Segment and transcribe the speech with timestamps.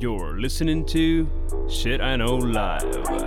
[0.00, 1.26] You're listening to
[1.68, 3.20] Shit I Know Live.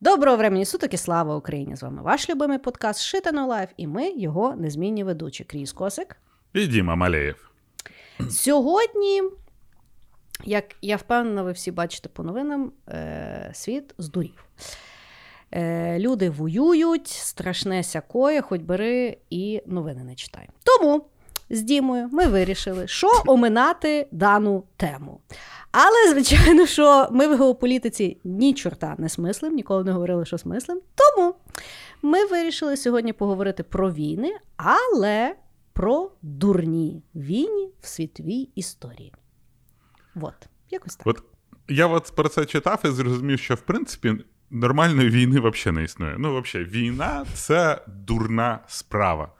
[0.00, 1.76] Доброго времени суток і слава Україні!
[1.76, 5.44] З вами ваш любимий подкаст Shit I Know Live, і ми його незмінні ведучі.
[5.44, 6.16] Кріс Косик.
[6.54, 7.50] І Діма Малеєв.
[8.30, 9.22] Сьогодні,
[10.44, 14.44] як я впевнена, ви всі бачите по новинам, е- світ здурів.
[15.52, 20.48] Е- Люди воюють, страшне сякоє, хоч бери і новини не читай.
[20.64, 21.06] Тому
[21.50, 25.20] з Дімою ми вирішили, що оминати дану тему.
[25.72, 30.80] Але, звичайно, що ми в геополітиці ні чорта не смислим, ніколи не говорили, що смислим.
[30.94, 31.34] Тому
[32.02, 35.36] ми вирішили сьогодні поговорити про війни, але
[35.72, 39.12] про дурні війни в світовій історії.
[40.16, 40.34] От,
[40.70, 41.06] якось так.
[41.06, 41.22] От
[41.68, 44.14] я от про це читав і зрозумів, що в принципі
[44.50, 46.16] нормальної війни взагалі не існує.
[46.18, 49.32] Ну, взагалі, війна це дурна справа.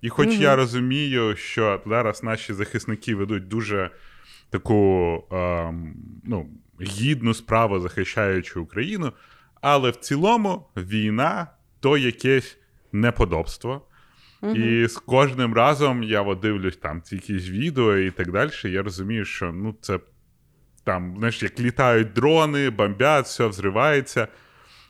[0.00, 3.90] І хоч mm я розумію, що зараз наші захисники ведуть дуже
[4.50, 9.12] таку ем, ну, гідну справу, захищаючи Україну,
[9.60, 11.46] але в цілому війна
[11.80, 12.58] то якесь
[12.92, 13.86] неподобство.
[14.42, 18.50] mm І з кожним разом я от дивлюсь там ці якісь відео і так далі.
[18.64, 20.00] Я розумію, що ну, це
[20.84, 24.28] там, знаєш, як літають дрони, бомбять, все взривається.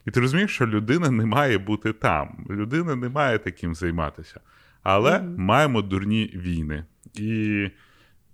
[0.06, 2.46] І ти розумієш, що людина не має бути там.
[2.50, 4.40] Людина не має таким займатися.
[4.82, 5.38] Але mm-hmm.
[5.38, 6.84] маємо дурні війни.
[7.14, 7.68] І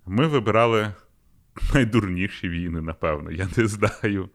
[0.06, 0.92] ми вибирали
[1.75, 4.28] найдурніші війни, напевно, я не знаю.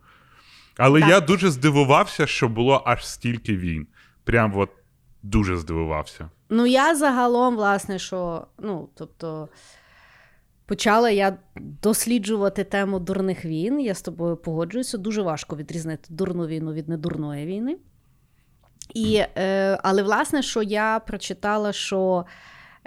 [0.78, 1.10] Але так.
[1.10, 3.88] я дуже здивувався, що було аж стільки війн.
[4.24, 4.70] Прям от
[5.24, 6.30] дуже здивувався.
[6.50, 9.50] Ну, я загалом, власне, що, ну, тобто.
[10.72, 13.80] Почала я досліджувати тему дурних війн.
[13.80, 14.98] Я з тобою погоджуюся.
[14.98, 17.78] Дуже важко відрізнити дурну війну від недурної війни.
[18.94, 22.26] І, е, Але, власне, що я прочитала, що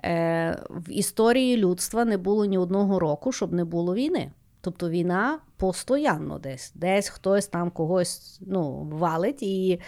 [0.04, 4.32] е, в історії людства не було ні одного року, щоб не було війни.
[4.60, 9.42] Тобто війна постоянно десь, десь хтось там когось ну, валить.
[9.42, 9.80] І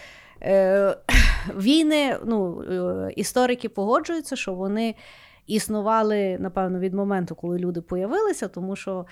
[0.42, 0.96] е,
[1.56, 4.94] війни, ну, е, історики погоджуються, що вони
[5.46, 9.06] існували, напевно, від моменту, коли люди появилися, тому що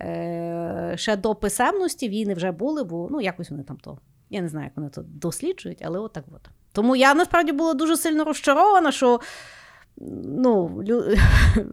[0.00, 3.98] е, ще до писемності війни вже були, бо ну, якось вони там то.
[4.30, 6.50] Я не знаю, як вони то досліджують, але отак от.
[6.72, 9.20] Тому я насправді була дуже сильно розчарована, що.
[10.24, 10.68] Ну,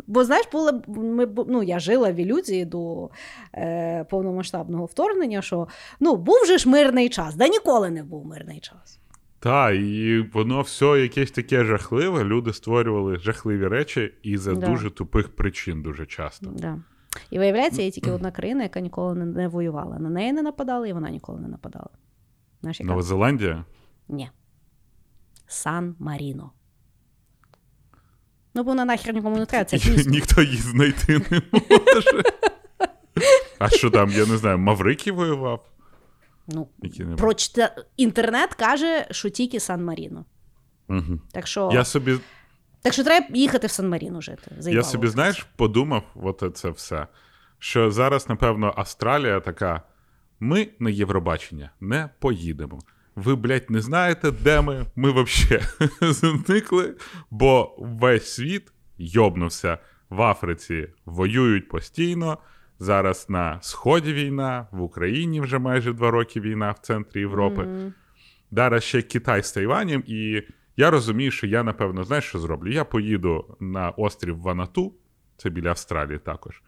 [0.08, 3.10] Бо, знаєш, була, ми, ну, я жила в ілюзії до
[3.54, 5.68] е, повномасштабного вторгнення, що
[6.00, 8.97] ну, був же ж мирний час, да ніколи не був мирний час.
[9.40, 12.24] Так, і воно все якесь таке жахливе.
[12.24, 14.68] Люди створювали жахливі речі і за да.
[14.68, 16.50] дуже тупих причин дуже часто.
[16.50, 16.80] Да.
[17.30, 20.00] І виявляється, є тільки одна країна, яка ніколи не, не воювала.
[20.00, 21.90] На неї не нападали, і вона ніколи не нападала.
[22.62, 22.88] Знаєш, яка?
[22.88, 23.66] Нова Зеландія?
[24.08, 24.30] Ні.
[25.48, 26.52] Сан Маріно.
[28.56, 29.66] Ну, бо вона нахер нікому не треба.
[29.66, 30.10] Це місто.
[30.10, 32.24] Ніхто її знайти не може.
[33.60, 35.66] А що там, я не знаю, Маврикій воював?
[36.48, 36.70] Ну,
[37.18, 37.76] прочта...
[37.98, 40.26] Інтернет каже, що тільки Сан Маріно.
[40.90, 41.20] Угу.
[41.32, 42.20] Так що я собі...
[42.82, 44.52] Так що треба їхати в Сан Маріно жити.
[44.58, 44.76] Заїбало.
[44.76, 47.08] Я собі, знаєш, подумав, от це все.
[47.60, 49.82] Що зараз, напевно, Австралія така:
[50.40, 52.80] ми на Євробачення не поїдемо.
[53.16, 54.86] Ви, блядь, не знаєте, де ми?
[54.96, 55.66] Ми взагалі
[56.02, 56.96] зникли,
[57.32, 59.78] бо весь світ йобнувся
[60.10, 62.38] в Африці, воюють постійно.
[62.80, 67.62] Зараз на Сході війна, в Україні вже майже два роки війна в центрі Європи.
[67.62, 67.94] Mm-hmm.
[68.52, 70.44] Зараз ще Китай з Тайванем, і
[70.78, 72.72] я розумію, що я, напевно, знаєш, що зроблю?
[72.72, 74.94] Я поїду на острів Ванату,
[75.38, 76.62] це біля Австралії також.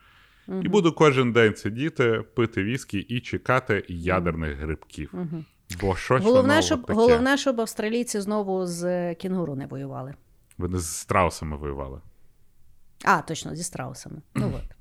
[0.47, 0.65] Mm-hmm.
[0.65, 5.09] І буду кожен день сидіти, пити віскі і чекати ядерних грибків.
[5.13, 5.43] Mm-hmm.
[5.81, 6.93] Бо щось головне, воно щоб таке.
[6.93, 10.13] головне, щоб австралійці знову з кінгуру не воювали.
[10.57, 12.01] Вони з страусами воювали.
[13.05, 14.21] А, точно, зі страусами.
[14.35, 14.75] Ну от.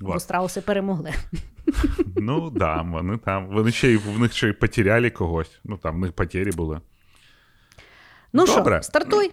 [0.00, 1.12] Бо страуси перемогли.
[2.16, 3.46] Ну, да, вони там.
[3.46, 5.60] Вони ще й в них ще й потеряли когось.
[5.64, 6.80] Ну, там в них потері були.
[8.32, 9.30] Ну що, стартуй.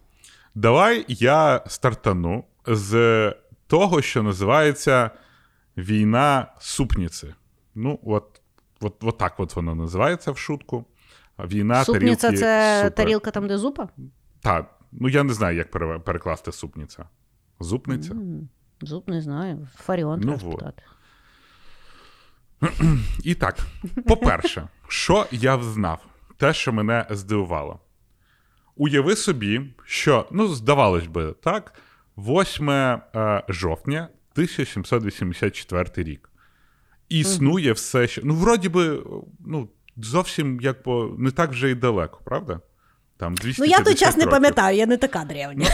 [0.54, 3.34] Давай я стартану з
[3.66, 5.10] того, що називається
[5.76, 7.34] війна супниці.
[7.74, 8.40] Ну, от
[8.80, 10.84] от, от так от воно називається в шутку.
[11.38, 12.94] Війна Супниця тарілки це супер.
[12.94, 13.88] тарілка там, де зупа?
[14.40, 14.78] Так.
[14.92, 15.70] Ну, я не знаю, як
[16.04, 17.04] перекласти супниця.
[17.60, 18.14] Зупниця?
[18.14, 18.40] Mm.
[18.82, 19.68] Зуб не знаю.
[19.76, 20.72] Фаріон ну, треба.
[23.24, 23.58] І так,
[24.06, 26.06] по-перше, що я взнав?
[26.36, 27.80] Те, що мене здивувало.
[28.76, 31.74] Уяви собі, що, ну, здавалось би, так,
[32.16, 36.30] 8 е, жовтня 1784 рік.
[37.08, 38.20] Існує все, що.
[38.24, 39.02] Ну, вроді би,
[39.46, 42.60] ну, зовсім як по, не так вже і далеко, правда?
[43.16, 45.66] Там Ну, я той час не пам'ятаю, я не така древня.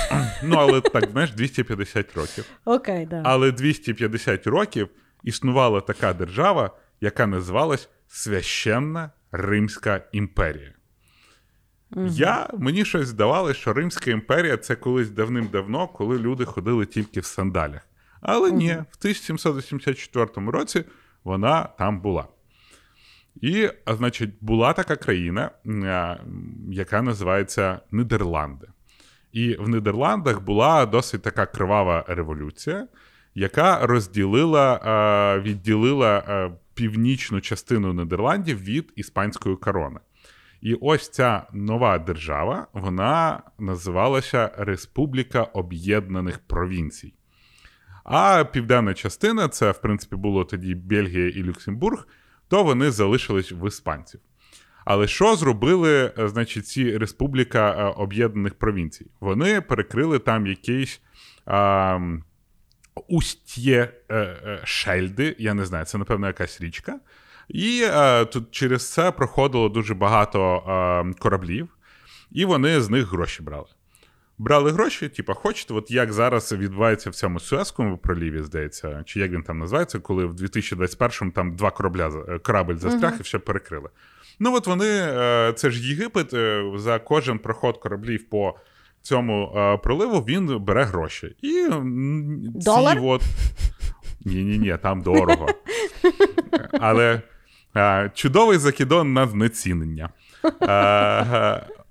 [0.42, 2.44] Ну, але так, знаєш, 250 років.
[2.64, 3.22] Окей, да.
[3.24, 4.88] Але 250 років
[5.24, 6.70] існувала така держава,
[7.00, 10.72] яка називалась Священна Римська імперія.
[11.96, 17.24] Я, Мені щось здавалося, що Римська імперія це колись давним-давно, коли люди ходили тільки в
[17.24, 17.80] сандалях.
[18.20, 20.84] Але ні, в 1784 році
[21.24, 22.26] вона там була.
[23.40, 25.50] І, значить, була така країна,
[26.70, 28.66] яка називається Нідерланди.
[29.32, 32.88] І в Нідерландах була досить така кривава революція,
[33.34, 40.00] яка розділила, відділила північну частину Нідерландів від іспанської корони.
[40.60, 47.14] І ось ця нова держава, вона називалася Республіка Об'єднаних Провінцій.
[48.04, 52.06] А південна частина, це, в принципі, було тоді Бельгія і Люксембург,
[52.48, 54.20] то вони залишились в іспанців.
[54.84, 59.06] Але що зробили, е, значить, ці Республіка е, Об'єднаних Провінцій?
[59.20, 61.00] Вони перекрили там якийсь
[61.46, 61.98] а,
[63.08, 67.00] устє е, Шельди, я не знаю, це, напевно, якась річка.
[67.48, 71.68] І е, тут через це проходило дуже багато е, кораблів,
[72.30, 73.66] і вони з них гроші брали.
[74.38, 79.30] Брали гроші, типа, хочете, от як зараз відбувається в цьому Суезькому проліві, здається, чи як
[79.30, 83.88] він там називається, коли в 2021-му там два корабля е, корабель застряг і все перекрили.
[84.40, 88.54] Ну, от вони, е, це ж Єгипет, е, за кожен проход кораблів по
[89.02, 89.52] цьому
[89.82, 91.36] проливу він бере гроші.
[91.42, 92.98] І м, ці Долар?
[93.02, 93.22] от.
[94.24, 95.46] Ні-ні, ні там дорого.
[96.72, 97.20] Але
[98.14, 100.10] чудовий закидон на знецінення.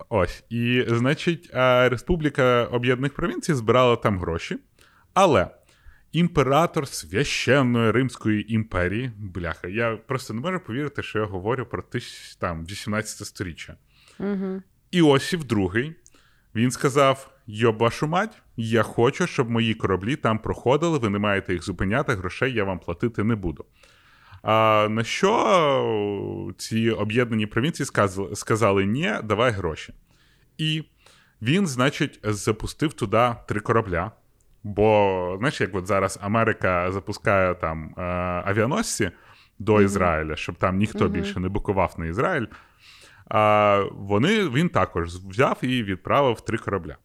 [0.09, 0.43] Ось.
[0.49, 1.49] І, значить,
[1.89, 4.57] Республіка Об'єднаних Провінцій збирала там гроші.
[5.13, 5.47] Але
[6.11, 12.35] імператор священної Римської імперії, бляха, я просто не можу повірити, що я говорю про тисяч,
[12.35, 13.75] там, 18 сторіччя.
[14.19, 14.61] Угу.
[14.91, 15.93] Іосиф II,
[16.55, 21.53] він сказав: Йоб вашу мать, я хочу, щоб мої кораблі там проходили, ви не маєте
[21.53, 23.65] їх зупиняти, грошей я вам платити не буду.
[24.41, 29.93] А на що ці об'єднані провінції сказали, сказали ні, давай гроші.
[30.57, 30.83] І
[31.41, 34.11] він, значить, запустив туди три корабля.
[34.63, 38.01] Бо, знаєш, як от зараз Америка запускає там е,
[38.45, 39.11] авіаносці
[39.59, 42.45] до Ізраїля, щоб там ніхто більше не букував на Ізраїль.
[43.29, 46.95] А вони, він також взяв і відправив три корабля.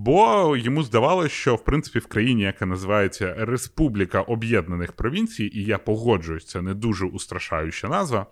[0.00, 5.78] Бо йому здавалося, що в принципі в країні, яка називається Республіка Об'єднаних Провінцій, і я
[5.78, 8.26] погоджуюсь, це не дуже устрашаюча назва,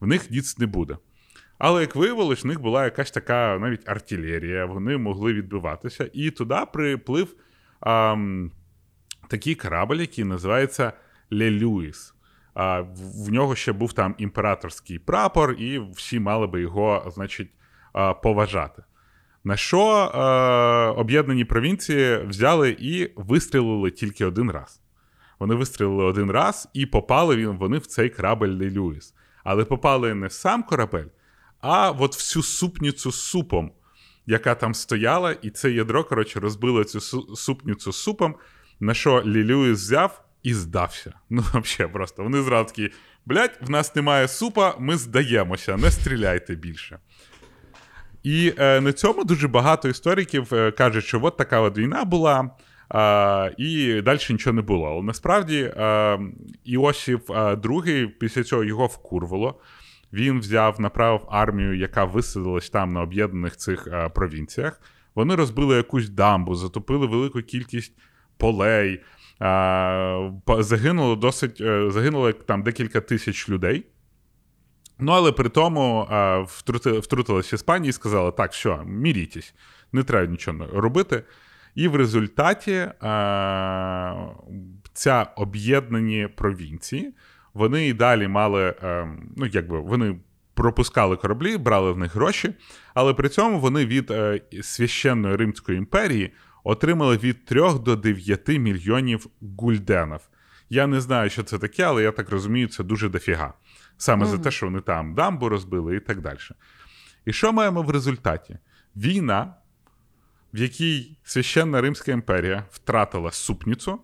[0.00, 0.96] в них ніц не буде.
[1.58, 6.10] Але як виявилось, в них була якась така навіть артилерія, вони могли відбиватися.
[6.12, 7.34] І туди приплив
[7.80, 8.50] ам,
[9.28, 10.92] такий корабль, який називається
[11.30, 12.14] Ле Люїс.
[12.54, 12.80] А,
[13.26, 17.50] в нього ще був там імператорський прапор, і всі мали би його, значить,
[18.22, 18.82] поважати.
[19.44, 20.20] На що е,
[21.00, 24.80] об'єднані провінції взяли і вистрілили тільки один раз.
[25.38, 29.14] Вони вистрілили один раз і попали вони в цей корабель Ле Люїс.
[29.44, 31.06] Але попали не в сам корабель,
[31.60, 33.72] а от всю супницю з супом,
[34.26, 38.34] яка там стояла, і це ядро, коротше, розбило цю су- супницю з супом,
[38.80, 41.12] на що Ле Люїс взяв і здався.
[41.30, 42.22] Ну, взагалі, просто.
[42.22, 42.90] Вони зразу такі,
[43.26, 46.98] блядь, в нас немає супа, ми здаємося, не стріляйте більше.
[48.22, 52.50] І е, на цьому дуже багато істориків е, кажуть, що от така от війна була,
[52.94, 54.86] е, і далі нічого не було.
[54.86, 56.18] Але насправді е,
[56.64, 59.60] Іосиф е, II після цього його вкурвало.
[60.12, 64.80] Він взяв, направив армію, яка висадилась там на об'єднаних цих е, провінціях.
[65.14, 67.92] Вони розбили якусь дамбу, затопили велику кількість
[68.36, 69.02] полей.
[69.42, 73.84] Е, загинуло досить, е, загинуло там декілька тисяч людей.
[74.98, 79.54] Ну, але при тому а, втрути, втрутилась Іспанія і сказала: так, що, мірітесь,
[79.92, 81.22] не треба нічого робити.
[81.74, 84.14] І в результаті а,
[84.92, 87.14] ця об'єднані провінції,
[87.54, 90.16] вони і далі мали, а, ну, якби вони
[90.54, 92.54] пропускали кораблі, брали в них гроші,
[92.94, 96.32] але при цьому вони від е, священної Римської імперії
[96.64, 99.26] отримали від 3 до 9 мільйонів
[99.58, 100.20] гульденів.
[100.70, 103.54] Я не знаю, що це таке, але я так розумію, це дуже дофіга.
[103.98, 106.38] Саме за те, що вони там дамбу розбили і так далі.
[107.24, 108.58] І що маємо в результаті?
[108.96, 109.54] Війна,
[110.54, 114.00] в якій священна Римська імперія втратила супницю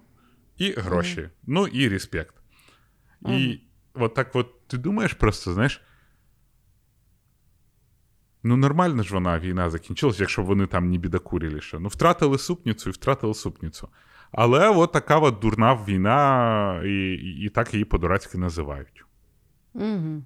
[0.57, 2.35] і гроші, ну і респект.
[3.29, 3.61] І
[3.95, 5.81] от так от ти думаєш просто, знаєш.
[8.43, 11.79] Ну, нормально ж вона війна закінчилась, якщо вони там не бідокурили ще.
[11.79, 13.89] Ну, втратили супницю і втратили супницю.
[14.33, 19.04] Але от така от дурна війна, і, і, і так її по-дурацьки називають.
[19.75, 20.23] Угу.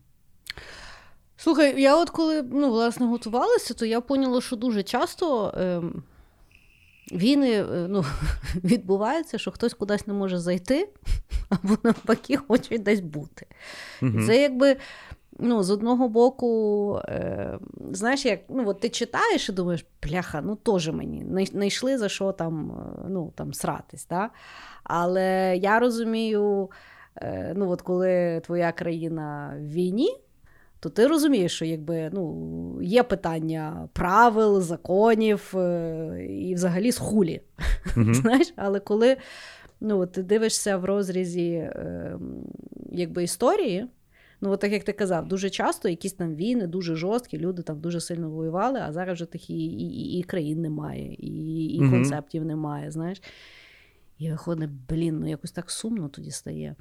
[1.37, 5.83] Слухай, я от коли ну, власне готувалася, то я поняла, що дуже часто е,
[7.13, 8.05] війни е, ну,
[8.55, 10.89] відбуваються, що хтось кудись не може зайти,
[11.49, 13.47] або навпаки хоче десь бути.
[14.03, 14.23] Угу.
[14.27, 14.77] Це якби.
[15.41, 17.59] Ну, з одного боку, е,
[17.93, 22.33] знаєш, як ну, от ти читаєш і думаєш, пляха, ну теж мені знайшли за що
[22.33, 24.07] там е, ну, там сратись.
[24.07, 24.31] Да?
[24.85, 26.71] Але я розумію,
[27.55, 30.17] ну, от коли твоя країна в війні,
[30.81, 37.41] то ти розумієш, що якби ну, є питання правил, законів е, і взагалі з хулі.
[37.97, 38.15] Mm-hmm.
[38.23, 39.17] Знаєш, Але коли
[39.81, 42.19] ну, ти дивишся в розрізі е,
[42.93, 43.87] якби, історії,
[44.41, 47.81] ну, от так як ти казав, дуже часто якісь там війни, дуже жорсткі, люди там
[47.81, 51.91] дуже сильно воювали, а зараз вже тих і, і, і країн немає, і і mm-hmm.
[51.91, 52.91] концептів немає.
[52.91, 53.23] знаєш.
[54.19, 56.77] І виходить, блін, ну якось так сумно тоді стає.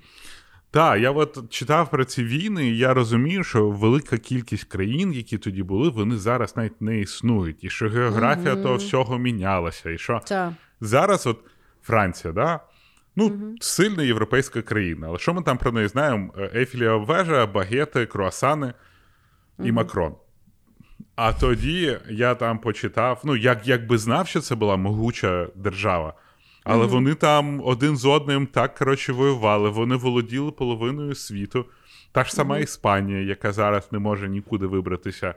[0.72, 5.38] Так, я от читав про ці війни, і я розумію, що велика кількість країн, які
[5.38, 7.64] тоді були, вони зараз навіть не існують.
[7.64, 8.64] І що географія mm-hmm.
[8.64, 9.90] того всього мінялася.
[9.90, 10.54] І що так.
[10.82, 11.40] зараз, от
[11.84, 12.60] Франція, да?
[13.16, 13.56] ну, mm-hmm.
[13.62, 15.08] сильна європейська країна.
[15.08, 16.34] Але що ми там про неї знаємо?
[16.56, 18.74] Ейфелєва вежа, багети, круасани
[19.60, 19.72] і mm-hmm.
[19.72, 20.16] Макрон.
[21.16, 26.14] А тоді я там почитав, ну, як, якби знав, що це була могуча держава.
[26.70, 26.90] Але mm-hmm.
[26.90, 29.70] вони там один з одним так коротше воювали.
[29.70, 31.66] Вони володіли половиною світу.
[32.12, 32.64] Та ж сама mm-hmm.
[32.64, 35.36] Іспанія, яка зараз не може нікуди вибратися,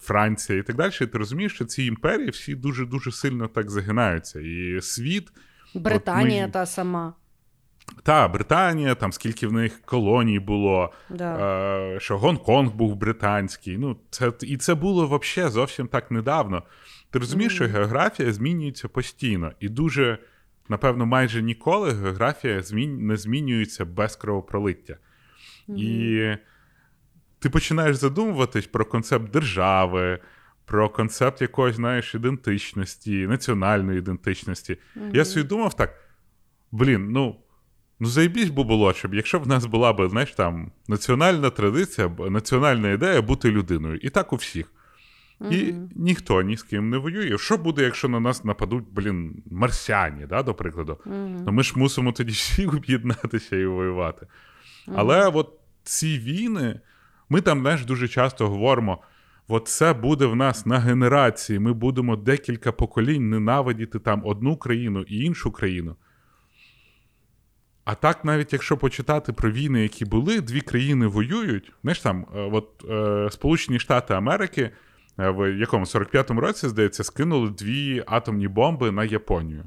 [0.00, 0.92] Франція і так далі.
[1.00, 4.40] І ти розумієш, що ці імперії всі дуже дуже сильно так загинаються.
[4.40, 5.28] І світ.
[5.74, 6.52] Британія ми...
[6.52, 7.12] та сама.
[8.02, 11.36] Та, Британія, там скільки в них колоній було, да.
[11.94, 13.78] е, що Гонконг був британський.
[13.78, 16.62] Ну, це, І це було взагалі зовсім так недавно.
[17.10, 17.68] Ти розумієш, mm-hmm.
[17.68, 20.18] що географія змінюється постійно і дуже
[20.68, 23.06] напевно, майже ніколи географія змін...
[23.06, 24.96] не змінюється без кровопролиття.
[25.68, 25.76] Mm-hmm.
[25.76, 26.38] І
[27.38, 30.18] ти починаєш задумуватись про концепт держави,
[30.64, 34.76] про концепт якоїсь, знаєш, ідентичності, національної ідентичності.
[34.96, 35.16] Mm-hmm.
[35.16, 35.94] Я собі думав так:
[36.72, 37.36] блін, ну.
[38.00, 42.08] Ну, заєбісь би було, щоб якщо б в нас була б, знаєш, там національна традиція,
[42.30, 43.98] національна ідея бути людиною.
[44.02, 44.66] І так у всіх.
[45.50, 47.38] І ніхто ні з ким не воює.
[47.38, 50.98] Що буде, якщо на нас нападуть, блін, марсіані, да, до прикладу?
[51.06, 51.44] Mm-hmm.
[51.44, 54.26] То ми ж мусимо тоді всі об'єднатися і воювати.
[54.26, 54.94] Mm-hmm.
[54.96, 56.80] Але от ці війни,
[57.28, 58.98] ми там знаєш, дуже часто говоримо:
[59.48, 65.04] от це буде в нас на генерації, ми будемо декілька поколінь ненавидіти там одну країну
[65.08, 65.96] і іншу країну.
[67.84, 72.40] А так, навіть якщо почитати про війни, які були, дві країни воюють, знаєш там, е,
[72.40, 74.70] от е, Сполучені Штати Америки.
[75.18, 79.64] Е, в якому 45-му році, здається, скинули дві атомні бомби на Японію.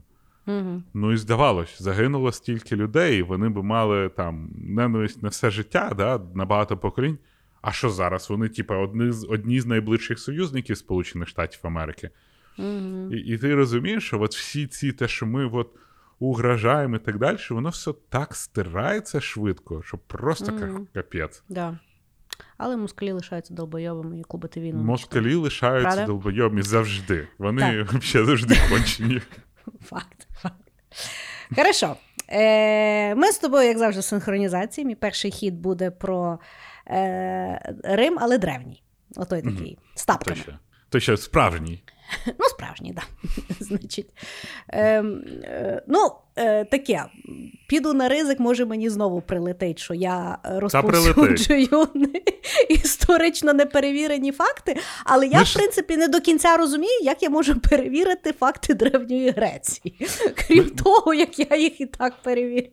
[0.48, 0.84] Угу.
[0.94, 6.22] Ну і здавалось, загинуло стільки людей, вони би мали там ненависть на все життя, да,
[6.36, 7.18] на багато поколінь.
[7.62, 8.30] А що зараз?
[8.30, 12.10] Вони, типа, одні з одні з найближчих союзників Сполучених Штатів Америки.
[12.58, 13.12] Угу.
[13.12, 15.70] І і ти розумієш, що от всі ці те, що ми от
[16.20, 20.88] угрожаємо і так далі, воно все так стирається швидко, що просто угу.
[20.94, 21.44] капець.
[21.50, 21.80] Да.
[22.58, 24.84] Але москалі лишаються долбойовими і кубити війну.
[24.84, 26.06] Москалі лишаються Правда?
[26.06, 27.28] долбойовими завжди.
[27.38, 29.22] Вони взагалі завжди кончені.
[29.82, 30.72] Факт, факт.
[31.56, 31.96] Хорошо.
[32.30, 34.86] Е, Ми з тобою, як завжди, синхронізації.
[34.86, 36.40] Мій перший хід буде про
[36.88, 38.84] е, Рим, але древній.
[39.16, 39.78] Отой такий.
[39.96, 40.42] З тапками.
[40.90, 41.84] Той ще справжній.
[42.28, 43.04] Ну, справжній, так.
[43.24, 43.56] Да.
[43.60, 44.10] Значить,
[44.70, 47.06] е, е, ну, е, таке.
[47.68, 51.88] Піду на ризик, може мені знову прилетить, що я розповсюджую
[52.70, 57.60] історично неперевірені факти, але я, Ми в принципі, не до кінця розумію, як я можу
[57.60, 60.08] перевірити факти Древньої Греції.
[60.36, 60.70] Крім Ми...
[60.70, 62.72] того, як я їх і так перевіряю.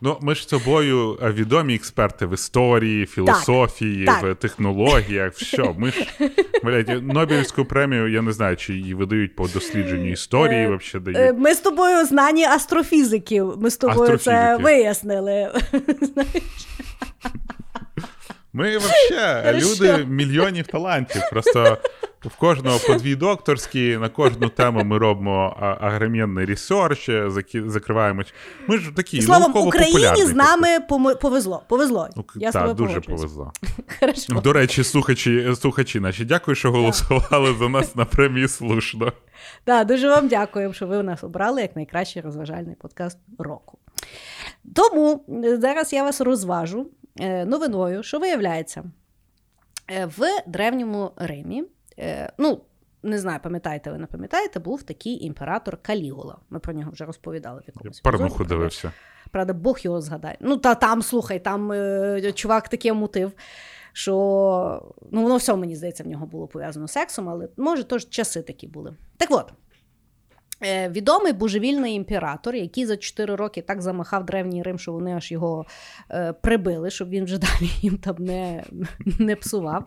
[0.00, 4.38] Ну, ми ж з тобою відомі експерти в історії, філософії, так, в так.
[4.38, 5.38] технологіях.
[5.38, 5.74] Що?
[5.78, 6.06] Ми ж
[6.64, 10.78] блядь, Нобелівську премію, я не знаю, чи її видають по дослідженню історії.
[10.94, 11.38] Е, дають.
[11.38, 12.44] Ми з тобою знані
[12.82, 13.54] астрофізиків.
[13.58, 15.48] Ми з тобою це вияснили.
[18.52, 21.22] Ми взагалі люди мільйонів талантів.
[21.30, 21.78] Просто
[22.20, 27.10] в кожного по дві докторські, на кожну тему ми робимо агромінний ресерч,
[27.66, 28.22] закриваємо.
[28.68, 30.80] Ми ж такі Словом, Україні з нами
[31.20, 31.62] повезло.
[31.68, 32.08] Повезло.
[32.36, 33.52] Я так, дуже повезло.
[34.42, 39.12] До речі, слухачі, слухачі наші, дякую, що голосували за нас на премії слушно.
[39.64, 43.78] Так, дуже вам дякую, що ви нас обрали як найкращий розважальний подкаст року.
[44.74, 46.86] Тому е, зараз я вас розважу
[47.46, 48.84] новиною, що виявляється,
[49.90, 51.64] е, в Древньому Римі,
[52.38, 52.60] ну,
[53.02, 56.38] не знаю, пам'ятаєте ви не пам'ятаєте, був такий імператор Калігула.
[56.50, 58.00] Ми про нього вже розповідали в якомусь.
[58.00, 58.92] Парнуху дивився.
[59.30, 60.36] Правда, Бог його згадає.
[60.40, 63.32] Ну, та там, слухай, там е, чувак таке мутив,
[63.92, 67.98] що ну, воно все, мені здається, в нього було пов'язано з сексом, але може, то
[67.98, 68.96] ж часи такі були.
[69.16, 69.52] Так от.
[70.64, 75.32] Е, відомий божевільний імператор, який за 4 роки так замахав древній Рим, що вони аж
[75.32, 75.66] його
[76.10, 78.64] е, прибили, щоб він вже далі їм там не,
[79.18, 79.84] не псував.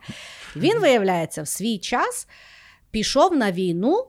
[0.56, 2.28] Він, виявляється, в свій час
[2.92, 4.08] пішов на війну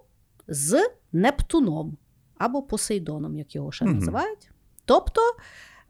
[0.48, 1.96] з Нептуном
[2.38, 4.50] або Посейдоном, як його ще називають,
[4.84, 5.20] тобто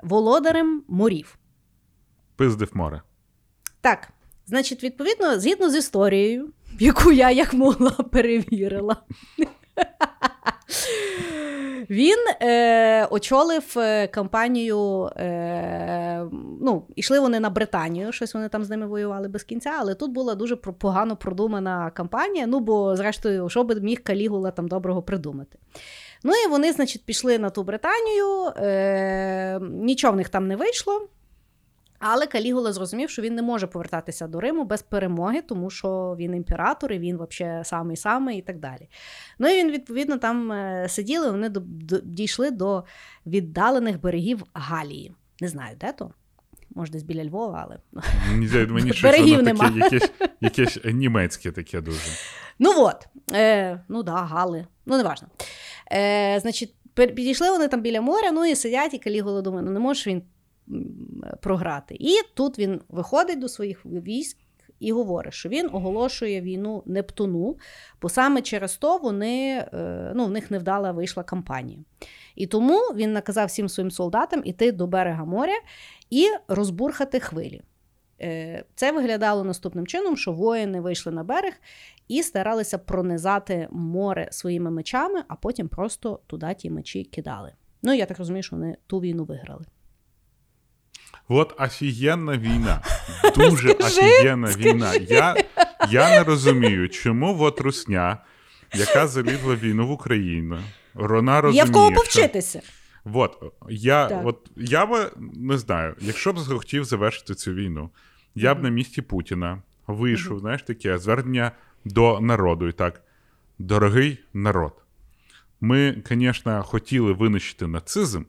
[0.02, 1.38] володарем морів.
[2.36, 3.02] Пиздив море.
[3.80, 4.08] Так,
[4.46, 8.96] значить, відповідно, згідно з історією, яку я як могла перевірила.
[11.90, 15.10] Він е, очолив е, кампанію.
[15.16, 16.26] Е,
[16.60, 20.10] ну, ішли вони на Британію, щось вони там з ними воювали без кінця, але тут
[20.10, 22.46] була дуже погано продумана кампанія.
[22.46, 25.58] Ну, бо, зрештою, що би міг Калігула там доброго придумати.
[26.24, 31.08] Ну і вони, значить, пішли на ту Британію, е, нічого в них там не вийшло.
[31.98, 36.34] Але Калігула зрозумів, що він не може повертатися до Риму без перемоги, тому що він
[36.34, 38.88] імператор, і він взагалі самий самий і так далі.
[39.38, 41.50] Ну і він, відповідно, там е, сиділи, вони
[42.04, 42.84] дійшли до
[43.26, 45.12] віддалених берегів Галії.
[45.40, 46.10] Не знаю, де то.
[46.74, 48.02] Може, десь біля Львова, але.
[48.30, 49.72] Мені, Берегів нема.
[49.76, 50.10] якесь,
[50.40, 52.00] якесь німецьке таке дуже.
[52.58, 55.28] Ну от, е, ну да, Гали, ну неважно.
[55.92, 59.80] Е, значить, підійшли вони там біля моря, ну і сидять, і Калігула думає, ну не
[59.80, 60.22] може він
[61.40, 61.96] програти.
[62.00, 64.38] І тут він виходить до своїх військ
[64.80, 67.56] і говорить, що він оголошує війну Нептуну,
[68.02, 71.78] бо саме через то вони, е, ну, в них невдала вийшла кампанія.
[72.34, 75.56] І тому він наказав всім своїм солдатам іти до берега моря
[76.10, 77.62] і розбурхати хвилі.
[78.20, 81.52] Е, Це виглядало наступним чином, що воїни вийшли на берег
[82.08, 87.52] і старалися пронизати море своїми мечами, а потім просто туди ті мечі кидали.
[87.82, 89.64] Ну, я так розумію, що вони ту війну виграли.
[91.28, 92.80] От офігенна війна.
[93.36, 94.94] Дуже офігенна війна.
[94.94, 95.36] Я,
[95.90, 98.18] я не розумію, чому от Русня,
[98.74, 100.58] яка залізла війну в Україну,
[100.94, 102.62] вона розуміє, Є в кого що- повчитися.
[103.12, 104.26] От, я, Так.
[104.26, 107.90] от, я би не знаю, якщо б захотів завершити цю війну,
[108.34, 111.52] я б на місці Путіна вийшов, знаєш, таке звернення
[111.84, 112.68] до народу.
[112.68, 113.02] І так,
[113.58, 114.72] дорогий народ,
[115.60, 118.22] ми, звісно, хотіли винищити нацизм,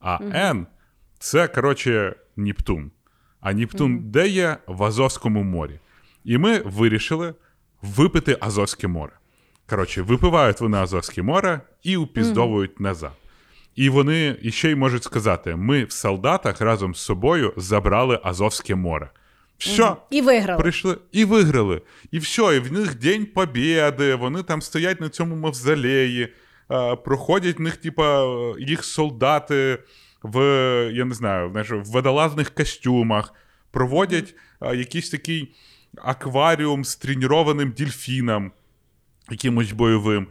[0.00, 0.66] а Н
[1.18, 2.90] це, коротше, Нептун.
[3.40, 4.56] А Нептун де є?
[4.66, 5.78] В Азовському морі.
[6.24, 7.34] І ми вирішили
[7.82, 9.12] випити Азовське море.
[9.70, 13.12] Коротше, випивають вони Азовське море і упіздовують назад.
[13.76, 19.10] І вони іще й можуть сказати: ми в солдатах разом з собою забрали Азовське море.
[19.58, 20.60] Все, І виграли.
[20.62, 21.82] прийшли і виграли.
[22.10, 26.32] І все, і в них День Побєди, вони там стоять на цьому мавзолеї,
[27.04, 28.24] проходять в них, типа,
[28.58, 29.78] їх солдати
[30.22, 30.38] в,
[30.92, 33.34] я не знаю, в водолазних костюмах,
[33.70, 35.54] проводять якийсь такий
[35.98, 38.52] акваріум з тренованим дельфіном,
[39.30, 40.26] якимось бойовим.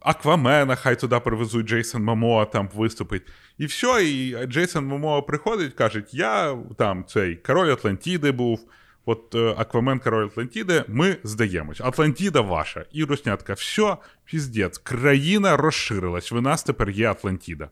[0.00, 3.22] Аквамена, хай туди привезуть Джейсон Момоа там виступить.
[3.58, 8.60] І все, і Джейсон Момоа приходить, каже: Я там цей король Атлантіди був.
[9.06, 11.80] От е, Аквамен, король Атлантіди, ми здаємось.
[11.80, 12.84] Атлантіда ваша.
[12.92, 17.68] І Руснятка, все, піздець, країна розширилась, в нас тепер є Атлантіда.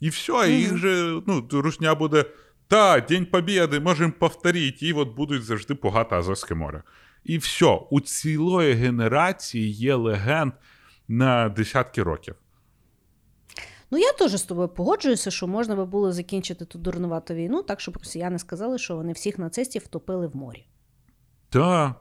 [0.00, 2.24] І все, і їх же, ну, Русня буде.
[2.68, 6.82] Та, День Побєди, можемо повторити, і от будуть завжди погато Азовське море.
[7.24, 10.52] І все, у цілої генерації є легенд
[11.08, 12.34] на десятки років.
[13.90, 17.80] Ну, я теж з тобою погоджуюся, що можна би було закінчити ту дурнувату війну, так,
[17.80, 20.66] щоб росіяни сказали, що вони всіх нацистів втопили в морі.
[21.50, 21.94] Та,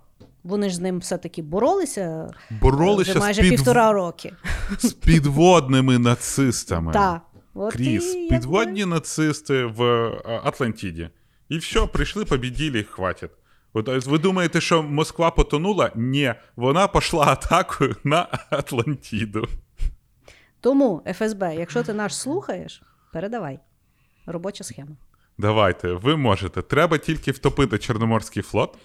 [0.44, 3.56] Вони ж з ним все-таки боролися, боролися вже майже з, під...
[3.56, 4.34] півтора роки.
[4.80, 6.94] з підводними нацистами.
[6.94, 7.22] Так.
[7.58, 11.10] От Кріс, і, підводні нацисти в е, Атлантиді.
[11.50, 13.32] І все, прийшли, побіділи, хватить.
[13.74, 15.92] От ви думаєте, що Москва потонула?
[15.96, 19.48] Ні, вона пішла атакою на Атлантиду.
[20.62, 22.82] Тому ФСБ, якщо ти наш слухаєш,
[23.14, 23.60] передавай.
[24.26, 24.92] Робоча схема.
[25.38, 26.62] Давайте, ви можете.
[26.62, 28.78] Треба тільки втопити Чорноморський флот.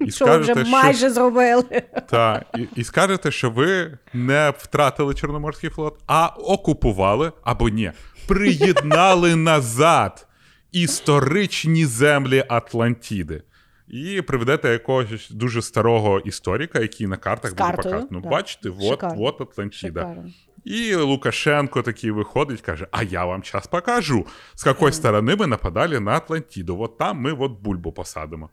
[0.00, 1.82] І Що ви вже майже зробили.
[2.10, 7.92] Та, і, і скажете, що ви не втратили Чорноморський флот, а окупували або ні,
[8.26, 10.26] приєднали назад
[10.72, 13.42] історичні землі Атлантіди.
[13.88, 18.14] І приведете якогось дуже старого історика, який на картах З буде картою, показувати.
[18.14, 18.28] Ну, да.
[18.28, 20.00] бачите, от, от Атлантида.
[20.00, 20.30] Шикарно.
[20.64, 26.00] І Лукашенко такий виходить, каже: А я вам час покажу, з якої сторони ми нападали
[26.00, 26.80] на Атлантиду.
[26.80, 28.50] От там ми от бульбу посадимо.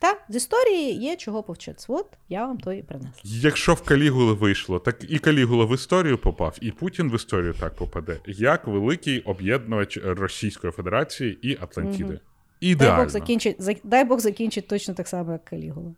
[0.00, 0.10] Так.
[0.18, 1.86] Так, з історії є чого повчитися.
[1.88, 3.20] От я вам то і принесла.
[3.24, 7.76] Якщо в Калігули вийшло, так і Калігула в історію попав, і Путін в історію так
[7.76, 12.04] попаде, як великий об'єднувач Російської Федерації і Атлантиди.
[12.04, 12.20] Дай
[12.60, 12.96] Ідеально.
[13.02, 15.94] Бог закінчить, за- дай Бог закінчить точно так само, як Калігула.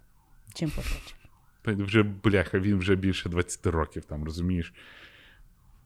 [0.54, 1.14] Чим потраче.
[1.84, 4.74] Вже бляха, він вже більше 20 років там, розумієш.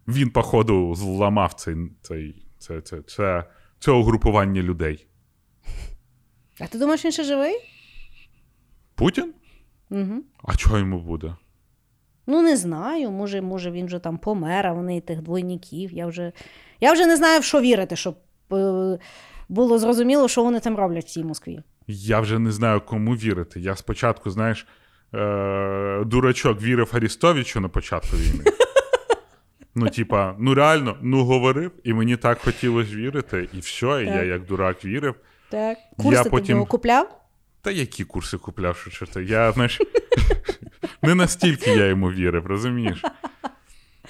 [0.08, 3.44] Він, походу, зламав цей, цей, це, це, це,
[3.78, 5.06] це угрупування людей.
[6.60, 7.54] А ти думаєш, він ще живий?
[8.96, 9.34] Путін?
[9.90, 10.22] Угу.
[10.44, 11.34] А чого йому буде?
[12.26, 13.10] Ну, не знаю.
[13.10, 15.92] Може, може, він вже там помер, а вони тих двойників.
[15.92, 16.32] Я вже,
[16.80, 18.16] я вже не знаю, в що вірити, щоб
[18.52, 18.98] е,
[19.48, 21.60] було зрозуміло, що вони там роблять в цій Москві.
[21.86, 23.60] Я вже не знаю, кому вірити.
[23.60, 24.66] Я спочатку, знаєш,
[25.14, 28.44] е- дурачок вірив Арістовичу на початку війни.
[29.78, 34.22] Ну, типа, ну реально, ну говорив, і мені так хотілося вірити, і все, і я
[34.22, 35.14] як дурак вірив.
[35.50, 35.78] Так.
[35.98, 37.25] Курси ти потім- купляв?
[37.66, 39.20] Та які курси купляв, що чорта?
[39.20, 39.80] Я, знаєш,
[41.02, 43.02] не настільки я йому вірив, розумієш?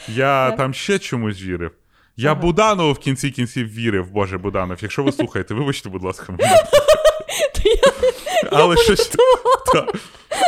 [0.09, 1.71] Я там ще чомусь вірив.
[2.17, 2.41] Я Ага.
[2.41, 4.79] Буданову в кінці кінців вірив, Боже, Буданов.
[4.81, 6.55] Якщо ви слухаєте, вибачте, будь ласка, мене.
[8.51, 9.13] Але щось.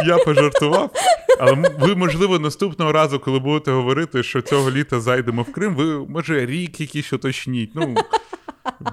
[0.06, 0.90] Я пожартував.
[1.38, 6.06] Але ви, можливо, наступного разу, коли будете говорити, що цього літа зайдемо в Крим, ви,
[6.06, 7.70] може, рік якийсь уточніть.
[7.74, 7.94] Ну,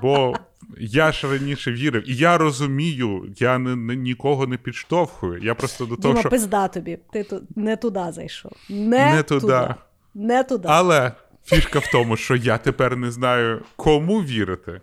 [0.02, 0.36] бо
[0.78, 5.44] я ж раніше вірив, і я розумію, я не, не- нікого не підштовхую.
[5.44, 6.30] Я просто до того, Діма, що.
[6.30, 6.98] пизда тобі.
[7.14, 7.42] Ти ту...
[7.56, 8.52] не туди зайшов.
[8.70, 9.68] Не, Не туди.
[10.14, 10.68] Не туди.
[10.72, 11.12] Але
[11.46, 14.82] фішка в тому, що я тепер не знаю, кому вірити.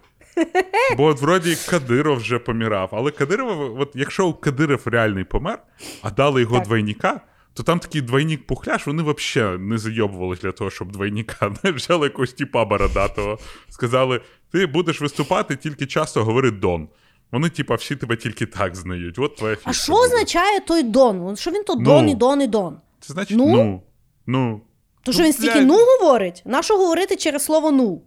[0.97, 2.89] Бо от вроді Кадиров вже помирав.
[2.93, 5.59] Але Кадиров, от якщо Кадиров реальний помер,
[6.03, 6.65] а дали його Так.
[6.65, 7.21] двойника,
[7.55, 11.53] то там такий двойник пухляш, вони взагалі не зайобувались для того, щоб двойника.
[11.65, 14.21] Взяли якогось тіпа бородатого, сказали:
[14.53, 16.89] ти будеш виступати, тільки часто говори Дон.
[17.33, 19.19] Вони, типа, всі тебе тільки так знають.
[19.19, 19.71] От твоя фішка.
[19.71, 20.05] а що буде.
[20.05, 21.19] означає той Дон?
[21.19, 21.83] Ну, Що він то Ну.
[21.85, 22.77] Дон і Дон і Дон?
[23.01, 23.47] Це значить Ну?
[23.47, 23.83] ну.
[24.27, 24.61] Ну.
[25.03, 26.43] То що Ну, він стільки ну говорить?
[26.47, 28.03] На що говорити через слово ну?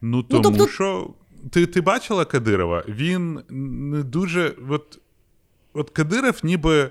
[0.00, 1.10] Ну, тому тобто- що
[1.50, 2.84] ти, ти бачила Кадирова?
[2.88, 3.40] Він
[3.90, 4.54] не дуже.
[4.70, 4.98] От,
[5.72, 6.90] от Кадиров ніби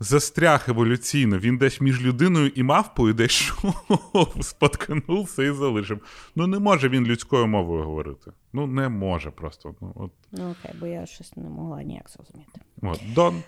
[0.00, 1.38] застряг еволюційно.
[1.38, 6.00] Він десь між людиною і мавпою десь йшов, споткнувся і залишив.
[6.36, 8.32] Ну, не може він людською мовою говорити.
[8.52, 9.74] Ну, не може просто.
[9.80, 12.60] Ну, от, Ну окей, бо я щось не могла ніяк зрозуміти.
[12.82, 13.00] от.
[13.14, 13.42] Дон,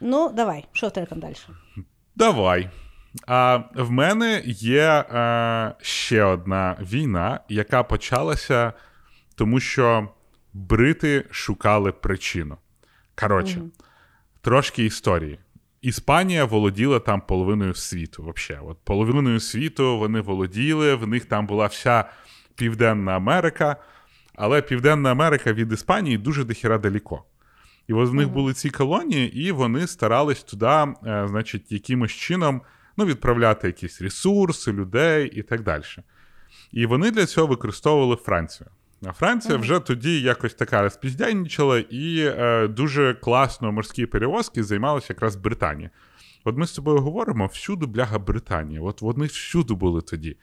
[0.00, 1.34] Ну, давай, що в тебе там далі?
[2.16, 2.70] давай.
[3.26, 8.72] А в мене є е, ще одна війна, яка почалася,
[9.34, 10.08] тому що
[10.52, 12.56] брити шукали причину.
[13.20, 13.70] Коротше, Мгм.
[14.40, 15.38] Трошки історії.
[15.82, 18.34] Іспанія володіла там половиною світу.
[18.36, 18.66] Взагалі.
[18.68, 22.04] От половиною світу вони володіли, в них там була вся
[22.54, 23.76] Південна Америка,
[24.34, 27.24] але Південна Америка від Іспанії дуже дохіра далеко.
[27.88, 30.94] І от в них були ці колонії, і вони старались туди, е,
[31.28, 32.62] значить, якимось чином
[32.96, 35.82] ну, відправляти якісь ресурси, людей і так далі.
[36.72, 38.70] І вони для цього використовували Францію.
[39.06, 39.62] А Франція Мгм.
[39.62, 45.90] вже тоді якось така розпіздянничала, і е, дуже класно морські перевозки займалася якраз Британія.
[46.44, 48.80] От ми з тобою говоримо, всюди бляга Британія.
[48.80, 50.36] От вони всюди були тоді.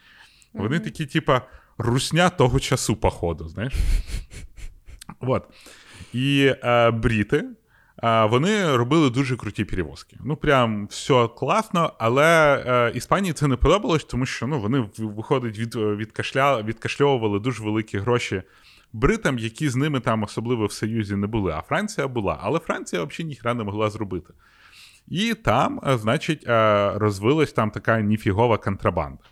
[0.54, 0.84] Вони Мгм.
[0.86, 1.42] такі, типа,
[1.78, 3.74] русня того часу, походу, знаєш.
[5.20, 5.44] От.
[6.14, 7.44] І е, бріти.
[8.04, 10.18] Вони робили дуже круті перевозки.
[10.26, 15.60] Ну, прям все класно, але е, Іспанії це не подобалось, тому що ну, вони, виходить,
[15.60, 18.44] від, відкашля, відкашльовували дуже великі гроші
[18.94, 21.52] бритам, які з ними там особливо в Союзі не були.
[21.52, 22.40] А Франція була.
[22.42, 24.34] Але Франція взагалі ніхера не могла зробити.
[25.08, 29.24] І там, е, значить, е, розвилась там така ніфігова контрабанда.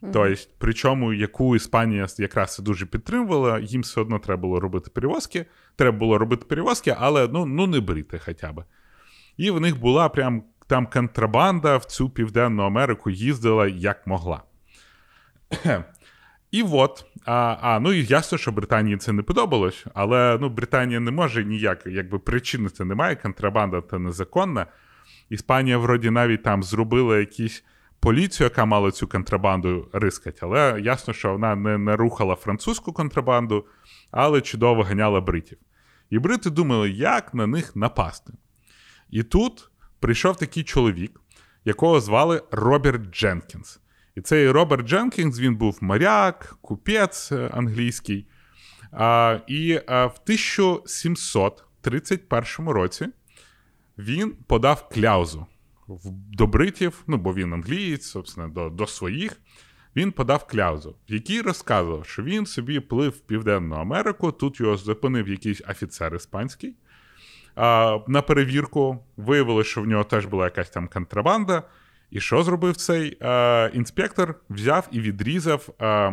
[0.00, 5.46] Тобто, причому яку Іспанія якраз і дуже підтримувала, їм все одно треба було робити перевозки.
[5.76, 8.64] Треба було робити перевозки, але ну, ну не брити хоча б.
[9.36, 14.42] І в них була прям там контрабанда в цю Південну Америку їздила як могла.
[16.50, 21.00] І от, а, а, ну і ясно, що Британії це не подобалось, але ну, Британія
[21.00, 24.66] не може ніяк, якби причини це немає, контрабанда це незаконна.
[25.28, 27.64] Іспанія, вроді, навіть там зробила якісь
[28.00, 33.66] поліцію, яка мала цю контрабанду рискати, але ясно, що вона не, не рухала французьку контрабанду,
[34.10, 35.58] але чудово ганяла бритів.
[36.10, 38.32] І брити думали, як на них напасти.
[39.10, 41.20] І тут прийшов такий чоловік,
[41.64, 43.80] якого звали Роберт Дженкінс.
[44.14, 48.28] І цей Роберт Дженкінс він був моряк, купець е, англійський.
[48.92, 53.08] А, і а, в 1731 році
[53.98, 55.46] він подав кляузу
[56.08, 59.40] до бритів, ну бо він англієць, собственно, до, до своїх.
[59.96, 64.76] Він подав кляузу, в якій розказував, що він собі плив в Південну Америку, тут його
[64.76, 66.74] зупинив якийсь офіцер іспанський.
[67.54, 71.62] А, На перевірку виявилося, що в нього теж була якась там контрабанда.
[72.10, 74.34] І що зробив цей а, інспектор?
[74.50, 76.12] Взяв і відрізав а,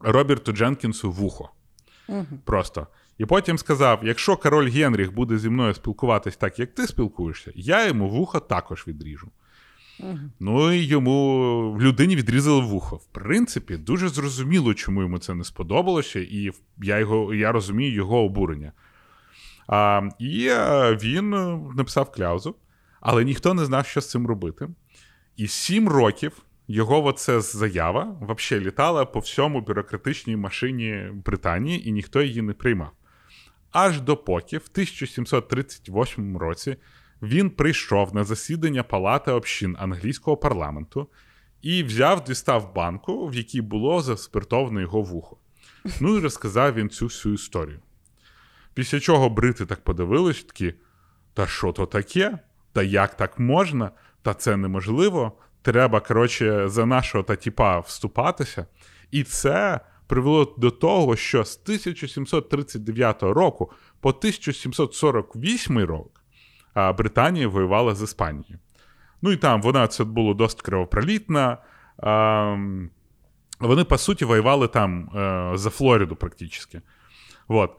[0.00, 1.50] Роберту Дженкінсу вухо.
[2.08, 2.26] Угу.
[2.44, 2.86] Просто.
[3.18, 7.86] І потім сказав: якщо король Генріх буде зі мною спілкуватись так, як ти спілкуєшся, я
[7.86, 9.28] йому вухо також відріжу.
[10.00, 10.18] Угу.
[10.40, 12.96] Ну і йому в людині відрізали вухо.
[12.96, 16.50] В принципі, дуже зрозуміло, чому йому це не сподобалося, і
[16.82, 18.72] я його, я розумію його обурення.
[19.66, 20.50] А, І
[21.02, 21.30] він
[21.76, 22.54] написав кляузу,
[23.00, 24.68] але ніхто не знав, що з цим робити.
[25.36, 32.22] І сім років його оце заява взагалі літала по всьому бюрократичній машині Британії, і ніхто
[32.22, 32.90] її не приймав.
[33.72, 36.76] Аж допоки в 1738 році
[37.22, 41.08] він прийшов на засідання Палати общин англійського парламенту
[41.62, 45.36] і взяв дістав банку, в якій було заспиртоване його вухо.
[46.00, 47.80] Ну і розказав він цю всю історію.
[48.74, 50.74] Після чого брити так подивились, такі:
[51.34, 52.38] та що то таке?
[52.72, 53.90] Та як так можна?
[54.22, 55.32] Та це неможливо.
[55.62, 58.66] Треба, коротше, за нашого та тіпа вступатися.
[59.10, 66.22] І це привело до того, що з 1739 року по 1748 рік
[66.96, 68.58] Британія воювала з Іспанією.
[69.22, 71.58] Ну і там вона це було досить кровопролітна.
[73.60, 76.80] Вони, по суті, воювали там е, за Флориду, практично.
[77.48, 77.70] Вот.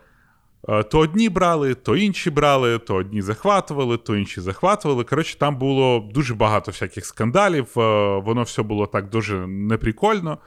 [0.69, 5.03] Е, то одні брали, то інші брали, то одні захватували, то інші захватували.
[5.03, 10.37] Коротше, там було дуже багато всяких скандалів, е, воно все було так дуже неприкольно.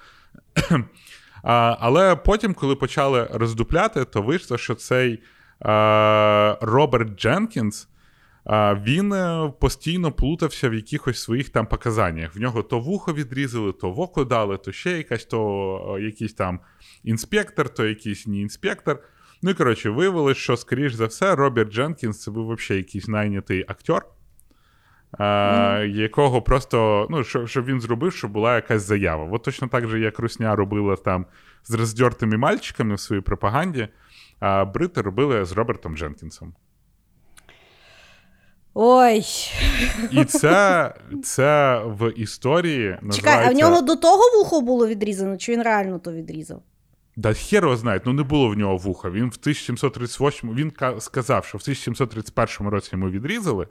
[1.42, 5.22] Але потім, коли почали роздупляти, то вийшло, що цей
[6.61, 7.88] Роберт Дженкінс.
[8.83, 12.37] Він е, постійно плутався в якихось своїх там показаннях.
[12.37, 16.61] В нього то вухо відрізали, то в око дали, то ще якась, то якийсь там
[17.05, 19.02] інспектор, то якийсь не інспектор.
[19.42, 23.64] Ну і коротше, виявилось, що, скоріш за все, Роберт Дженкінс це був взагалі якийсь найнятий
[23.68, 24.02] актер,
[25.18, 25.85] mm.
[25.85, 29.29] якого просто, ну, що, щоб він зробив, щоб була якась заява.
[29.33, 31.27] От точно так же, як Русня робила там
[31.64, 33.88] з роздьортими мальчиками в своїй пропаганді,
[34.40, 36.55] а брити робили з Робертом Дженкінсом.
[38.75, 39.25] Ой.
[40.11, 40.94] І це
[41.25, 42.88] це в історії.
[42.88, 43.20] називається...
[43.20, 46.62] Чекай, а в нього до того вухо було відрізано, чи він реально то відрізав?
[47.16, 49.11] Да хер його знає, ну не було в нього вуха.
[49.11, 53.66] Він в 1738 він сказав, що в 1731 році йому відрізали,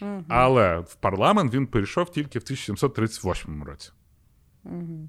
[0.00, 0.24] угу.
[0.28, 3.90] але в парламент він перейшов тільки в 1738 році.
[4.64, 5.08] Угу.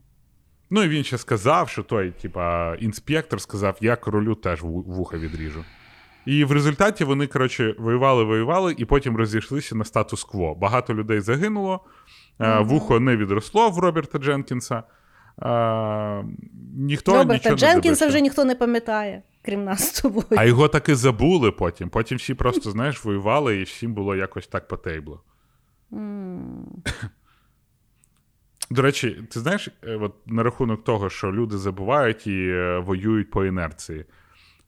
[0.69, 5.65] Ну і він ще сказав, що той, типа, інспектор сказав, я королю теж вуха відріжу.
[6.25, 10.56] І в результаті вони, коротше, воювали, воювали, і потім розійшлися на статус-кво.
[10.56, 11.86] Багато людей загинуло,
[12.39, 12.63] mm-hmm.
[12.63, 14.84] вухо не відросло в Роберта Дженкінса.
[15.38, 16.23] А,
[16.75, 20.25] ніхто Роберта нічого Дженкінса не вже ніхто не пам'ятає, крім нас з тобою.
[20.38, 21.89] А його таки забули потім.
[21.89, 25.19] Потім всі просто, знаєш, воювали, і всім було якось так по тейблу.
[25.91, 26.63] Mm.
[28.71, 33.30] До речі, ти знаєш, е, от на рахунок того, що люди забувають і е, воюють
[33.30, 34.06] по інерції.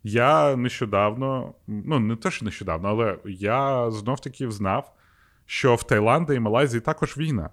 [0.03, 4.93] Я нещодавно, ну не те, що нещодавно, але я знов таки знав,
[5.45, 7.49] що в Таїланді і Малайзії також війна.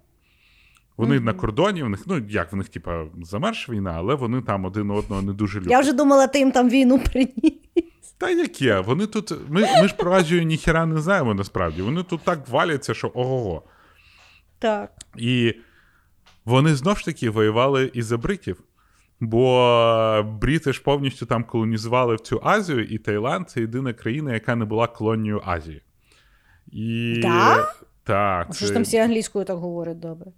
[0.98, 1.24] Вони mm-hmm.
[1.24, 4.90] на кордоні, в них, ну як в них, типа, замерш війна, але вони там один
[4.90, 5.70] одного не дуже люблять.
[5.70, 7.52] Я вже думала, ти їм там війну приніс.
[8.18, 8.80] Та яке?
[8.80, 9.32] Вони тут.
[9.48, 11.82] Ми ми ж про Азію ніхіра не знаємо насправді.
[11.82, 13.62] Вони тут так валяться, що ого-го.
[14.58, 14.92] Так.
[15.16, 15.54] І
[16.44, 18.62] вони знов ж таки воювали і за бритів.
[19.20, 24.56] Бо бріти ж повністю там колонізували в цю Азію, і Таїланд це єдина країна, яка
[24.56, 25.82] не була колонією Азії.
[26.72, 27.18] І...
[27.22, 27.68] Да?
[28.04, 28.54] Так.
[28.54, 30.30] Що ж там всі англійською так говорять добре?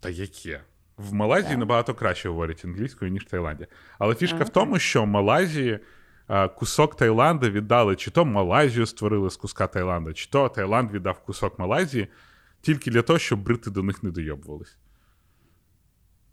[0.00, 0.60] Та яке?
[0.96, 1.58] В Малайзії так.
[1.58, 3.66] набагато краще говорять англійською, ніж в Таїланді.
[3.98, 5.78] Але фішка а, в тому, що в Малайзії
[6.56, 11.58] кусок Таїланда віддали, чи то Малайзію створили з куска Таїланда, чи то Таїланд віддав кусок
[11.58, 12.08] Малайзії
[12.60, 14.76] тільки для того, щоб брити до них не дойобувались.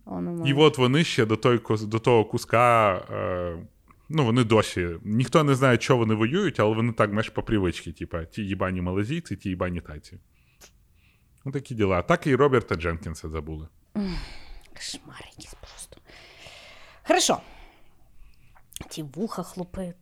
[0.06, 2.96] Oh, І от вони ще до той, до того куска.
[3.12, 3.58] Е,
[4.10, 4.90] ну, вони досі.
[5.04, 8.82] Ніхто не знає, що вони воюють, але вони так, знаєш, по привичці, типа, ті їбані
[8.82, 10.20] малазійці, ті їбані тайці.
[11.46, 12.02] Ну, такі діла.
[12.02, 13.68] Так і Роберта Дженкінса забули.
[14.76, 15.98] Кошмар якийсь просто.
[17.08, 17.38] Хорошо.
[18.90, 19.94] Ті вуха хлопи.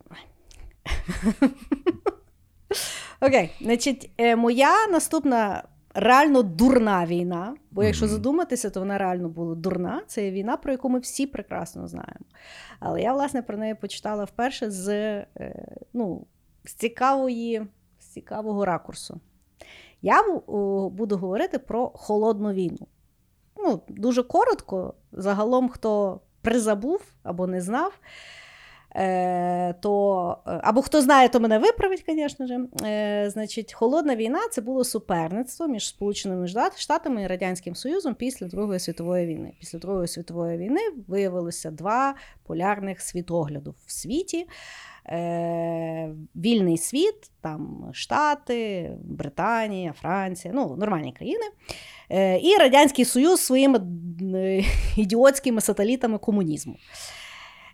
[3.21, 7.55] Окей, значить, е, моя наступна реально дурна війна.
[7.71, 10.01] Бо якщо задуматися, то вона реально була дурна.
[10.07, 12.25] Це війна, про яку ми всі прекрасно знаємо.
[12.79, 16.27] Але я, власне, про неї почитала вперше з е, ну,
[16.65, 17.67] з, цікавої,
[17.99, 19.21] з цікавого ракурсу.
[20.03, 20.23] Я
[20.89, 22.87] буду говорити про холодну війну.
[23.57, 27.93] Ну, Дуже коротко, загалом, хто призабув або не знав.
[28.95, 32.59] Е, то, е, Або хто знає, то мене виправить, звісно ж.
[32.83, 38.79] Е, значить, Холодна війна це було суперництво між Сполученими Штатами і Радянським Союзом після Другої
[38.79, 39.53] світової війни.
[39.59, 44.47] Після Другої світової війни виявилося два полярних світогляду в світі.
[46.35, 51.45] Вільний світ, там Штати, Британія, Франція, ну, нормальні країни.
[52.41, 53.79] І Радянський Союз своїми
[54.97, 56.75] ідіотськими сателітами комунізму.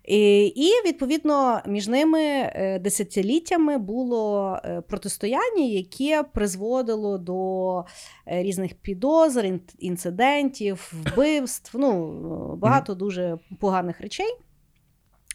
[0.09, 7.79] І, відповідно, між ними е, десятиліттями було е, протистояння, яке призводило до
[8.27, 14.37] е, різних підозр, інцидентів, вбивств, ну, багато дуже поганих речей.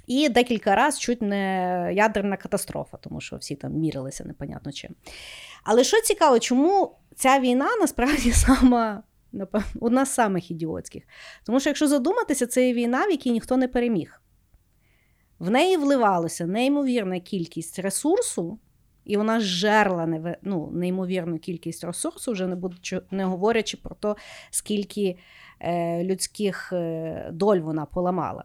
[0.07, 4.91] І декілька разів чуть не ядерна катастрофа, тому що всі там мірилися непонятно чим.
[5.65, 9.03] Але що цікаво, чому ця війна насправді сама
[9.81, 11.03] одна з самих ідіотських?
[11.47, 14.21] Тому що, якщо задуматися, це війна, в якій ніхто не переміг.
[15.45, 18.59] В неї вливалася неймовірна кількість ресурсу,
[19.05, 24.15] і вона жерла ну, неймовірну кількість ресурсу, вже не будучи, не говорячи про те,
[24.51, 25.19] скільки
[25.61, 28.45] е, людських е, доль вона поламала.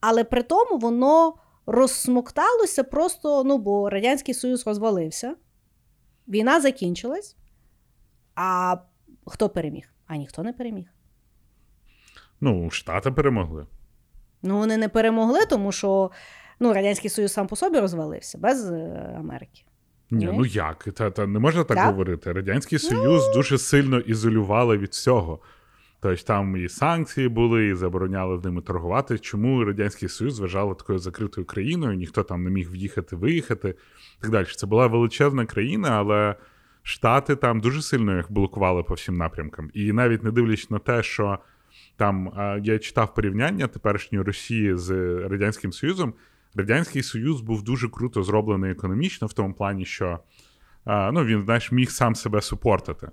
[0.00, 1.34] Але при тому воно
[1.66, 5.36] розсмокталося просто, ну, бо Радянський Союз розвалився,
[6.28, 7.36] війна закінчилась.
[8.34, 8.76] А
[9.26, 9.92] хто переміг?
[10.06, 10.86] А ніхто не переміг.
[12.40, 13.66] Ну, Штати перемогли.
[14.42, 16.10] Ну, вони не перемогли, тому що
[16.60, 19.62] ну, Радянський Союз сам по собі розвалився без е, Америки.
[20.10, 20.84] Ні, ну як?
[20.84, 21.86] Та, та Не можна так, так?
[21.86, 22.32] говорити.
[22.32, 23.34] Радянський Союз ну...
[23.34, 25.38] дуже сильно ізолювали від всього.
[26.00, 29.18] Тобто там і санкції були, і забороняли з ними торгувати.
[29.18, 33.74] Чому Радянський Союз вважали такою закритою країною, ніхто там не міг в'їхати, виїхати
[34.20, 34.46] так далі.
[34.56, 36.34] Це була величезна країна, але
[36.88, 39.70] Штати там дуже сильно їх блокували по всім напрямкам.
[39.74, 41.38] І навіть не дивлячись на те, що
[41.98, 42.32] там
[42.64, 44.90] я читав порівняння теперішньої Росії з
[45.28, 46.14] Радянським Союзом.
[46.54, 50.18] Радянський Союз був дуже круто зроблений економічно, в тому плані, що
[50.86, 53.10] ну, він знаєш, міг сам себе супортити.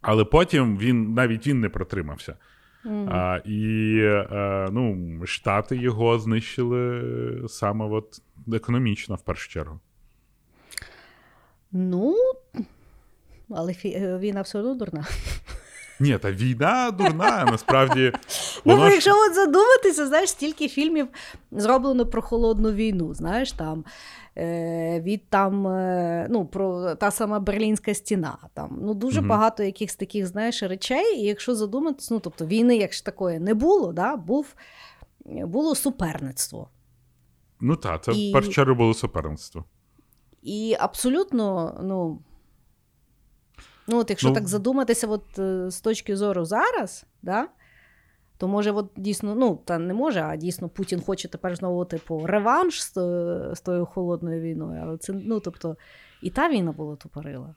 [0.00, 2.36] Але потім він навіть він не протримався.
[2.84, 3.08] Mm.
[3.10, 7.02] А, І а, ну, Штати його знищили
[7.48, 9.80] саме от економічно в першу чергу.
[11.72, 12.16] Ну,
[13.50, 13.72] але
[14.18, 15.06] війна все одно дурна.
[16.00, 18.12] Ні, та війна дурна, насправді.
[18.64, 18.76] Ну.
[18.76, 21.08] Ну, якщо от задуматися, знаєш, стільки фільмів
[21.52, 23.84] зроблено про холодну війну, знаєш, там.
[24.38, 28.38] Е, від там, е, ну, про та сама Берлінська стіна.
[28.54, 29.26] Там, ну, Дуже mm-hmm.
[29.26, 31.16] багато якихось таких знаєш, речей.
[31.16, 34.54] І якщо задуматися, ну, тобто війни, якщо такої не було, да, був,
[35.24, 36.68] було суперництво.
[37.60, 38.30] Ну так, це і...
[38.30, 39.64] в першу чергу було суперництво.
[40.42, 42.22] І абсолютно, ну,
[43.88, 47.48] Ну, от якщо ну, так задуматися, от е, з точки зору зараз, да,
[48.38, 52.26] то може, от дійсно, ну, та не може, а дійсно Путін хоче тепер знову типу
[52.26, 52.92] реванш з,
[53.54, 54.82] з тою холодною війною.
[54.82, 55.76] Але це, ну, тобто,
[56.22, 57.54] і та війна була тупорила.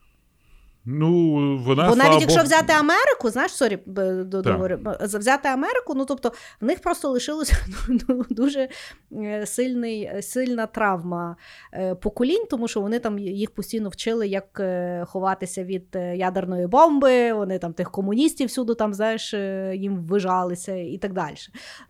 [0.85, 2.45] Ну, вона, Бо навіть якщо Бог...
[2.45, 3.79] взяти Америку, знаєш, sorry,
[4.25, 7.53] договорю, взяти Америку, ну тобто в них просто лишилася
[7.89, 8.69] ну, ну, дуже
[9.13, 11.35] е, сильний, сильна травма
[11.73, 17.33] е, поколінь, тому що вони там їх постійно вчили, як е, ховатися від ядерної бомби,
[17.33, 19.33] вони там тих комуністів всюди там, знаєш,
[19.73, 21.35] їм ввижалися і так далі.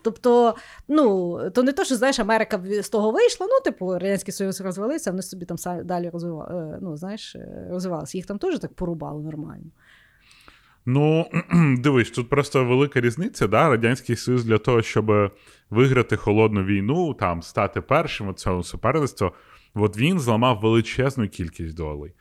[0.01, 0.55] Тобто,
[0.87, 5.11] ну, то не то, що знаєш, Америка з того вийшла, ну, типу, Радянський Союз розвалився,
[5.11, 7.35] вони собі там далі розвивали, ну, знаєш,
[7.69, 8.17] розвивалися.
[8.17, 9.71] Їх там теж так порубали нормально.
[10.85, 11.29] Ну,
[11.77, 13.47] дивись, тут просто велика різниця.
[13.47, 13.69] да?
[13.69, 15.31] Радянський Союз для того, щоб
[15.69, 19.29] виграти холодну війну, там стати першим у цьому суперництві,
[19.73, 22.11] от він зламав величезну кількість долей.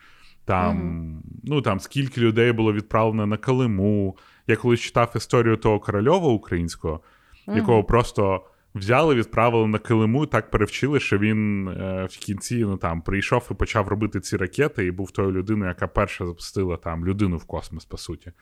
[0.45, 4.17] Там, mm ну, там, скільки людей було відправлено на Калиму.
[4.47, 7.01] Я колись читав історію того корольова українського,
[7.49, 8.45] mm якого просто
[8.75, 13.49] Взяли, відправили на килиму, і так перевчили, що він е, в кінці ну, там, прийшов
[13.51, 17.45] і почав робити ці ракети, і був тою людиною, яка перша запустила там людину в
[17.45, 18.33] космос, по суті.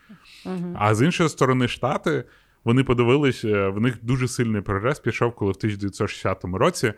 [0.47, 0.77] Uh-huh.
[0.79, 2.25] А з іншої сторони, Штати,
[2.65, 6.93] вони подивились, е, в них дуже сильний прогрес пішов, коли в 1960 році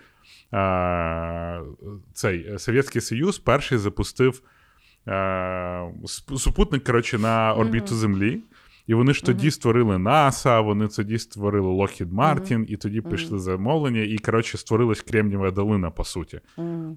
[0.54, 1.60] е,
[2.12, 4.42] цей Совєтський Союз перший запустив
[5.08, 5.92] е,
[6.36, 7.98] супутник коротше, на орбіту uh-huh.
[7.98, 8.42] Землі.
[8.90, 9.50] І вони ж тоді uh-huh.
[9.50, 12.64] створили НАСА, вони тоді створили Lockheed Martin, uh-huh.
[12.64, 16.40] і тоді пішли замовлення, і, коротше, створилась Кремнієва долина, по суті.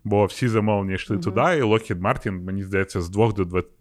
[0.04, 3.72] Бо всі замовлення йшли туди, і Lockheed Martin, мені здається, з 2 до 20,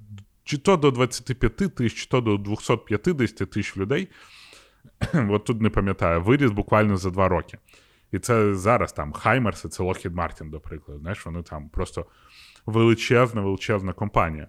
[0.45, 4.09] чи то до 25 тисяч, чи то до 250 тисяч людей.
[5.30, 7.59] От тут не пам'ятаю, виріс буквально за два роки.
[8.11, 11.01] І це зараз там Хаймерс, це Lockheed Martin, до прикладу.
[11.01, 12.07] Знаєш, вони там просто
[12.66, 14.49] величезна, величезна компанія.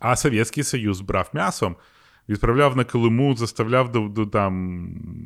[0.00, 1.76] А Совєтський Союз брав м'ясом
[2.28, 4.84] відправляв на Килиму, заставляв до, до там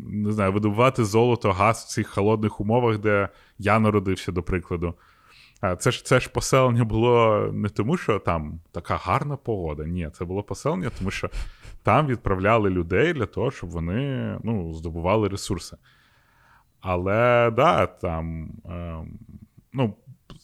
[0.09, 3.29] не знаю, видобувати золото, газ в цих холодних умовах, де
[3.59, 4.95] я народився, до прикладу.
[5.79, 9.85] Це ж це ж поселення було не тому, що там така гарна погода.
[9.85, 11.31] Ні, це було поселення, тому що
[11.83, 15.77] там відправляли людей для того, щоб вони ну, здобували ресурси.
[16.81, 18.99] Але да, там, е,
[19.73, 19.95] ну,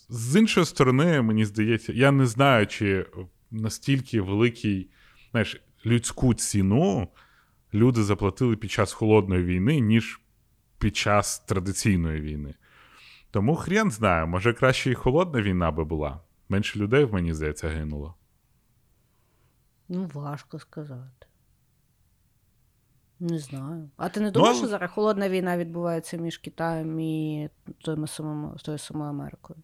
[0.09, 3.07] з іншої сторони, мені здається, я не знаю, чи
[3.51, 4.91] настільки великий,
[5.31, 7.09] знаєш, людську ціну
[7.75, 10.21] люди заплатили під час холодної війни, ніж
[10.79, 12.55] під час традиційної війни.
[13.31, 16.21] Тому хрен знає, може краще і холодна війна би була.
[16.49, 18.15] Менше людей, в мені здається, гинуло.
[19.89, 21.27] Ну, важко сказати.
[23.21, 23.91] Не знаю.
[23.97, 28.57] А ти не думаєш, ну, що зараз холодна війна відбувається між Китаєм і тою самою,
[28.57, 29.59] тою самою Америкою?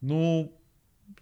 [0.00, 0.50] Ну,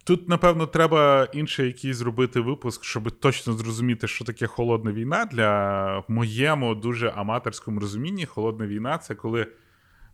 [0.03, 5.25] тут, напевно, треба інший якийсь зробити випуск, щоб точно зрозуміти, що таке холодна війна.
[5.25, 9.47] Для моєму дуже аматорському розумінні, холодна війна це коли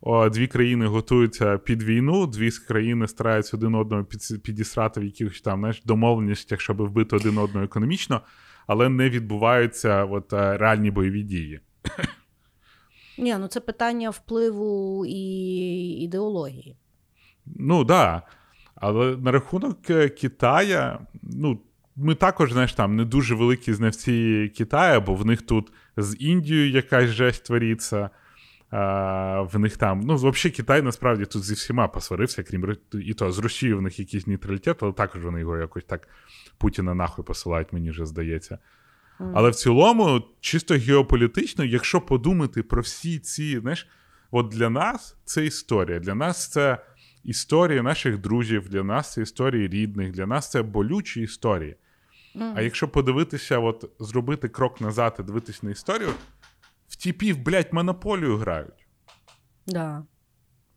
[0.02, 5.42] о, дві країни готуються під війну, дві країни стараються один одного під, підісрати в якихось
[5.42, 8.22] там знаєш, домовленостях, щоб вбити один одного економічно,
[8.68, 11.60] але не відбуваються от, е, реальні бойові дії.
[13.18, 15.22] Ні, ну це питання впливу і
[16.04, 16.78] ідеології.
[17.46, 17.88] Ну так.
[17.88, 18.37] Да.
[18.82, 21.60] Але на рахунок е, Китая, ну,
[21.96, 26.70] ми також, знаєш, там не дуже великі знавці Китаю, бо в них тут з Індією
[26.70, 28.10] якась жесть твориться.
[28.70, 33.32] А, В них там, ну, взагалі, Китай насправді тут зі всіма посварився, крім і то
[33.32, 36.08] з Росією в них якийсь нейтралітет, але також вони його якось так
[36.58, 38.58] Путіна нахуй посилають, мені вже здається.
[39.20, 39.32] Mm.
[39.36, 43.88] Але в цілому, чисто геополітично, якщо подумати про всі ці, знаєш,
[44.32, 46.00] от для нас це історія.
[46.00, 46.78] Для нас це
[47.28, 51.76] історії наших друзів, для нас це історії рідних, для нас це болючі історії.
[52.36, 52.54] Mm.
[52.56, 56.10] А якщо подивитися, от зробити крок назад і дивитися на історію,
[56.90, 58.88] в тіпів, блядь, монополію грають.
[59.68, 60.04] Да.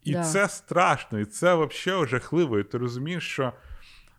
[0.05, 0.24] І да.
[0.24, 2.59] це страшно, і це взагалі жахливо.
[2.59, 3.53] І ти розумієш, що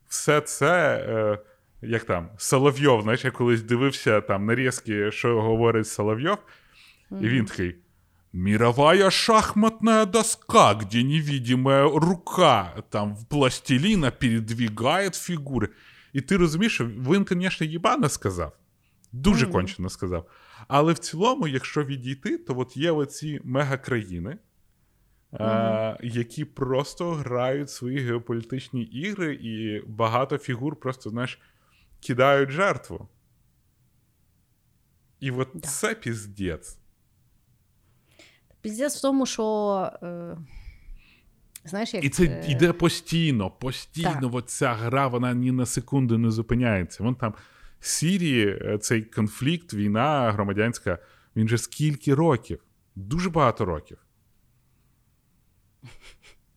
[0.08, 1.40] все це, е,
[1.88, 6.38] як там, Соловйов, знаєш, я колись дивився там нарізки, що говорить Соловйов,
[7.12, 7.22] mm-hmm.
[7.22, 7.76] і він такий.
[8.34, 15.70] Мировая шахматная доска, где невидимая рука там в пластилина передвигает фігури.
[16.14, 18.58] І ти розумієш, він, звісно, їбано сказав.
[19.12, 19.52] Дуже mm-hmm.
[19.52, 20.30] кончено сказав.
[20.68, 24.38] Але в цілому, якщо відійти, то от є оці мегакраїни,
[25.32, 25.98] mm-hmm.
[26.02, 31.40] які просто грають свої геополітичні ігри, і багато фігур просто, знаєш,
[32.00, 33.08] кидають жертву.
[35.20, 35.60] І от да.
[35.60, 36.81] це піздець.
[38.62, 39.92] Піздець в тому, що.
[40.04, 40.38] Е...
[41.66, 42.04] Знаєш, як...
[42.04, 44.50] І це е, йде постійно, постійно так.
[44.50, 47.04] ця гра, вона ні на секунду не зупиняється.
[47.04, 47.34] Вон там
[47.80, 51.00] Сірії, е, цей конфлікт, війна громадянська,
[51.36, 52.64] він же скільки років?
[52.96, 53.98] Дуже багато років.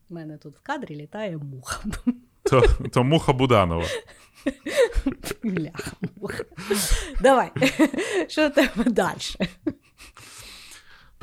[0.09, 1.83] У мене тут в кадрі літає муха.
[2.43, 3.87] То то муха Буданова.
[5.43, 6.43] Бляха, муха.
[7.21, 7.51] Давай.
[8.27, 9.17] Що тебе далі?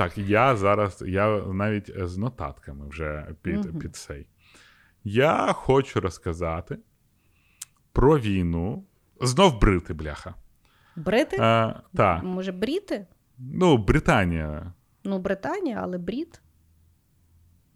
[0.02, 3.78] Так, я зараз, я навіть з нотатками вже під угу.
[3.78, 4.26] під цей.
[5.04, 6.78] Я хочу розказати
[7.92, 8.84] про війну.
[9.20, 10.34] Знов брити, бляха.
[10.96, 11.36] Брити?
[11.40, 12.22] А, та.
[12.22, 13.06] Може, бріти?
[13.38, 14.72] Ну, Британія.
[15.04, 16.42] Ну, Британія, але бріт.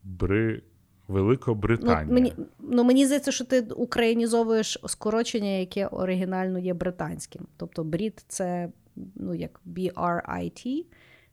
[0.03, 0.63] Бри...
[1.09, 2.05] Великобританія.
[2.09, 7.47] Ну, мені ну, мені здається, що ти українізовуєш скорочення, яке оригінально є британським.
[7.57, 8.73] Тобто бріт це
[9.15, 10.85] ну, як B-R-I-T.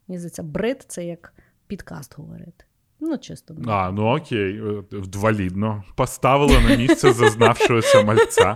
[0.07, 1.33] Мені здається, брит це як
[1.67, 2.65] підкаст говорити.
[2.99, 3.55] Ну, чисто.
[3.67, 5.83] А, ну окей, вдвалідно.
[5.95, 8.55] Поставила на місце зазнавшогося мальця.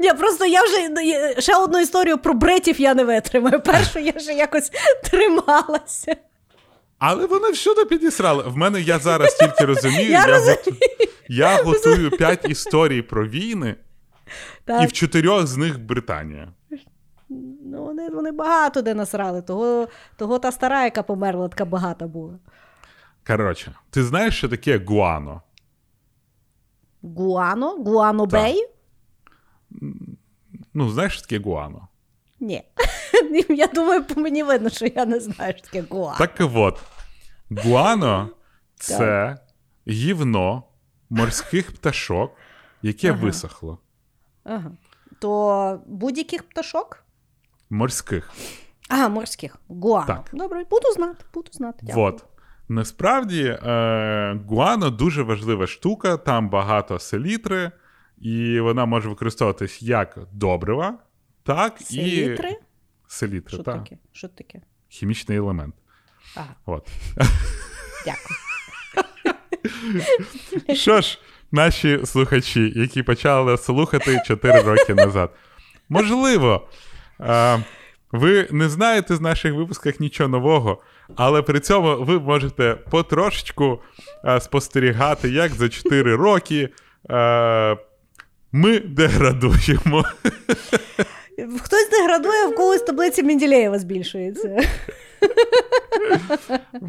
[0.00, 3.60] Ні, просто я вже ще одну історію про бритів я не витримаю.
[3.60, 4.70] Першу я вже якось
[5.04, 6.16] трималася.
[6.98, 8.42] Але вони всюди підісрали.
[8.42, 10.56] В мене я зараз тільки розумію, я, я, розумію.
[10.64, 11.12] Готу...
[11.28, 13.74] я готую п'ять історій про війни,
[14.64, 14.82] так.
[14.82, 16.48] і в чотирьох з них Британія.
[17.64, 19.42] Ну, вони вони багато де насрали.
[19.42, 22.38] Того того та стара, яка померла, така багата була.
[23.26, 25.42] Коротше, ти знаєш, що таке Гуано?
[27.02, 27.70] Гуано?
[27.70, 28.66] Гуано Бей?
[30.74, 31.88] Ну, знаєш, що таке Гуано?
[32.40, 32.62] Ні.
[33.48, 36.18] Я думаю, по мені видно, що я не знаю, що таке Гуано.
[36.18, 36.80] Так от,
[37.50, 38.28] Гуано
[38.74, 39.36] це
[39.88, 40.62] гівно
[41.10, 42.32] морських пташок,
[42.82, 43.20] яке ага.
[43.22, 43.78] висохло.
[44.44, 44.70] Ага.
[45.18, 47.01] То будь-яких пташок?
[47.72, 48.30] Морських.
[48.88, 49.56] А, морських.
[49.68, 50.06] Гуано.
[50.06, 50.30] Так.
[50.32, 51.78] Добре, буду знати, буду знати.
[51.82, 52.04] Дякую.
[52.06, 52.24] Вот.
[52.68, 57.70] Насправді, е, гуано дуже важлива штука, там багато селітри,
[58.18, 60.98] і вона може використовуватись як добрива,
[61.42, 62.50] так селітри?
[62.50, 62.56] і.
[63.06, 63.72] Селітра, Що та.
[63.78, 63.98] таке?
[64.12, 64.60] Що таке?
[64.88, 65.74] Хімічний елемент.
[66.36, 66.88] Ага, От.
[68.04, 68.38] дякую.
[70.76, 71.18] Що ж,
[71.52, 75.34] наші слухачі, які почали слухати 4 роки назад.
[75.88, 76.68] Можливо,
[77.26, 77.58] а,
[78.12, 80.82] ви не знаєте з наших випусках нічого нового,
[81.16, 83.80] але при цьому ви можете потрошечку
[84.24, 86.68] а, спостерігати, як за 4 роки
[87.08, 87.76] а,
[88.52, 90.04] ми деградуємо.
[91.62, 94.60] Хтось деградує, в когось таблиці Менділеєва збільшується.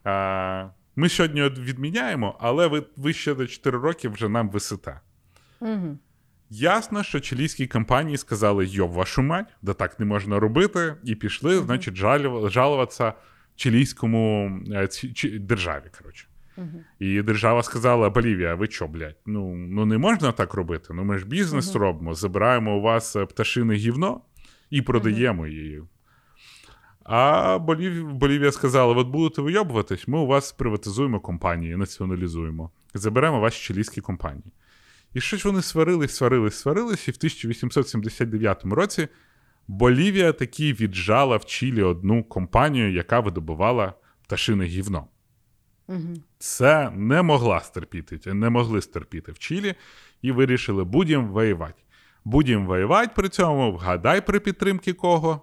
[0.10, 5.00] е, ми сьогодні відміняємо, але ви, ви ще до 4 роки вже нам висите.
[5.60, 5.98] Угу.
[6.50, 11.56] Ясно, що чилійські компанії сказали: йо, вашу мать, да так не можна робити, і пішли,
[11.56, 11.66] Мгм.
[11.66, 13.14] значить, жалю- жалуватися
[13.56, 14.90] чилійському е,
[15.40, 15.84] державі.
[15.98, 16.28] Коротше.
[17.00, 19.18] І держава сказала: Болівія, ви що, блядь?
[19.26, 20.94] Ну, ну не можна так робити.
[20.94, 21.82] Ну ми ж бізнес Мгм.
[21.82, 24.22] робимо, забираємо у вас е, пташине гівно
[24.70, 25.84] і продаємо її.
[27.04, 28.14] А Болів...
[28.14, 34.52] Болівія сказала: от будете вийобуватись, ми у вас приватизуємо компанії, націоналізуємо, заберемо ваші чилійські компанії.
[35.14, 39.08] І щось вони сварились, сварились, сварились, і в 1879 році
[39.68, 43.94] Болівія таки віджала в Чилі одну компанію, яка видобувала
[44.24, 45.08] пташине гівно.
[45.88, 46.14] Угу.
[46.40, 49.76] Це не могла стерпіти, не могли стерпіти в Чилі,
[50.22, 51.84] і вирішили, будемо воювати.
[52.26, 55.42] Будемо воювати при цьому, вгадай при підтримки кого.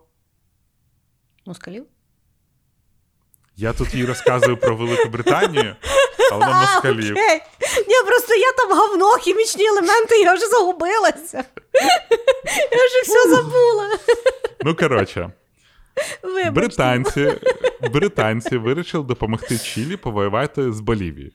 [1.46, 1.86] Москалів?
[3.56, 5.76] Я тут їй розказую про Велику Британію,
[6.32, 7.14] а вона москалів.
[7.88, 11.44] Ні, просто я там говно, хімічні елементи, я вже загубилася.
[12.72, 13.98] Я вже все забула.
[14.64, 15.32] Ну, коротше,
[16.22, 16.50] Вибачте.
[16.50, 17.32] британці,
[17.92, 21.32] британці вирішили допомогти Чилі повоювати з Болівією.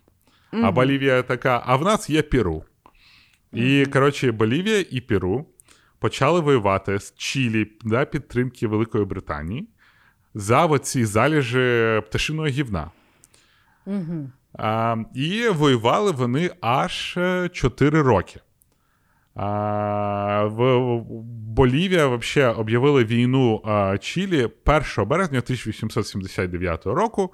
[0.52, 2.64] А Болівія така: а в нас є Перу.
[3.54, 5.46] І, коротше, Болівія і Перу
[6.00, 9.68] почали воювати з Чилі да, підтримки Великої Британії
[10.34, 12.92] за оці залежі пташиного гівна.
[13.86, 14.30] Угу.
[14.54, 17.18] А, і воювали вони аж
[17.52, 18.40] 4 роки.
[19.36, 20.80] А, в,
[21.56, 27.34] Болівія вообще об'явила війну а, Чилі 1 березня 1879 року.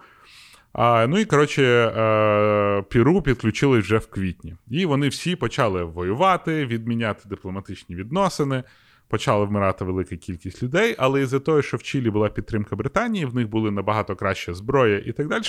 [0.73, 4.55] А, ну і коротше, е, Піру підключили вже в квітні.
[4.69, 8.63] І вони всі почали воювати, відміняти дипломатичні відносини.
[9.07, 13.35] Почала вмирати велика кількість людей, але із-за того, що в Чилі була підтримка Британії, в
[13.35, 15.43] них були набагато краща зброя і так далі.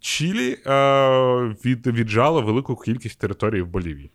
[0.00, 0.76] Чилі е,
[1.64, 4.10] від, віджало велику кількість територій в Болівії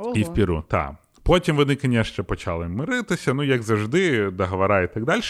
[0.00, 0.12] Ого.
[0.14, 0.64] і в Піру.
[0.68, 0.96] Та.
[1.22, 5.22] Потім вони, звісно, почали миритися, ну, як завжди, договора і так далі.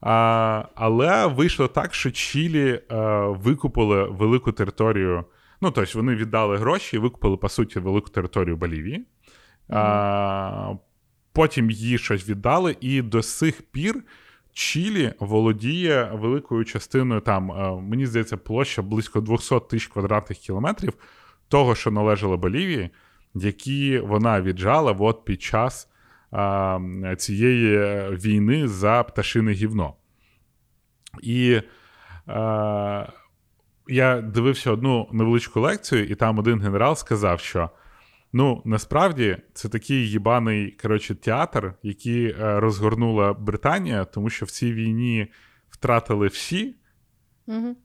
[0.00, 2.96] А, але вийшло так, що Чилі е,
[3.28, 5.24] викупили велику територію.
[5.60, 9.04] Ну, тобто вони віддали гроші і викупили, по суті, велику територію Болівії.
[9.68, 10.74] А,
[11.32, 14.02] потім їй щось віддали, і до сих пір
[14.52, 20.92] Чилі володіє великою частиною там, е, мені здається, площа близько 200 тисяч квадратних кілометрів
[21.48, 22.90] того, що належало Болівії,
[23.34, 25.88] які вона віджала от під час
[26.30, 26.78] а,
[27.18, 27.78] цієї
[28.10, 29.94] війни за пташине гівно.
[31.22, 31.62] І е,
[33.88, 37.70] я дивився одну невеличку лекцію, і там один генерал сказав, що
[38.32, 44.72] ну насправді це такий їбаний коротше, театр, який е, розгорнула Британія, тому що в цій
[44.72, 45.26] війні
[45.70, 46.76] втратили всі.
[47.46, 47.76] Угу.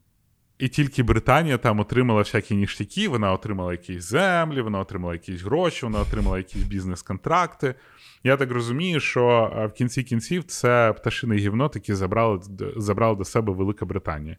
[0.60, 5.86] І тільки Британія там отримала всякі ніштяки, вона отримала якісь землі, вона отримала якісь гроші,
[5.86, 7.76] вона отримала якісь бізнес-контракти.
[8.24, 12.42] Я так розумію, що в кінці кінців це пташине гівно таки забрали,
[12.78, 14.38] забрала до себе Велика Британія.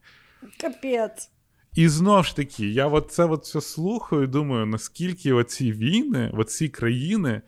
[0.60, 1.30] Капець.
[1.74, 6.30] І знову ж таки, я от це от все слухаю і думаю, наскільки оці війни,
[6.34, 7.42] оці країни,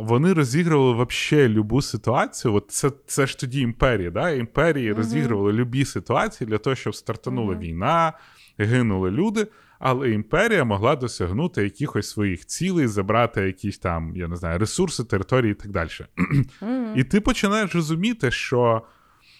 [0.00, 2.54] вони розігрували вообще любу ситуацію.
[2.54, 4.10] От Це це ж тоді імперії.
[4.10, 4.30] Да?
[4.30, 4.96] Імперії uh-huh.
[4.96, 7.58] розігрували любі ситуації для того, щоб стартанула uh-huh.
[7.58, 8.12] війна,
[8.58, 9.46] гинули люди.
[9.80, 15.52] Але імперія могла досягнути якихось своїх цілей, забрати якісь там, я не знаю, ресурси, території
[15.52, 15.88] і так далі.
[15.90, 16.96] Mm-hmm.
[16.96, 18.82] І ти починаєш розуміти, що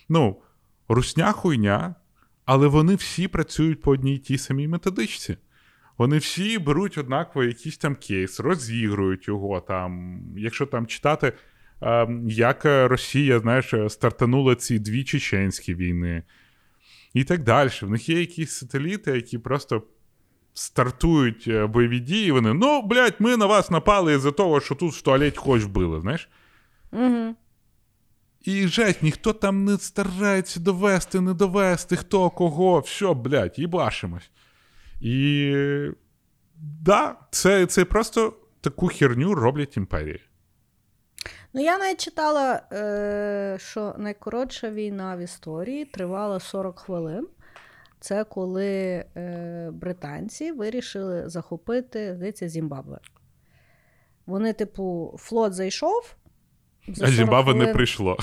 [0.08, 0.42] ну,
[0.88, 1.94] русня хуйня,
[2.44, 5.36] але вони всі працюють по одній тій самій методичці.
[6.00, 10.22] Вони всі беруть однаково якийсь там кейс, розігрують його там.
[10.36, 11.32] Якщо там читати,
[12.26, 16.22] як Росія, знаєш, стартанула ці дві чеченські війни
[17.14, 17.70] і так далі.
[17.82, 19.82] В них є якісь сателіти, які просто
[20.54, 24.92] стартують е, бойові дії, вони, ну, блядь, ми на вас напали із-за того, що тут
[24.92, 26.28] в туалеті хоч вбили, знаєш?
[26.92, 27.34] Угу.
[28.44, 34.30] І жесть, ніхто там не старається довести, не довести, хто кого, все, блядь, їбашимось.
[35.00, 35.54] І
[36.82, 40.20] да, це це просто таку херню роблять імперії.
[41.52, 47.28] Ну, я навіть читала, е, що найкоротша війна в історії тривала 40 хвилин.
[48.00, 52.98] Це коли е, британці вирішили захопити, здається, Зімбабве.
[54.26, 56.14] Вони, типу, флот зайшов.
[57.02, 58.16] А Зімбабве не прийшло.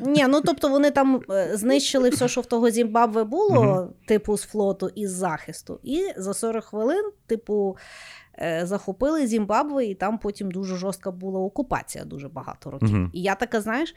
[0.00, 4.36] Ні, ну тобто вони там е, знищили все, що в того Зімбабве було, mm типу,
[4.36, 5.80] з флоту і з захисту.
[5.82, 7.76] І за 40 хвилин, типу,
[8.38, 12.88] е, захопили Зімбабве, і там потім дуже жорстка була окупація дуже багато років.
[12.88, 13.94] mm І я така, знаєш,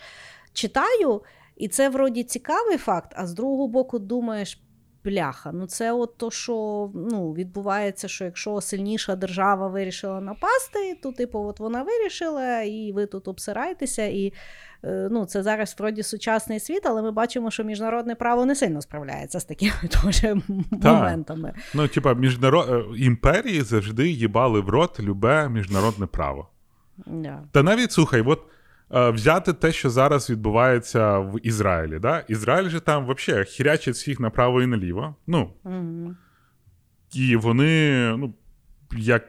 [0.53, 1.21] читаю,
[1.57, 4.64] і це вроді цікавий факт, а з другого боку, думаєш
[5.05, 5.51] бляха.
[5.53, 11.39] Ну це от то, що ну, відбувається, що якщо сильніша держава вирішила напасти, то типу,
[11.39, 14.05] от вона вирішила, і ви тут обсираєтеся.
[14.05, 14.33] І
[14.83, 18.81] е, ну, це зараз вроді сучасний світ, але ми бачимо, що міжнародне право не сильно
[18.81, 20.37] справляється з такими тоже
[20.71, 21.53] моментами.
[21.73, 22.69] Ну, типа, міжнарод...
[22.69, 26.49] Е, імперії завжди їбали в рот любе міжнародне право.
[27.07, 27.39] Yeah.
[27.51, 28.39] Та навіть слухай, от
[28.89, 31.99] взяти те, що зараз відбувається в Ізраїлі.
[31.99, 32.19] Да?
[32.19, 35.15] Ізраїль же там взагалі хірячить всіх направо і наліво.
[35.27, 36.15] Ну, mm-hmm.
[37.13, 38.33] І вони, ну,
[38.97, 39.23] як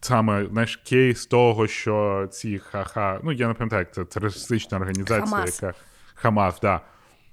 [0.00, 5.26] саме знаєш, кейс того, що ці ха-ха, ну я не пам'ятаю, як це терористична організація,
[5.26, 5.62] Хамас.
[5.62, 5.78] яка
[6.14, 6.80] Хамас, да.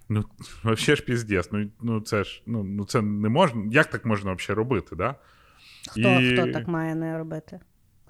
[0.09, 0.25] Ну,
[0.63, 3.63] взагалі ж піздець, ну, ну це ж ну, ну це не можна.
[3.71, 5.15] Як так можна взагалі робити, да?
[5.89, 6.33] Хто і...
[6.33, 7.59] хто так має не робити?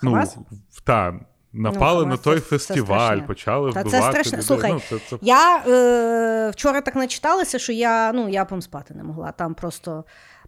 [0.01, 0.37] Ну, Хамас?
[0.37, 0.45] Ну,
[0.83, 1.19] та,
[1.53, 4.01] Напали ну, на той це, фестиваль, це почали Та вбивати.
[4.01, 4.41] Це страшно.
[4.41, 5.17] Слухай, ну, це, це...
[5.21, 9.31] я е, вчора так начиталася, що я ну, я б спати не могла.
[9.31, 10.03] Там просто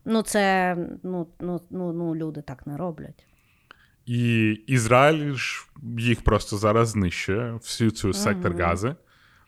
[0.05, 3.25] ну, це ну, ну, ну, ну, люди так не роблять.
[4.05, 8.95] І Ізраїль ж їх просто зараз знищує, всю цю сектор гази.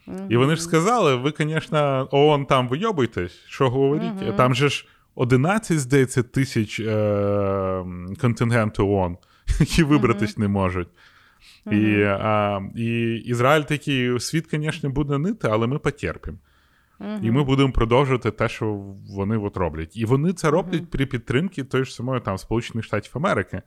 [0.07, 0.27] Uh-huh.
[0.29, 4.03] І вони ж сказали: ви, звісно, ООН там вийобуйтесь, що говоріть?
[4.03, 4.35] Uh-huh.
[4.35, 7.85] Там же ж 11, здається, тисяч е-
[8.21, 9.17] контингенту ООН,
[9.59, 10.87] які вибратись не можуть.
[11.71, 16.37] І а, і Ізраїль такий світ, звісно, буде нити, але ми потерпимо.
[16.99, 17.21] Mm-hmm.
[17.21, 18.73] І ми будемо продовжувати те, що
[19.09, 19.97] вони от роблять.
[19.97, 20.91] І вони це роблять mm-hmm.
[20.91, 23.61] при підтримці той ж самої там Сполучених Штатів Америки.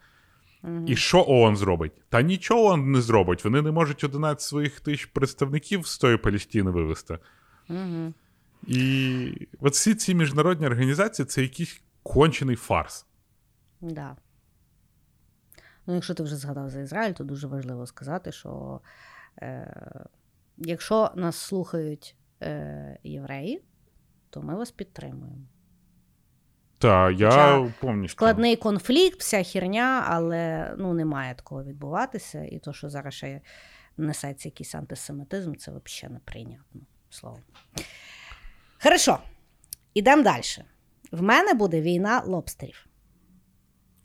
[0.87, 1.93] І що ООН зробить?
[2.09, 3.45] Та нічого ООН не зробить.
[3.45, 7.19] Вони не можуть 11 своїх тисяч представників з тої Палістини вивезти.
[8.67, 13.07] І от всі ці міжнародні організації це якийсь кончений фарс.
[13.81, 14.17] Да.
[15.87, 18.81] Ну, якщо ти вже згадав за Ізраїль, то дуже важливо сказати, що
[19.43, 19.75] е,
[20.57, 23.63] якщо нас слухають е, євреї,
[24.31, 25.47] то ми вас підтримуємо.
[26.79, 28.17] Так, я повністю.
[28.17, 32.45] Складний конфлікт, вся херня, але ну, не має такого відбуватися.
[32.45, 33.41] І то, що зараз ще
[33.97, 36.81] несеться якийсь антисемітизм, це взагалі неприйнятно.
[37.11, 37.39] Слово.
[38.83, 39.19] Хорошо,
[39.95, 40.43] ідемо далі.
[41.13, 42.87] В мене буде війна лобстерів.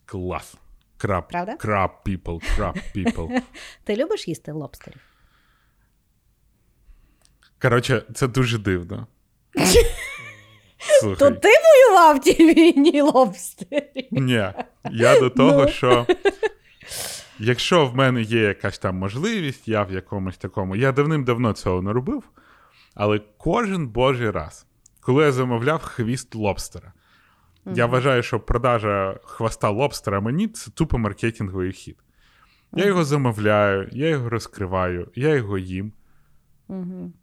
[0.05, 0.57] Клас.
[1.01, 1.55] Краб, Правда?
[1.55, 3.41] Crab people, crab people.
[3.83, 5.01] Ти любиш їсти лобстерів?
[7.61, 9.07] Коротше, це дуже дивно.
[10.99, 11.19] Слухай.
[11.19, 14.07] То ти воював в тій війні лобстерів?
[14.11, 14.53] Ні.
[14.91, 15.67] Я до того, ну.
[15.67, 16.07] що
[17.39, 20.75] якщо в мене є якась там можливість, я в якомусь такому.
[20.75, 22.23] Я давним-давно цього не робив,
[22.95, 24.65] але кожен божий раз,
[24.99, 26.93] коли я замовляв хвіст лобстера.
[27.65, 27.77] Mm-hmm.
[27.77, 31.97] Я вважаю, що продажа хвоста лобстера мені це тупо маркетинговий хід.
[32.73, 35.91] Я його замовляю, я його розкриваю, я його їм.
[36.67, 37.13] Угу.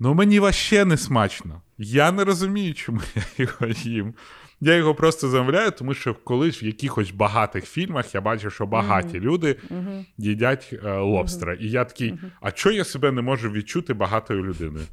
[0.00, 1.62] Ну мені ваще не смачно.
[1.78, 4.14] Я не розумію, чому я його їм.
[4.60, 9.04] Я його просто замовляю, тому що колись в якихось багатих фільмах я бачив, що багаті
[9.04, 9.20] uh-huh.
[9.20, 10.04] люди uh-huh.
[10.16, 11.52] їдять е, лобстера.
[11.54, 11.60] Uh-huh.
[11.60, 14.86] І я такий, а чого я себе не можу відчути багатою людиною?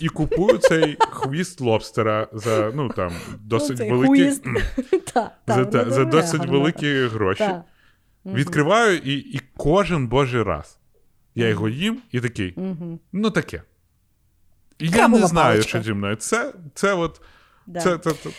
[0.00, 4.30] І купую цей хвіст лобстера за ну там досить ну, великі
[5.46, 7.50] за, за досить великі гроші.
[8.26, 10.78] Відкриваю і і кожен божий раз
[11.34, 12.54] я його їм і такий,
[13.12, 13.62] ну таке.
[14.78, 15.68] І я не знаю, паличка.
[15.68, 16.16] що зі мною.
[16.16, 17.20] Це це от.
[17.66, 17.80] Да.
[17.80, 18.30] Це, це, це.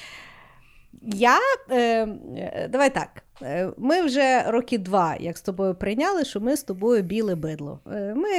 [1.01, 1.39] Я
[1.71, 3.23] е, давай так.
[3.41, 7.79] Е, ми вже роки два, як з тобою прийняли, що ми з тобою біле бидло.
[7.93, 8.33] Е, ми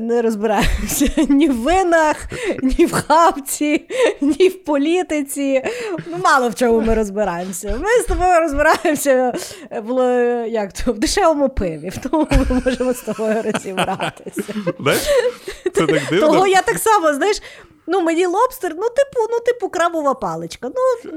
[0.00, 2.16] не розбираємося ні в винах,
[2.62, 3.88] ні в хавці,
[4.20, 5.62] ні в політиці.
[6.06, 7.78] Ну, Мало в чому ми розбираємося.
[7.80, 9.32] Ми з тобою розбираємося
[9.70, 14.42] в як то, в дешевому пиві, в тому ми можемо з тобою розібратися.
[15.74, 16.26] Це так дивно.
[16.26, 17.42] Того я так само, знаєш.
[17.86, 20.70] Ну, мені лобстер, ну, типу, ну, типу, крабова паличка.
[20.74, 21.10] Ну,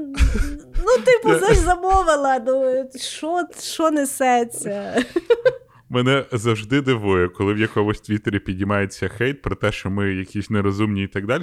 [0.84, 2.38] ну типу, знаєш, замовила.
[2.46, 5.04] Ну, що, що несеться?
[5.92, 11.04] Мене завжди дивує, коли в якомусь твіттері підіймається хейт про те, що ми якісь нерозумні
[11.04, 11.42] і так далі.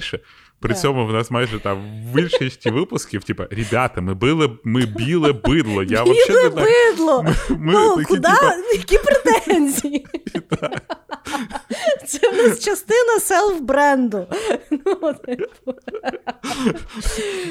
[0.60, 0.80] При yeah.
[0.80, 5.82] цьому в нас майже там в більшості випусків, типа, ребята, ми били, ми біле бидло.
[5.82, 7.22] Я біле не бидло!
[7.22, 8.28] Ми, ми ну, такі, куди?
[8.28, 8.54] Типа...
[8.72, 10.06] Які претензії?
[12.06, 14.26] Це в нас частина селф-бренду.
[14.70, 15.74] Ну, типу.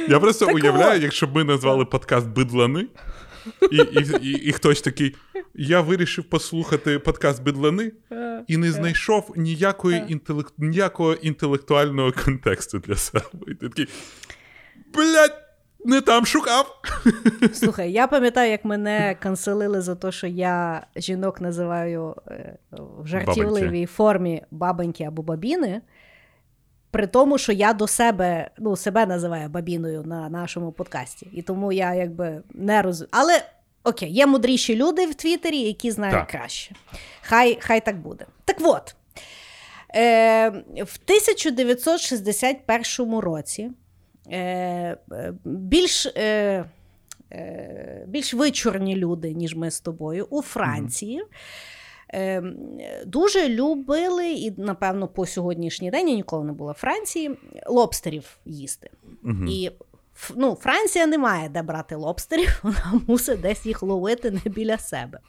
[0.08, 2.88] Я просто так уявляю, якщо б ми назвали подкаст Бидлани.
[3.72, 5.16] І і, і, і хтось такий.
[5.56, 7.92] Я вирішив послухати подкаст Бедлани
[8.48, 13.26] і не знайшов ніякої інтелект, ніякого інтелектуального контексту для себе.
[13.48, 13.88] І ти такий.
[14.94, 15.44] Блять!
[15.86, 16.82] Не там шукав.
[17.54, 23.62] Слухай, я пам'ятаю, як мене канцелили за те, що я жінок називаю е, в жартівливій
[23.66, 23.86] Бабоньки.
[23.86, 25.82] формі бабоньки або бабіни.
[26.98, 31.28] При тому, що я до себе ну, себе називаю бабіною на нашому подкасті.
[31.34, 33.10] І тому я якби не розумію.
[33.12, 33.42] Але
[33.84, 36.28] окей, є мудріші люди в Твіттері, які знають так.
[36.28, 36.76] краще.
[37.22, 38.26] Хай хай так буде.
[38.46, 38.96] Так от,
[39.96, 43.72] е, в 1961 році
[44.32, 44.98] е,
[45.44, 46.66] більш е,
[47.32, 51.22] е, більш вичорні люди, ніж ми з тобою, у Франції.
[51.22, 51.77] Mm-hmm.
[52.10, 52.56] Ем,
[53.06, 57.38] дуже любили, і, напевно, по сьогоднішній день я ніколи не була в Франції,
[57.68, 58.90] лобстерів їсти.
[59.24, 59.46] Угу.
[59.50, 59.72] І
[60.36, 65.20] ну, Франція не має де брати лобстерів, вона мусить десь їх ловити не біля себе.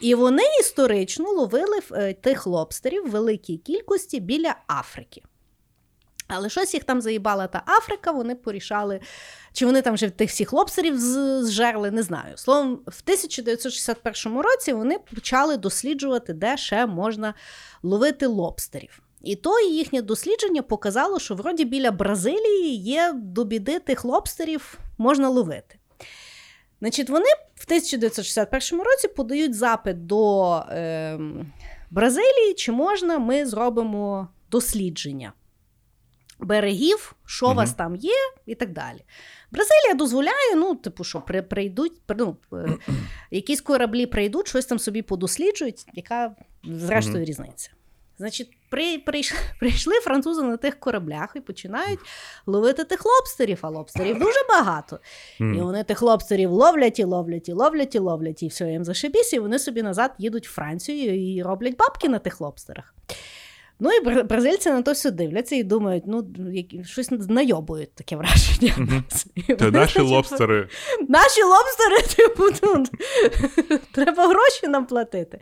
[0.00, 5.22] І вони історично ловили е, тих лобстерів в великій кількості біля Африки.
[6.28, 9.00] Але щось їх там заїбала та Африка, вони порішали,
[9.52, 10.98] чи вони там вже тих всіх лобстерів
[11.44, 12.36] зжерли, не знаю.
[12.36, 17.34] Словом, в 1961 році вони почали досліджувати, де ще можна
[17.82, 19.02] ловити лобстерів.
[19.22, 25.28] І то їхнє дослідження показало, що вроді біля Бразилії є до біди тих лобстерів можна
[25.28, 25.78] ловити.
[26.80, 31.18] Значить, Вони в 1961 році подають запит до е,
[31.90, 35.32] Бразилії, чи можна ми зробимо дослідження
[36.38, 38.14] берегів, що у вас там є,
[38.46, 39.04] і так далі.
[39.50, 42.76] Бразилія дозволяє, ну, типу, що при, прийдуть, ну, е,
[43.30, 47.28] якісь кораблі прийдуть, щось там собі подосліджують, яка зрештою mm-hmm.
[47.28, 47.70] різниця.
[48.18, 52.00] Значить, при, прийшли, прийшли французи на тих кораблях і починають
[52.46, 55.00] ловити тих лобстерів, а лобстерів дуже багато.
[55.40, 55.58] Mm.
[55.58, 59.32] І вони тих лобстерів ловлять і ловлять, і ловлять, і ловлять, і все їм зашибісь,
[59.32, 62.94] і вони собі назад їдуть в Францію і роблять бабки на тих лобстерах.
[63.80, 66.26] Ну і бразильці на то все дивляться і думають, ну,
[66.84, 68.74] щось знайобують таке враження.
[68.78, 69.56] Mm-hmm.
[69.58, 70.68] Це наші лобстери.
[71.08, 72.44] Наші лобстери, типу,
[73.92, 75.40] треба гроші нам платити.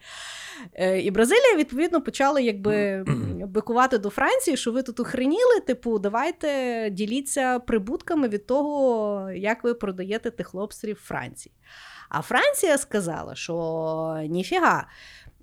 [0.74, 3.04] Е, і Бразилія, відповідно, почала якби
[3.46, 9.74] бикувати до Франції, що ви тут охреніли, типу, давайте діліться прибутками від того, як ви
[9.74, 11.54] продаєте тих лобстерів Франції.
[12.08, 14.86] А Франція сказала, що ніфіга.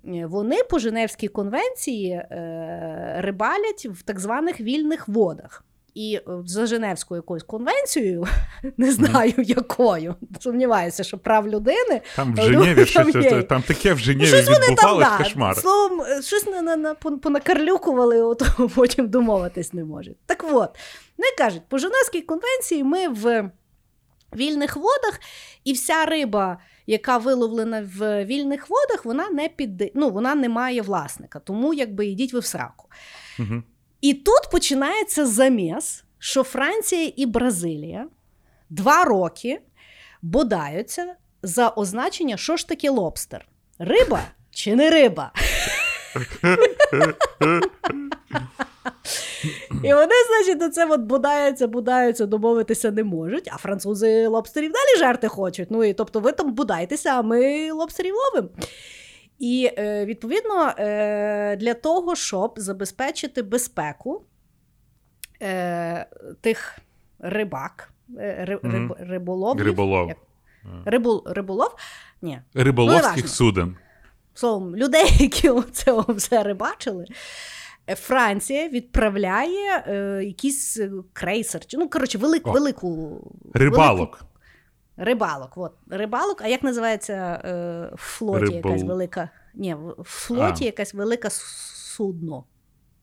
[0.04, 5.64] Вони по Женевській конвенції е, рибалять в так званих вільних водах.
[5.94, 8.26] І е, за Женевською якоюсь конвенцією,
[8.76, 12.00] не знаю якою, сумніваюся, що прав людини.
[12.16, 15.56] Там в Женеві щось там, там таке в Женеві відбувалось там, кошмар.
[15.56, 18.42] Словом, е, щось на, на, на, понакарлюкували, от
[18.74, 20.16] потім домовитись не можуть.
[20.26, 20.70] Так от,
[21.18, 23.50] не кажуть, по Женевській конвенції ми в
[24.36, 25.20] вільних водах,
[25.64, 26.58] і вся риба
[26.90, 31.38] яка виловлена в вільних водах, вона не під, ну, вона не має власника.
[31.38, 32.88] Тому якби йдіть ви в сраку.
[33.38, 33.62] Угу.
[34.00, 38.06] І тут починається заміс що Франція і Бразилія
[38.70, 39.60] два роки
[40.22, 43.48] бодаються за означення, що ж таке лобстер?
[43.78, 44.20] Риба
[44.50, 45.32] чи не риба?
[49.84, 54.98] І вони, значить, на це от будаються, будаються, домовитися не можуть, а французи лобстерів далі
[54.98, 55.70] жерти хочуть.
[55.70, 58.48] Ну і тобто ви там будайтеся, а ми лобстерів ловимо.
[59.38, 64.24] І е, відповідно е, для того, щоб забезпечити безпеку
[65.42, 66.06] е,
[66.40, 66.78] тих
[67.18, 70.08] рибак, риб, риболовів, Риболов.
[70.08, 70.18] як-
[70.84, 71.74] Рибол, риболов?
[72.22, 72.40] Ні.
[72.54, 73.76] Риболовських Ну, суден.
[74.34, 77.04] Словом, людей, які це все рибачили.
[77.90, 82.52] е, Франція відправляє е, якийсь е, крейсер, ну коротше, велик, О.
[82.52, 84.20] велику велику- Рибалок.
[84.96, 86.42] Рибалок, от рибалок.
[86.42, 89.30] А як називається е, флоті Рибол- якась велика?
[89.54, 90.66] Ні, в флоті А.
[90.66, 92.44] якась велика судно.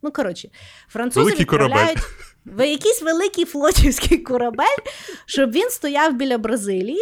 [0.01, 0.49] Ну, коротше,
[0.87, 1.75] французи Великий корабель.
[1.75, 1.99] відправляють
[2.45, 4.77] в якийсь великий флотівський корабель,
[5.25, 7.01] щоб він стояв біля Бразилії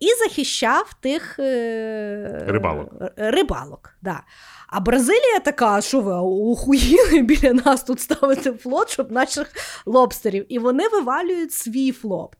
[0.00, 2.88] і захищав тих е, Рибалок.
[3.16, 3.96] рибалок.
[4.02, 4.22] Да.
[4.68, 6.12] А Бразилія така, що ви
[6.52, 9.52] охуїли біля нас тут ставити флот, щоб наших
[9.86, 10.46] лобстерів.
[10.48, 12.36] І вони вивалюють свій флот.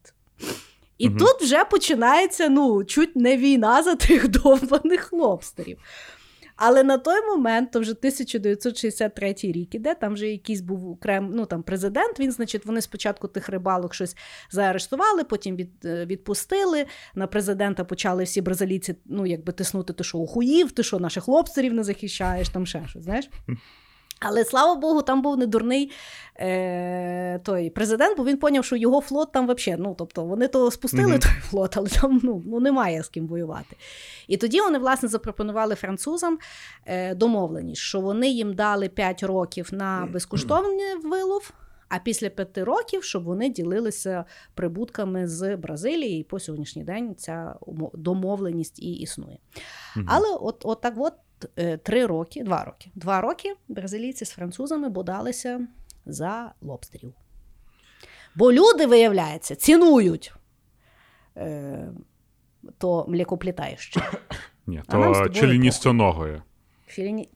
[0.99, 1.17] І угу.
[1.19, 5.79] тут вже починається ну, чуть не війна за тих довбаних лобстерів.
[6.57, 11.47] Але на той момент, то вже 1963 рік іде, там вже якийсь був окрем, ну
[11.47, 12.21] там президент.
[12.21, 14.17] Він, значить, вони спочатку тих рибалок щось
[14.51, 16.87] заарештували, потім від, е, відпустили.
[17.15, 21.75] На президента почали всі бразилійці ну, якби тиснути, ти що охуїв, ти що наших лобстерів
[21.75, 23.31] не захищаєш, там ще щось, знаєш.
[24.21, 25.91] Але слава Богу, там був не дурний
[26.41, 30.71] е, той президент, бо він поняв, що його флот там взагалі, ну тобто вони то
[30.71, 31.19] спустили Мгм.
[31.19, 33.77] той флот, але там ну, ну, немає з ким воювати.
[34.29, 36.39] І тоді вони, власне, запропонували французам
[36.87, 41.51] е, домовленість, що вони їм дали 5 років на безкоштовний вилов.
[41.89, 47.55] А після п'яти років, щоб вони ділилися прибутками з Бразилії, і по сьогоднішній день ця
[47.95, 49.39] домовленість і існує.
[49.97, 50.07] Мгм.
[50.09, 51.12] Але от, от так от
[51.82, 52.91] три роки, два роки.
[52.95, 55.66] Два роки бразилійці з французами бодалися
[56.07, 57.14] за лобстерів.
[58.34, 60.32] Бо люди, виявляється, цінують
[61.37, 61.89] е,
[62.78, 64.01] то млекоплітаєще.
[64.66, 66.43] Ні, то тобою членістоногою.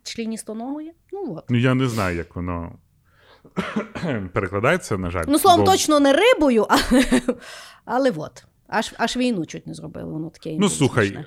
[0.03, 0.92] Чліністоногої?
[1.12, 1.44] Ну от.
[1.51, 2.78] Ну я не знаю, як воно
[4.32, 5.24] перекладається, на жаль.
[5.28, 7.05] Ну, словом, бо- точно не рибою, але,
[7.84, 8.44] але от.
[8.68, 10.57] Аж, аж війну чуть не зробили, воно таке.
[10.59, 11.24] Ну слухай.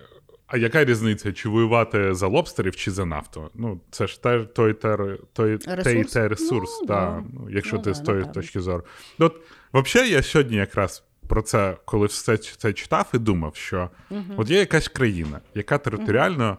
[0.53, 3.49] А яка різниця, чи воювати за лобстерів, чи за нафту?
[3.53, 6.11] Ну, це ж те, той, те, той, і Ресурс?
[6.11, 7.23] те ресурс, Ну, та, да.
[7.33, 8.83] ну, якщо Ну, ти да, з тої точки зору.
[9.19, 9.41] Ну, От,
[9.85, 13.89] взагалі, я сьогодні якраз про це, коли все це читав і думав, що
[14.37, 16.57] от є якась країна, яка територіально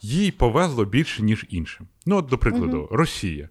[0.00, 1.86] їй повезло більше, ніж іншим.
[2.06, 3.48] Ну, от, до прикладу, Росія.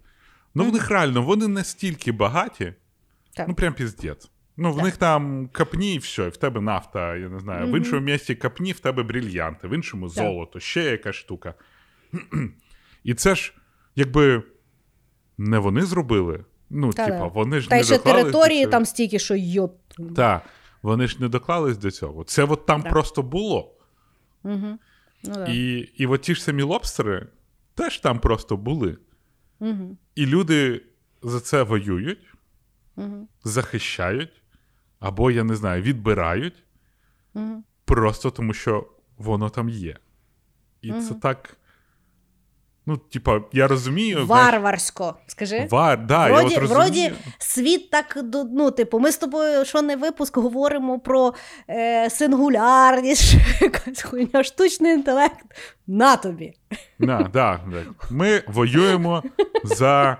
[0.54, 2.74] Ну, в них реально вони настільки багаті,
[3.36, 3.48] Так.
[3.48, 4.30] ну прям піздець.
[4.62, 7.72] Ну, в них там капні і все, і в тебе нафта, я не знаю.
[7.72, 11.54] В іншому місці капні, в тебе брильянти, в іншому золото, ще якась штука.
[13.04, 13.54] І це ж,
[13.96, 14.42] якби
[15.38, 16.44] не вони зробили.
[16.70, 17.12] Ну, Та-да.
[17.12, 18.70] типа, вони ж Та не ще доклались до території цього.
[18.70, 19.78] там стільки, що йоп.
[20.16, 20.42] Так,
[20.82, 22.24] вони ж не доклались до цього.
[22.24, 22.92] Це от там Так.
[22.92, 23.74] просто було.
[24.42, 24.78] Угу.
[25.24, 25.46] Ну, да.
[25.46, 27.26] І, і от ті ж самі лобстери
[27.74, 28.96] теж там просто були.
[29.60, 29.96] Угу.
[30.14, 30.82] І люди
[31.22, 32.26] за це воюють,
[32.96, 33.28] Угу.
[33.44, 34.39] захищають,
[35.00, 36.64] або, я не знаю, відбирають,
[37.34, 37.62] Угу.
[37.84, 38.86] просто тому що
[39.18, 39.96] воно там є.
[40.82, 41.56] І це так.
[42.86, 44.26] Ну, типа, я розумію.
[44.26, 45.68] Варварсько, скажи.
[45.70, 46.80] Вар, да, я Вроді, от розумію.
[46.84, 48.18] вроді світ так
[48.52, 51.34] ну, типу, ми з тобою, що не випуск, говоримо про
[51.68, 55.44] е, сингулярність, якась хуйня, штучний інтелект.
[55.86, 56.52] На тобі.
[56.98, 57.82] Да, да, да.
[58.10, 59.22] Ми воюємо
[59.64, 60.16] за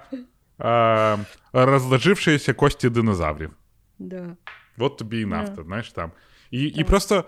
[0.60, 1.18] е,
[1.52, 3.50] розложившиеся кості динозаврів.
[3.98, 4.36] Да.
[4.80, 6.12] От тобі і нафта, знаєш там.
[6.50, 7.24] І, і просто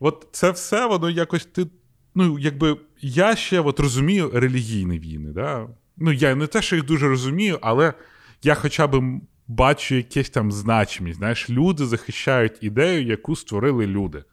[0.00, 1.66] от це все, воно якось ти.
[2.14, 5.68] Ну, якби я ще от розумію релігійні війни, да?
[5.96, 7.94] Ну, я не те, що їх дуже розумію, але
[8.42, 11.18] я хоча б бачу якесь там значимість.
[11.18, 14.24] Знаєш, люди захищають ідею, яку створили люди.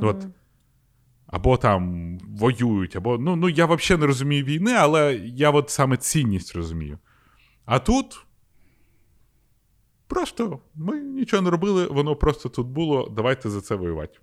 [0.00, 0.26] От.
[1.26, 3.18] Або там воюють, або.
[3.18, 6.98] Ну, ну я взагалі не розумію війни, але я от саме цінність розумію.
[7.64, 8.25] А тут.
[10.06, 13.08] Просто ми нічого не робили, воно просто тут було.
[13.16, 14.18] Давайте за це воювати.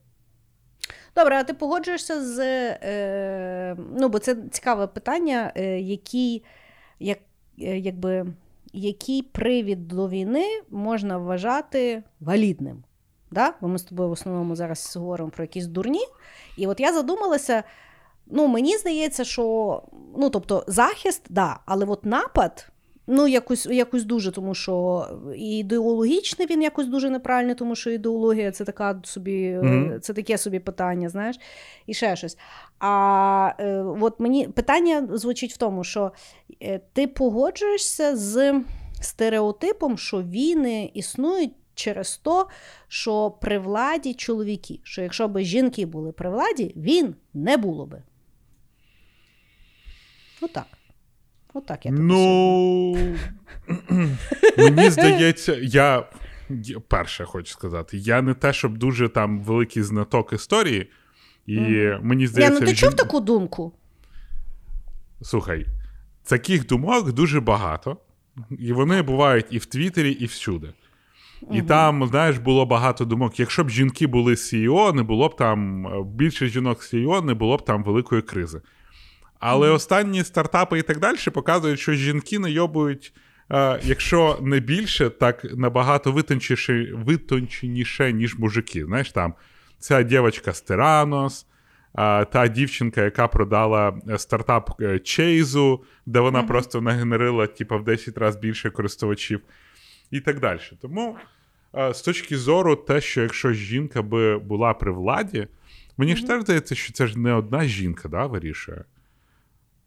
[1.16, 2.40] Добре, а ти погоджуєшся з.
[2.84, 6.44] Е, ну, бо це цікаве питання, е, який,
[7.00, 7.18] як,
[7.62, 8.26] е, якби,
[8.74, 12.84] який привід до війни можна вважати валідним.
[13.32, 13.54] Да?
[13.62, 16.08] Бо ми з тобою в основному зараз говоримо про якісь дурні.
[16.58, 17.64] І от я задумалася.
[18.26, 19.84] Ну, мені здається, що
[20.18, 22.70] ну, тобто, захист, да, але от напад
[23.08, 28.52] Ну, якось якось дуже, тому що і ідеологічний він якось дуже неправильний, тому що ідеологія
[28.52, 30.00] це така собі, mm-hmm.
[30.00, 31.40] це таке собі питання, знаєш,
[31.86, 32.38] і ще щось.
[32.80, 36.12] А е, от мені питання звучить в тому, що
[36.62, 38.62] е, ти погоджуєшся з
[39.02, 42.46] стереотипом, що війни існують через те,
[42.88, 48.04] що при владі чоловіки, що якщо б жінки були при владі, він не було би.
[50.42, 50.66] Отак.
[51.54, 52.98] Отак я Ну
[54.58, 56.06] мені здається, я
[56.88, 60.92] перше хочу сказати, я не те, щоб дуже там великий знаток історії,
[61.46, 62.02] і mm.
[62.02, 62.54] мені здається.
[62.54, 63.74] Я, ну ти чув таку думку?
[65.22, 65.66] Слухай,
[66.24, 67.98] таких думок дуже багато,
[68.60, 70.74] і вони бувають і в Твіттері, і всюди.
[71.52, 71.68] І угу.
[71.68, 73.40] там, знаєш, було багато думок.
[73.40, 77.66] Якщо б жінки були CEO, не було б там більше жінок CEO, не було б
[77.66, 78.62] там великої кризи.
[79.46, 83.14] Але останні стартапи і так далі показують, що жінки найобують,
[83.52, 86.12] е, якщо не більше, так набагато
[86.96, 88.86] витонченіше, ніж мужики.
[88.86, 89.34] Знаєш, там
[89.80, 91.46] ця дівчинка з Тиранос,
[91.98, 96.48] е, та дівчинка, яка продала е, стартап Чейзу, де вона угу.
[96.48, 99.42] просто нагенерила типу, в 10 разів більше користувачів
[100.12, 100.60] і так далі.
[100.82, 101.18] Тому
[101.94, 105.48] з точки зору, те, що якщо жінка би була при владі,
[105.98, 106.18] мені mm-hmm.
[106.18, 108.84] ж теж здається, що це ж не одна жінка да, вирішує.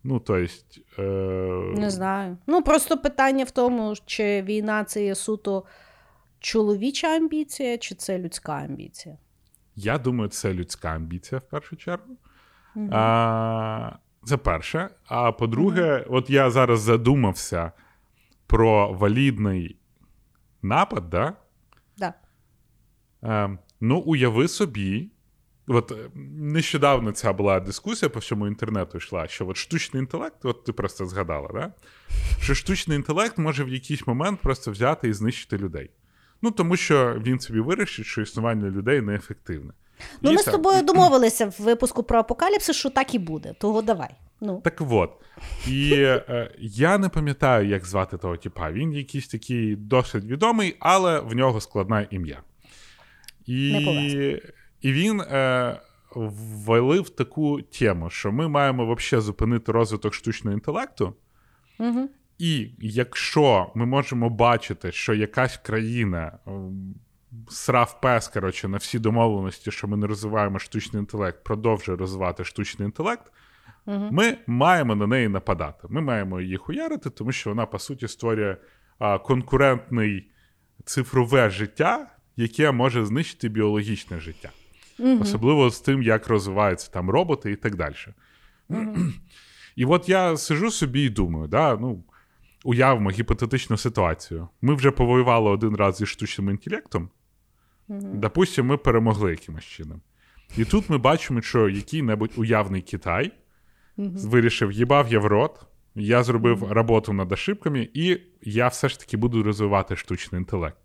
[0.09, 1.03] Ну, то есть, е...
[1.77, 2.39] Не знаю.
[2.47, 5.65] Ну, просто питання в тому, чи війна це є суто
[6.41, 9.19] чоловіча амбіція, чи це людська амбіція?
[9.77, 12.17] Я думаю, це людська амбіція в першу чергу.
[12.77, 12.89] Mm-hmm.
[12.93, 13.93] А,
[14.25, 14.91] Це перше.
[15.07, 16.07] А по-друге, mm-hmm.
[16.09, 17.73] от я зараз задумався
[18.47, 19.77] про валідний
[20.63, 21.33] напад, да?
[21.97, 22.15] Да.
[23.25, 25.11] Е, Ну, уяви собі.
[25.69, 30.65] От е, нещодавно ця була дискусія по всьому інтернету йшла, що от штучний інтелект, от
[30.65, 31.73] ти просто згадала, да?
[32.41, 35.91] що штучний інтелект може в якийсь момент просто взяти і знищити людей.
[36.43, 39.73] Ну тому що він собі вирішить, що існування людей неефективне.
[40.23, 40.51] Ну, і ми це...
[40.51, 43.55] з тобою домовилися в випуску про апокаліпсис, що так і буде.
[43.61, 44.11] Того давай.
[44.41, 44.61] Ну.
[44.65, 45.11] Так от.
[45.67, 48.73] І е, я не пам'ятаю, як звати того типа.
[48.73, 52.43] Він якийсь такий досить відомий, але в нього складне ім'я.
[53.47, 54.43] І
[54.81, 55.81] і він е,
[56.15, 61.15] ввалив таку тему, що ми маємо взагалі зупинити розвиток штучного інтелекту.
[61.79, 62.09] Угу.
[62.39, 66.39] І якщо ми можемо бачити, що якась країна
[67.49, 72.87] срав пес, коротше, на всі домовленості, що ми не розвиваємо штучний інтелект, продовжує розвивати штучний
[72.87, 73.33] інтелект,
[73.87, 74.09] угу.
[74.13, 75.87] ми маємо на неї нападати.
[75.91, 78.57] Ми маємо її хуярити, тому що вона, по суті, створює
[78.99, 80.31] а, конкурентний
[80.85, 82.07] цифрове життя,
[82.37, 84.51] яке може знищити біологічне життя.
[84.99, 85.19] Угу.
[85.21, 87.95] Особливо з тим, як розвиваються там роботи і так далі.
[88.69, 88.97] Угу.
[89.77, 92.05] І от я сижу собі і думаю, да, ну,
[92.65, 94.49] уявимо гіпотетичну ситуацію.
[94.63, 97.11] Ми вже повоювали один раз зі штучним інтелектом,
[97.89, 98.01] Угу.
[98.15, 100.01] Допустимо, ми перемогли якимось чином.
[100.57, 103.33] І тут ми бачимо, що який-небудь уявний Китай
[103.97, 109.17] вирішив, їбав я в рот, я зробив роботу над ошибками, і я все ж таки
[109.17, 110.77] буду розвивати штучний інтелект.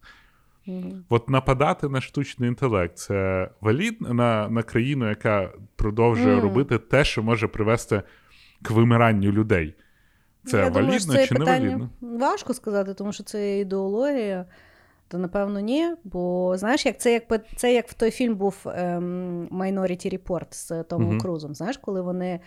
[1.09, 7.23] От нападати на штучний інтелект це валід на на країну, яка продовжує робити те, що
[7.23, 8.01] може привести
[8.61, 9.75] к вимиранню людей.
[10.45, 11.89] Це я валідно думаю, чи не валідно?
[12.01, 14.45] Важко сказати, тому що це ідеологія.
[15.07, 15.95] То напевно ні.
[16.03, 17.23] Бо знаєш, як це як
[17.55, 21.21] це як в той фільм був ем, Minority Report з Томом uh-huh.
[21.21, 21.55] Крузом.
[21.55, 22.39] Знаєш, коли вони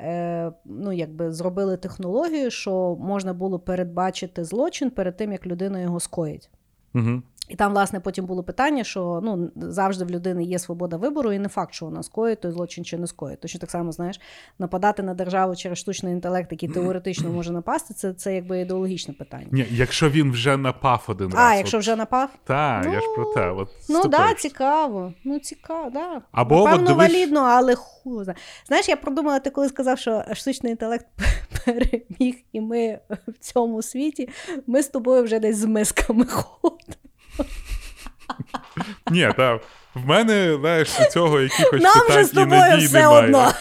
[0.00, 6.00] е, ну, якби зробили технологію, що можна було передбачити злочин перед тим, як людина його
[6.00, 6.50] скоїть.
[6.94, 7.22] Uh-huh.
[7.50, 11.38] І там, власне, потім було питання, що ну завжди в людини є свобода вибору, і
[11.38, 13.40] не факт, що вона скоїть той злочин чи не скоїть.
[13.40, 14.20] Точно так само, знаєш,
[14.58, 19.46] нападати на державу через штучний інтелект, який теоретично може напасти, це це якби ідеологічне питання.
[19.50, 21.38] Ні, Якщо він вже напав один раз.
[21.38, 22.30] А, якщо вже напав?
[22.44, 23.50] Так, ну, я ж про те.
[23.50, 25.12] От Ну так, да, цікаво.
[25.24, 26.22] Ну, цікаво, да.
[26.32, 27.12] Або Напевно, дивиш...
[27.12, 28.24] валідно, але ху.
[28.66, 31.06] Знаєш, я продумала, ти коли сказав, що штучний інтелект
[31.64, 32.98] переміг, і ми
[33.28, 34.28] в цьому світі,
[34.66, 37.09] ми з тобою вже десь з мисками ходимо.
[39.10, 39.62] Ні, так.
[39.94, 43.24] В мене, знаєш, у цього якихось Нам питань з тобою і надій все немає.
[43.24, 43.52] Одно.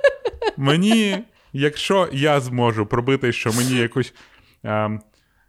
[0.56, 1.18] Мені,
[1.52, 4.14] якщо я зможу пробити, що мені якось
[4.64, 5.00] е,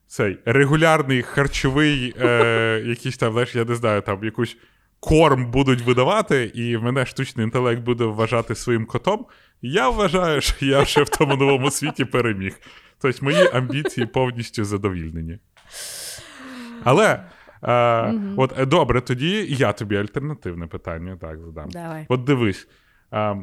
[0.07, 4.57] цей регулярний харчовий, е, якийсь там, знаєш, я не знаю, там якусь
[4.99, 9.25] корм будуть видавати, і мене штучний інтелект буде вважати своїм котом,
[9.61, 12.59] я вважаю, що я вже в тому новому світі переміг.
[13.01, 15.39] Тобто мої амбіції повністю задовільнені.
[16.83, 17.23] Але
[17.63, 18.33] Е, угу.
[18.37, 21.69] От е, добре, тоді я тобі альтернативне питання так задам.
[21.69, 22.05] Давай.
[22.09, 22.67] От дивись,
[23.13, 23.37] е,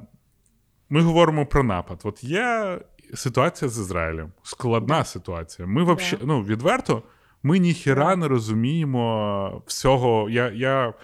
[0.91, 2.01] ми говоримо про напад.
[2.05, 2.79] От є
[3.15, 4.33] ситуація з Ізраїлем.
[4.43, 5.69] Складна ситуація.
[5.69, 7.03] Ми вообще, ну, відверто,
[7.43, 10.31] ми ніхіра не розуміємо всього.
[10.31, 10.95] Я, я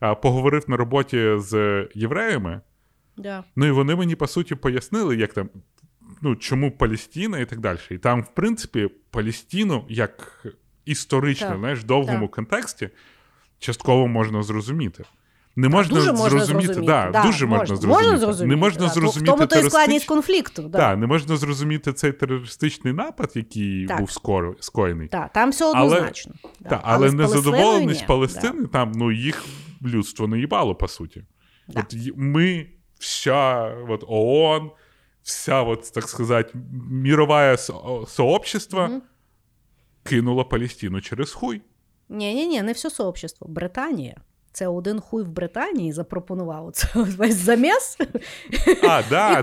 [0.00, 2.60] а, поговорив на роботі з євреями,
[3.16, 3.44] Да.
[3.56, 5.50] ну і вони мені по суті пояснили, як там.
[6.22, 7.78] Ну, чому Палестина і так далі.
[7.90, 10.46] І там, в принципі, Палестину як
[10.90, 12.30] історично, Так, знаєш, в довгому так.
[12.34, 12.90] контексті
[13.58, 15.04] частково можна зрозуміти.
[15.56, 16.92] Не можна дуже можна зрозуміти, зрозуміти.
[16.92, 17.98] Да, Да, дуже можна, зрозуміти.
[18.02, 18.56] Можна зрозуміти.
[18.56, 18.92] Не можна да.
[18.92, 20.62] зрозуміти В тому то і складність конфлікту.
[20.62, 20.78] Да.
[20.78, 23.98] Так, не можна зрозуміти цей терористичний напад, який Так.
[24.00, 25.08] був скоро, скоєний.
[25.08, 26.34] Так, там все Але- однозначно.
[26.60, 26.68] Да.
[26.68, 28.06] Та, але з незадоволеність.
[28.06, 29.44] Палестини, там, ну, їх
[29.82, 31.24] людство не їбало, по суті.
[31.68, 31.80] Да.
[31.80, 32.66] От ми,
[32.98, 34.70] вся от, ООН,
[35.22, 36.58] вся, от, так сказати,
[36.90, 39.02] мірове со- сообщество Мгм.
[40.08, 41.62] Кинуло Палестину через хуй.
[42.08, 43.46] Ні, ні, ні, не все сообщество.
[43.50, 44.16] Британія.
[44.52, 47.98] Це один хуй в Британії запропонував це весь заміс.
[48.82, 49.40] А, да, і ж-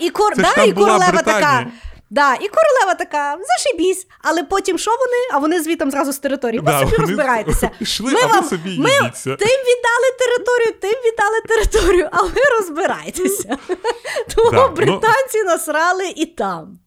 [0.00, 0.32] і, кор...
[0.36, 1.66] да, і королева така.
[2.10, 4.06] Да, і королева така, зашибісь.
[4.22, 5.28] Але потім що вони?
[5.32, 6.58] А вони звітом зразу з території.
[6.60, 7.70] Ви да, собі вони розбирайтеся.
[7.78, 9.36] Пішли, Ми а вам- собі ми- їдіться.
[9.36, 13.58] Тим віддали територію, тим віддали територію, а ви розбирайтеся.
[14.36, 16.78] Тому Да, ну- британці насрали і там.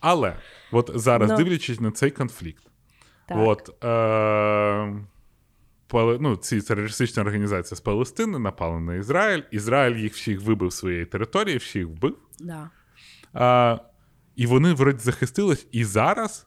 [0.00, 0.36] Але
[0.72, 1.36] от зараз, Ну.
[1.36, 2.63] дивлячись на цей конфлікт,
[3.28, 3.38] Так.
[3.40, 5.04] От, е,
[6.20, 9.42] ну, ці терористичні організації з Палестини напали на Ізраїль.
[9.50, 12.16] Ізраїль їх всіх вибив з своєї території, всіх вбив.
[12.40, 12.70] Да.
[13.32, 13.78] А,
[14.36, 15.66] і вони вроді захистились.
[15.72, 16.46] І зараз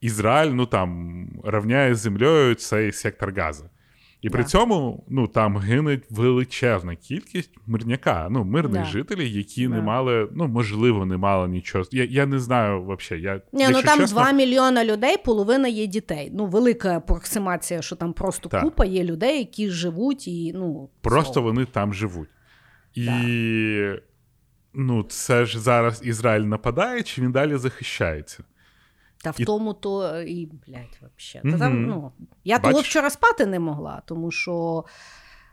[0.00, 3.64] Ізраїль ну, там, рівняє з землею цей сектор Гази.
[4.26, 4.48] І при Да.
[4.48, 8.84] цьому ну, там гине величезна кількість мирняка, ну, мирних Да.
[8.88, 11.84] жителів, які не мали, ну, можливо, не мали нічого.
[11.90, 13.24] Я, я не знаю взагалі.
[13.24, 16.30] Я, Ні, ну там чесно, 2 мільйона людей, половина є дітей.
[16.34, 18.62] Ну, велика апроксимація, що там просто Так.
[18.62, 21.42] купа є людей, які живуть і ну Просто so.
[21.44, 22.28] вони там живуть.
[22.94, 23.08] І
[24.74, 28.44] ну, це ж зараз Ізраїль нападає, чи він далі захищається?
[29.26, 31.40] Та в і- тому то і блядь, вообще.
[31.44, 32.12] Та там, ну,
[32.44, 34.84] я того вчора спати не могла, тому що.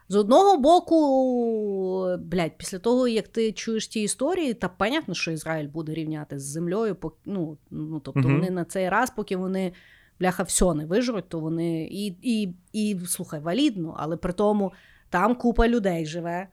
[0.09, 5.67] З одного боку, блядь, після того, як ти чуєш ті історії, та понятно, що Ізраїль
[5.67, 6.97] буде рівняти з землею.
[7.25, 8.33] Ну, ну тобто Мгм.
[8.35, 9.73] вони на цей раз, поки вони
[10.19, 14.73] бляха все не вижруть, то вони і, і, і слухай, валідно, але при тому
[15.09, 16.47] там купа людей живе,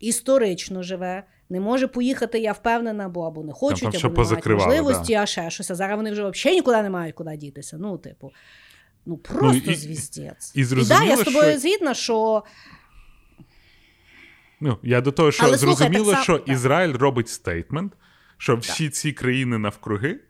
[0.00, 1.24] історично живе.
[1.54, 5.14] Не може поїхати, я впевнена, бо або не хочуть, там або що не мають можливості,
[5.14, 5.70] а ще щось.
[5.70, 7.76] А зараз вони вже взагалі нікуди не мають куди дітися.
[7.80, 8.32] Ну, типу,
[9.06, 10.52] ну просто і- звіздець.
[10.54, 12.44] і да, зрозуміло, я з тобою що- згідна, що
[14.60, 16.48] Ну, я до того, що Але зрозуміло, само- що так.
[16.48, 17.92] Ізраїль робить стейтмент,
[18.38, 20.20] що всі ці країни навкруги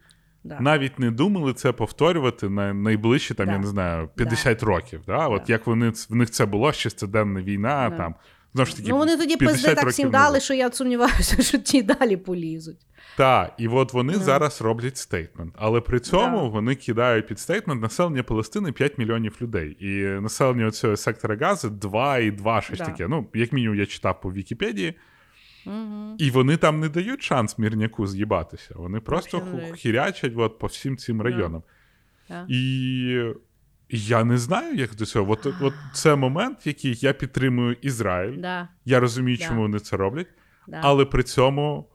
[0.44, 0.60] да.
[0.60, 3.52] навіть не думали це повторювати на найближчі, там, Да.
[3.52, 5.02] я не знаю, 50 років.
[5.06, 5.28] Да?
[5.28, 5.52] От Да.
[5.52, 7.96] як вони в них це було, шестиденна війна, Да.
[7.96, 8.14] там.
[8.54, 11.58] Знову ж таки, ну вони тоді 50 пизди так всім дали, що я сумніваюся, що
[11.58, 12.78] ті далі полізуть.
[13.16, 14.18] Так, і от вони Ну.
[14.18, 15.54] зараз роблять statement.
[15.58, 16.42] Але при цьому Да.
[16.48, 19.76] вони кидають під statement населення Палестини 5 мільйонів людей.
[19.80, 23.08] І населення цього сектора Гази 2,2 щось таке.
[23.08, 24.94] Ну, як мінімум, я читав по Вікіпедії.
[25.66, 26.14] Угу.
[26.18, 28.74] І вони там не дають шанс мірняку з'їбатися.
[28.76, 31.62] Вони просто Вообще хірячать от, по всім цим районам.
[32.48, 33.20] І
[33.96, 35.32] я не знаю, як до цього.
[35.32, 38.40] От, от це момент, який я підтримую Ізраїль.
[38.40, 39.44] Да, Я розумію, Да.
[39.44, 40.26] чому вони це роблять,
[40.68, 40.80] да.
[40.82, 41.88] але при цьому,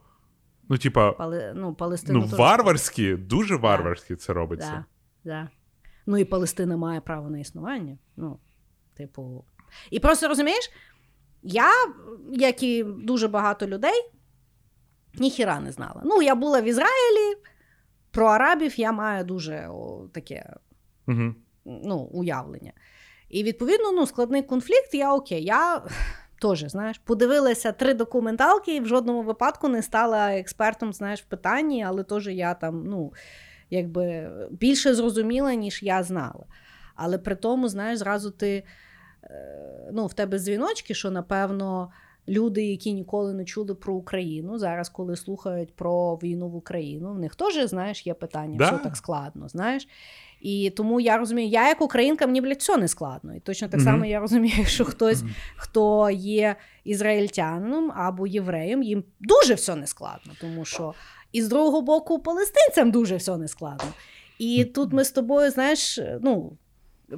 [0.69, 1.53] ну, типа, Пали...
[1.55, 4.85] ну, Палестину ну, варварськи, дуже варварськи це робиться.
[5.23, 5.49] Да, да.
[6.05, 7.97] Ну і Палестина має право на існування.
[8.17, 8.39] Ну,
[8.93, 9.45] типу.
[9.91, 10.71] І просто розумієш,
[11.43, 11.71] я,
[12.31, 14.11] як і дуже багато людей,
[15.13, 16.01] ніхіра не знала.
[16.05, 17.37] Ну, я була в Ізраїлі,
[18.11, 20.55] про арабів я маю дуже о, таке
[21.09, 21.35] Угу.
[21.83, 22.73] Ну, уявлення.
[23.29, 25.43] І відповідно, ну, складний конфлікт, я окей.
[25.43, 25.81] Я
[26.41, 31.83] теж, знаєш, подивилася три документалки і в жодному випадку не стала експертом, знаєш, в питанні,
[31.83, 33.13] але теж я там, ну,
[33.69, 36.45] якби більше зрозуміла, ніж я знала.
[36.95, 38.63] Але при тому, знаєш, зразу ти
[39.23, 41.91] е, ну, в тебе дзвіночки, що напевно.
[42.27, 47.19] Люди, які ніколи не чули про Україну, зараз, коли слухають про війну в Україну, в
[47.19, 48.65] них теж, знаєш, є питання, Да.
[48.65, 49.87] все так складно, знаєш.
[50.41, 53.35] І тому я розумію, я як українка, мені, блядь, все не складно.
[53.35, 53.85] І точно так Мгм.
[53.85, 55.23] само я розумію, що хтось,
[55.55, 60.93] хто є ізраїльтянином або євреєм, їм дуже все не складно, тому що
[61.31, 63.89] і з другого боку, палестинцям дуже все не складно.
[64.39, 66.57] І тут ми з тобою, знаєш, ну.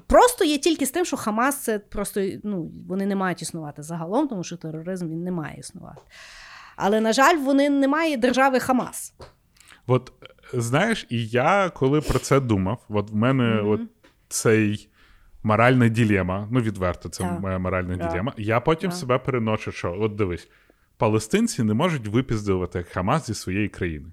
[0.07, 4.27] Просто є тільки з тим, що Хамас це просто ну, вони не мають існувати загалом,
[4.27, 6.01] тому що тероризм він не має існувати.
[6.75, 9.13] Але, на жаль, вони не мають держави Хамас.
[9.87, 10.11] От
[10.53, 13.69] знаєш, і я коли про це думав, от в мене Мгм.
[13.69, 13.81] от
[14.27, 14.89] цей
[15.43, 17.39] моральна ділема, ну відверто, це Так.
[17.39, 18.11] моя моральна Так.
[18.11, 18.33] ділема.
[18.37, 18.99] Я потім Так.
[18.99, 20.49] себе переношу, що от дивись,
[20.97, 24.07] палестинці не можуть випіздувати Хамас зі своєї країни.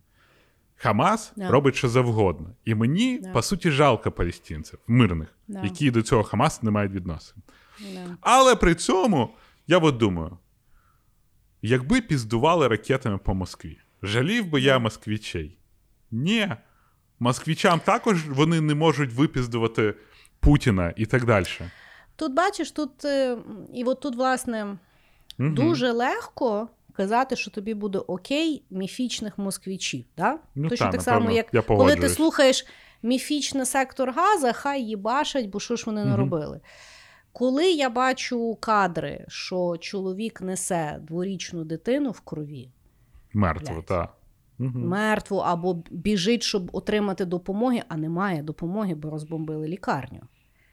[0.77, 2.51] Хамас робить що завгодно.
[2.65, 7.43] І мені, по суті, жалко палестинців, мирних, які до цього Хамас не мають відносин.
[8.20, 9.35] Але при цьому
[9.66, 10.39] я от думаю:
[11.62, 15.57] якби піздували ракетами по Москві, жалів би я москвічей?
[16.10, 16.48] Ні.
[17.20, 19.94] Москвічам також вони не можуть випіздувати
[20.40, 21.47] Путіна і так далі.
[22.16, 23.36] Тут бачиш, тут е,
[23.74, 24.64] і от тут, власне,
[25.39, 25.55] Мгм.
[25.55, 30.05] дуже легко казати, що тобі буде окей міфічних москвічів.
[30.16, 30.39] Да?
[30.55, 32.66] Ну, Точно та, так само, як я коли ти слухаєш
[33.02, 36.10] міфічний сектор газа, хай їбашать, бо що ж вони Мгм.
[36.10, 36.60] не робили.
[37.32, 42.68] Коли я бачу кадри, що чоловік несе дворічну дитину в крові,
[43.32, 44.14] Мертво, так.
[44.60, 44.78] Угу.
[44.78, 50.20] мертву або біжить, щоб отримати допомоги, а немає допомоги, бо розбомбили лікарню.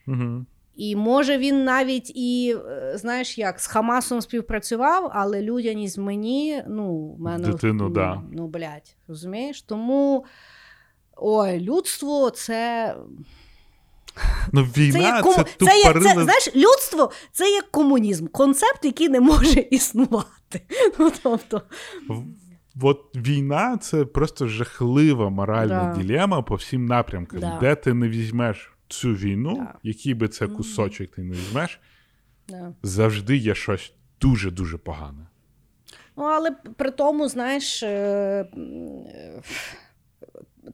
[0.08, 0.46] Угу.
[0.76, 7.08] І може він навіть і, е, знаєш, як з Хамасом співпрацював, але людяність мені, ну,
[7.08, 8.22] в мене Дитину, ну, да.
[8.32, 9.62] ну, блядь, розумієш?
[9.62, 10.26] Тому
[11.16, 12.96] ой, людство це.
[14.52, 15.36] Ну, війна Це це, як, кому...
[15.36, 20.62] тупо це, є, це, знаєш, людство це як комунізм, концепт, який не може існувати.
[21.00, 21.62] Ну, тобто,
[22.82, 26.02] От війна це просто жахлива моральна Да.
[26.02, 27.40] ділема по всім напрямкам.
[27.40, 27.58] Да.
[27.62, 29.74] Де ти не візьмеш цю війну, Да.
[29.84, 31.80] який би це кусочок ти не візьмеш,
[32.48, 32.74] да.
[32.84, 35.28] завжди є щось дуже-дуже погане.
[36.18, 38.46] Ну, але при тому, знаєш, е,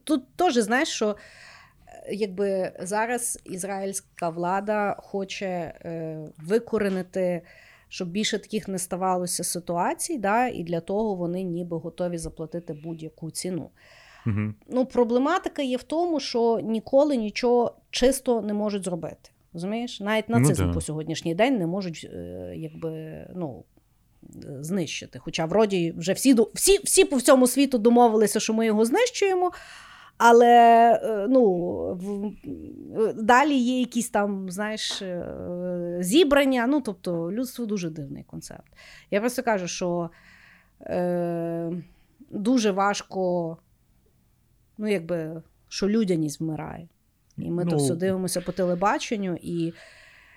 [0.04, 7.42] тут теж знаєш, що е, якби зараз ізраїльська влада хоче е, викоренити,
[7.92, 13.30] щоб більше таких не ставалося ситуацій, да, і для того вони ніби готові заплатити будь-яку
[13.30, 13.70] ціну.
[14.26, 14.54] Угу.
[14.68, 19.30] Ну, проблематика є в тому, що ніколи нічого чисто не можуть зробити.
[19.52, 20.00] Розумієш?
[20.00, 20.72] Навіть Ну, нацизм да.
[20.72, 23.64] по сьогоднішній день не можуть е, якби, ну,
[24.60, 25.18] знищити.
[25.18, 29.52] Хоча вроді вже всі, всі, всі по всьому світу домовилися, що ми його знищуємо.
[30.24, 31.44] Але е, ну,
[31.94, 32.32] в,
[33.22, 36.66] далі є якісь там, знаєш, е, зібрання.
[36.66, 38.72] Ну, тобто, людство дуже дивний концепт.
[39.10, 40.10] Я просто кажу, що
[40.80, 41.72] е,
[42.30, 43.56] дуже важко,
[44.78, 46.88] ну, якби, що людяність вмирає.
[47.38, 47.76] І ми то Ну.
[47.76, 49.72] все дивимося по телебаченню, і,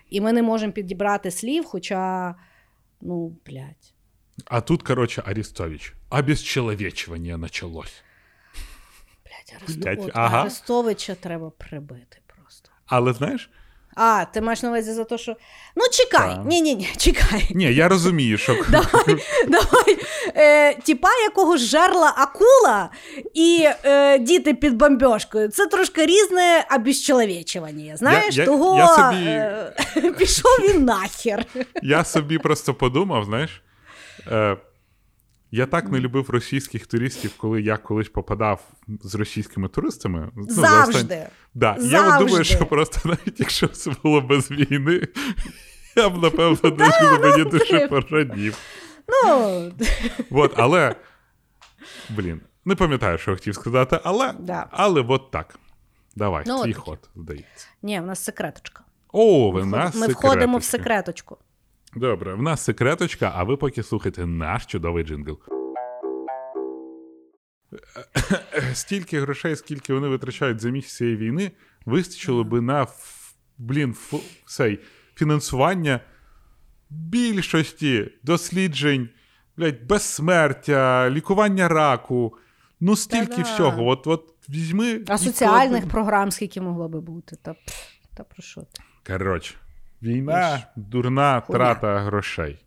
[0.10, 2.36] і ми не можемо підібрати слів, хоча,
[3.02, 3.94] ну, блядь.
[4.46, 5.94] А тут, коротше, Арестович.
[6.10, 8.04] Обезчеловечування началось.
[9.98, 10.42] От, ага.
[10.42, 12.70] Арестовича треба прибити просто.
[12.88, 13.50] Але знаєш,
[13.98, 15.36] А, ти маєш на увазі за те, що.
[15.76, 17.48] Ну, чекай, ні, ні, ні, чекай.
[17.56, 19.18] ні, я розумію, що Давай,
[19.48, 19.98] давай.
[20.36, 22.90] Е, тіпа якогось жерла акула
[23.34, 25.48] і е, діти під бомбьошкою.
[25.50, 27.98] Це трошки різне обіщеловечування.
[27.98, 31.46] Знаєш, Я- я- того я собі- е, пішов він нахер.
[31.84, 33.62] я собі просто подумав, знаєш.
[34.32, 34.58] Е,
[35.56, 38.62] я так не любив російських туристів, коли я колись попадав
[39.04, 40.30] з російськими туристами.
[40.36, 41.28] Ну, Завжди.
[41.54, 41.78] Да.
[41.82, 45.08] і Я от думаю, що просто навіть якщо це було без війни,
[45.96, 48.58] я б, напевно, десь мені дуже порадів.
[49.24, 49.72] Ну,
[50.32, 50.96] От, але,
[52.10, 54.68] блін, не пам'ятаю, що я хотів сказати, але, Да.
[54.72, 55.56] але от так.
[56.16, 57.68] Давай, Ну, твій ход, здається.
[57.84, 58.84] ні, в нас секреточка.
[59.12, 61.38] О, в нас Ми входимо в секреточку.
[61.96, 65.40] Добре, в нас секреточка, а ви поки слухайте наш чудовий джингл.
[68.74, 71.52] Стільки грошей, скільки вони витрачають за місяць цієї війни,
[71.86, 74.80] вистачило би на ф- блін, фу, цей,
[75.16, 76.00] фінансування
[76.90, 79.10] більшості досліджень,
[79.58, 82.38] блядь, безсмертя, лікування раку.
[82.80, 83.42] Ну, стільки Та-да.
[83.42, 83.88] всього.
[83.88, 85.02] От, от візьми.
[85.08, 87.36] А соціальних програм скільки могло би бути?
[87.42, 88.84] Та, пф, та про що ти?
[89.14, 89.56] Коротше,
[90.06, 91.60] війна, дурна Хуйня.
[91.60, 92.66] трата грошей.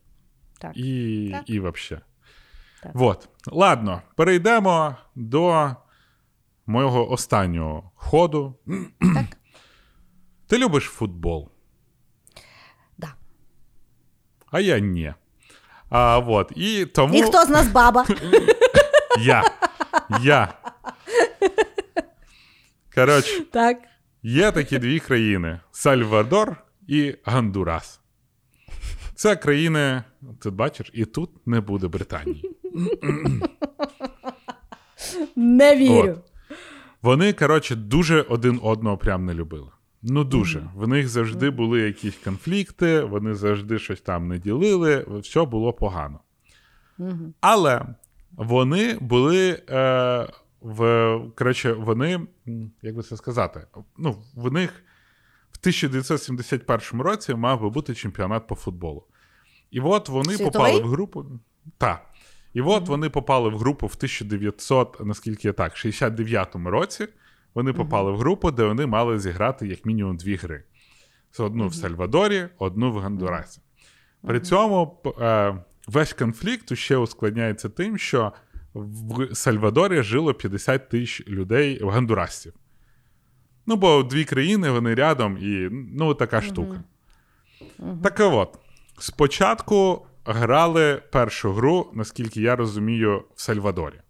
[0.59, 0.77] Так.
[0.77, 1.51] І, Так.
[1.51, 2.01] і вообще.
[2.83, 2.95] Так.
[2.95, 3.29] Вот.
[3.47, 5.71] Ладно, перейдемо до
[6.67, 8.55] мого останнього ходу.
[9.01, 9.25] Так.
[10.47, 11.49] Ти любиш футбол?
[12.99, 13.15] Да.
[14.51, 15.15] А я ні.
[15.91, 16.53] А, вот.
[16.57, 18.07] І тому І хто з нас баба?
[19.21, 19.45] я.
[20.21, 20.55] Я.
[22.95, 23.79] Коротше, так.
[24.23, 26.57] Є такі дві країни: Сальвадор
[26.89, 28.01] і Гондурас.
[29.15, 30.03] Це країни,
[30.39, 32.57] ти бачиш, і тут не буде Британії.
[35.37, 36.13] Не вірю.
[36.13, 36.25] От.
[37.03, 39.71] Вони, коротше, дуже один одного прям не любили.
[40.03, 40.71] Ну, дуже.
[40.75, 46.21] В них завжди були якісь конфлікти, вони завжди щось там не ділили, все було погано.
[47.41, 47.87] Але
[48.33, 49.63] вони були.
[49.71, 50.29] Е,
[50.61, 52.21] в, коротше, вони,
[52.83, 53.67] як би це сказати,
[53.99, 54.85] ну, в них
[55.53, 59.05] в 1971 році мав би бути чемпіонат по футболу.
[59.71, 60.51] І от вони Світовий?
[60.51, 61.27] попали в групу.
[61.79, 62.07] Так.
[62.55, 67.09] І от вони попали в групу в 1900, наскільки я так, 69-му році.
[67.55, 70.63] Вони попали в групу, де вони мали зіграти як мінімум дві гри:
[71.31, 73.61] Це одну в Сальвадорі, одну в Гондурасі.
[74.23, 75.57] При цьому е,
[75.87, 78.33] весь конфлікт ще ускладняється тим, що
[78.75, 82.53] в Сальвадорі жило 50 тисяч людей в Гондурасців.
[83.69, 86.81] Ну, бо дві країни, вони рядом, і ну, така штука.
[88.03, 88.59] Так от,
[88.99, 94.01] спочатку грали першу гру, наскільки я розумію, в Сальвадорі.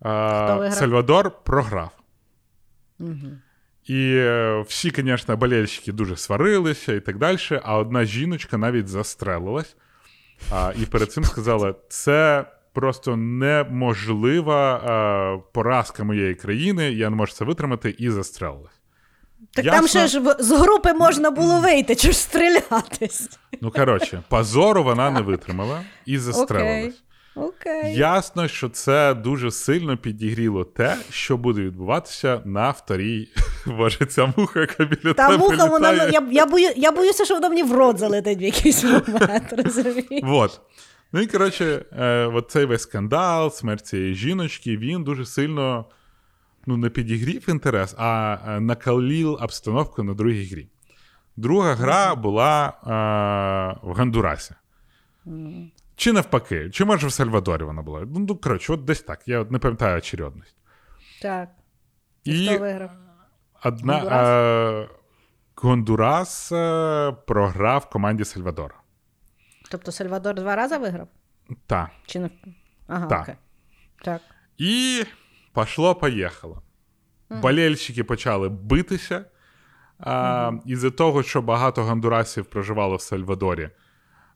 [0.00, 0.72] А, Хто виграв?
[0.72, 1.90] Сальвадор програв.
[3.84, 7.38] І е, всі, звісно, болельщики дуже сварилися і так далі.
[7.62, 9.76] А одна жіночка навіть застрелилась.
[10.50, 12.46] А, і перед цим сказала: це
[12.76, 18.72] просто неможлива е, поразка моєї країни, я не можу це витримати, і застрелилась.
[19.54, 19.80] Так Ясно.
[19.80, 23.38] там ще ж з групи можна було вийти, чи ж стрілятись.
[23.60, 27.02] Ну, коротше, позору вона не витримала і застрелилась.
[27.34, 27.94] Окей.
[27.96, 33.28] Ясно, що це дуже сильно підігріло те, що буде відбуватися на вторій.
[33.66, 37.34] Боже, ця муха, яка біля Та тебе муха, вона я, я, бою, я боюся, що
[37.34, 39.52] вона мені в рот залетить в якийсь момент.
[39.64, 40.22] Розумієш?
[40.22, 40.60] Вот.
[41.16, 45.84] Ну і коротше, е, от цей весь скандал, смерть цієї жіночки, він дуже сильно
[46.66, 50.68] ну, не підігрів інтерес, а е, накалів обстановку на другій грі.
[51.36, 54.54] Друга гра була е, в Гондурасі.
[55.96, 58.00] Чи навпаки, чи може в Сальвадорі вона була?
[58.00, 59.28] Ну, ну, коротше, от десь так.
[59.28, 60.56] Я не пам'ятаю очередність.
[61.22, 61.48] Так.
[62.24, 62.90] І Хто виграв?
[63.64, 64.28] одна Гондурас?
[64.28, 64.88] е,
[65.54, 68.74] Гондурас е, програв команді Сальвадора.
[69.70, 71.08] Тобто Сальвадор два рази виграв?
[71.66, 71.90] Так.
[72.06, 72.30] Чи не?
[72.86, 73.22] Ага, Так.
[73.22, 73.34] окей.
[74.04, 74.20] Так.
[74.58, 75.04] І
[75.52, 76.62] пошло-поїхало.
[77.30, 79.24] Болельщики почали битися.
[79.98, 83.70] А, Із-за того, що багато гондурасів проживало в Сальвадорі,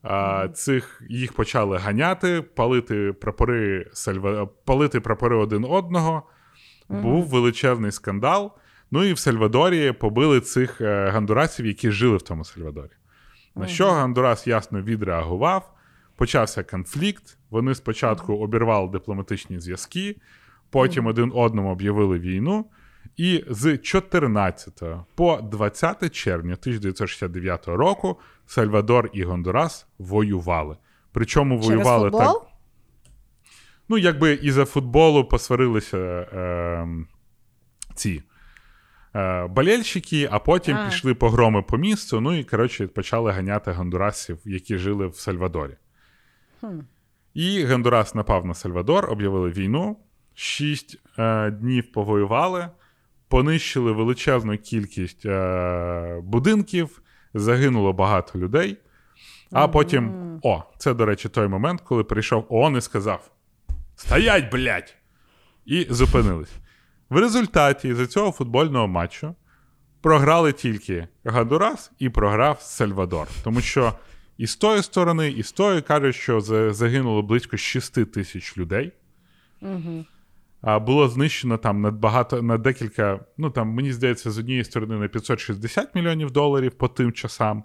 [0.03, 4.47] а, цих, їх почали ганяти, палити прапори, Сальва...
[4.47, 6.23] палити прапори один одного.
[6.89, 8.53] Був величезний скандал.
[8.91, 12.91] Ну і в Сальвадорі побили цих е, гондурасів, які жили в тому Сальвадорі.
[13.61, 15.73] На що Гондурас ясно відреагував.
[16.17, 17.39] Почався конфлікт.
[17.51, 20.17] Вони спочатку обірвали дипломатичні зв'язки,
[20.71, 22.67] потім один одному об'явили війну.
[23.17, 24.83] І з 14
[25.15, 30.77] по 20 червня 1969 року Сальвадор і Гондурас воювали.
[31.13, 32.43] Причому Через воювали футбол?
[32.43, 32.51] так.
[33.89, 36.89] Ну, якби і за футболу посварилися е,
[37.95, 38.23] ці
[39.51, 40.87] болельщики, а потім А.
[40.87, 42.21] пішли погроми по місту.
[42.21, 45.77] Ну і коротше почали ганяти гондурасів, які жили в Сальвадорі.
[47.35, 49.97] І Гондурас напав на Сальвадор, об'явили війну.
[50.35, 52.69] Шість е, днів повоювали,
[53.29, 57.03] понищили величезну кількість е, будинків,
[57.35, 58.77] загинуло багато людей.
[59.53, 63.31] А потім, о, це, до речі, той момент, коли прийшов ООН і сказав:
[63.97, 64.97] Стоять, блядь!
[65.67, 66.53] І зупинились.
[67.11, 69.35] В результаті за цього футбольного матчу
[70.01, 73.29] програли тільки Гондурас і програв Сальвадор.
[73.45, 73.93] Тому що
[74.39, 76.41] і з тої сторони, і з тої кажуть, що
[76.73, 78.93] загинуло близько 6 тисяч людей.
[80.63, 84.97] А було знищено там на багато на декілька, ну там мені здається, з однієї сторони
[84.97, 87.65] на 560 мільйонів доларів по тим часам.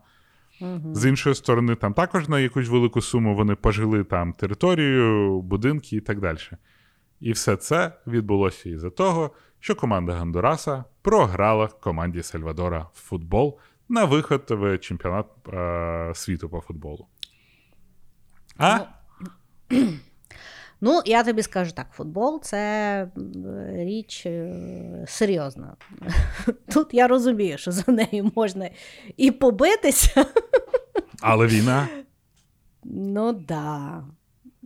[0.93, 5.99] З іншої сторони, там також на якусь велику суму вони пожили там територію, будинки і
[5.99, 6.37] так далі.
[7.19, 13.59] І все це відбулося із-за того, що команда Гондураса програла команді Сальвадора в футбол
[13.89, 17.07] на виход в чемпіонат е- світу по футболу.
[18.57, 18.79] А?
[20.81, 23.09] Ну, я тобі скажу так: футбол це е,
[23.75, 25.75] річ е, серйозна.
[26.73, 28.69] Тут я розумію, що за нею можна
[29.17, 30.25] і побитися.
[31.21, 31.87] Але війна.
[32.83, 34.03] Ну да.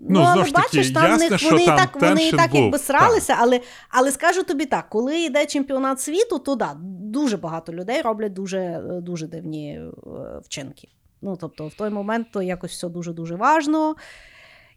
[0.09, 2.27] Ну, але знову ж таки, бачиш, там ясно, них що вони і там так, вони
[2.27, 2.87] і так був, якби так.
[2.87, 8.01] сралися, але, але скажу тобі так, коли йде чемпіонат світу, то да, дуже багато людей
[8.01, 10.87] роблять дуже, дуже дивні е, вчинки.
[11.21, 13.95] Ну, тобто, в той момент то якось все дуже-дуже важно.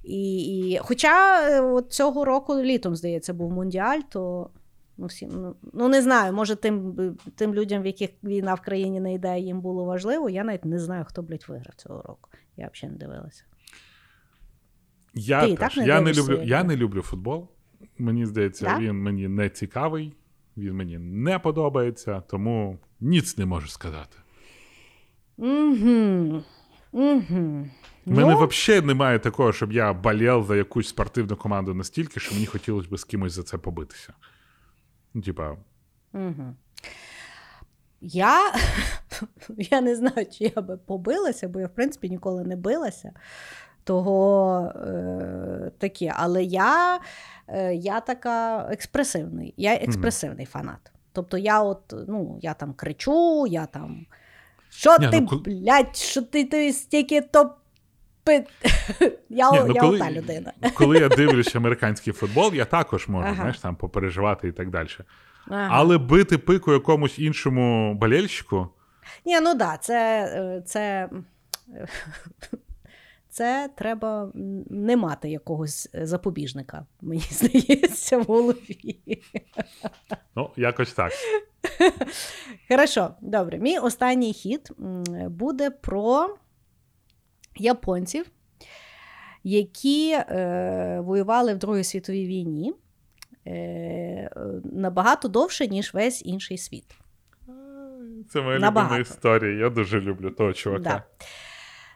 [0.05, 0.79] І, і...
[0.83, 4.51] Хоча е, от цього року літом, здається, був мундіаль, то
[4.97, 6.97] ну, всім, ну, ну не знаю, може тим,
[7.37, 10.31] тим людям, в яких війна в країні не йде, їм було важливо.
[10.31, 12.31] Я навіть не знаю, хто, блядь, виграв цього року.
[12.57, 13.45] Я взагалі не дивилася.
[15.15, 15.59] Я, Ти теж.
[15.59, 17.49] так не я, не люблю, я не люблю футбол.
[17.99, 18.79] Мені здається, Да?
[18.79, 20.13] він мені не цікавий,
[20.57, 24.17] він мені не подобається, тому ніц не можу сказати.
[25.37, 26.43] Угу.
[26.93, 27.67] Угу.
[28.07, 32.47] У мене взагалі немає такого, щоб я болів за якусь спортивну команду настільки, що мені
[32.47, 34.13] хотілося б з кимось за це побитися.
[35.15, 35.57] Ну, типа,
[36.15, 36.55] Угу.
[38.01, 38.53] Я,
[39.57, 43.13] я не знаю, чи я би побилася, бо я, в принципі, ніколи не билася.
[43.85, 46.15] Того е, таке.
[46.17, 47.01] Але я
[47.49, 50.51] е, я така експресивний, я експресивний mm-hmm.
[50.51, 50.93] фанат.
[51.13, 54.07] Тобто я от, ну, я там кричу, я там.
[54.71, 57.55] Що Ні, ти, ну, блядь, що ти ти стільки то.
[59.29, 60.53] Я Ні, ну, я коли, ота людина.
[60.75, 63.35] Коли я дивлюся американський футбол, я також можу ага.
[63.35, 64.89] знаєш, там попереживати і так далі.
[65.49, 65.69] Ага.
[65.71, 68.69] Але бити пику якомусь іншому болельщику.
[69.25, 71.09] Ні, ну да, це, е, це
[73.33, 74.31] це треба
[74.71, 79.23] не мати якогось е, запобіжника, мені здається, в голові.
[80.37, 81.13] Ну, якось так.
[82.69, 83.59] Хорошо, добре.
[83.59, 84.73] Мій останній хід
[85.29, 86.37] буде про
[87.57, 88.27] японців,
[89.45, 92.75] які е, воювали в Другій світовій війні
[93.47, 94.31] е,
[94.65, 96.95] набагато довше, ніж весь інший світ.
[98.29, 99.61] Це моя любима історія.
[99.61, 100.83] Я дуже люблю того чувака.
[100.83, 101.05] Да.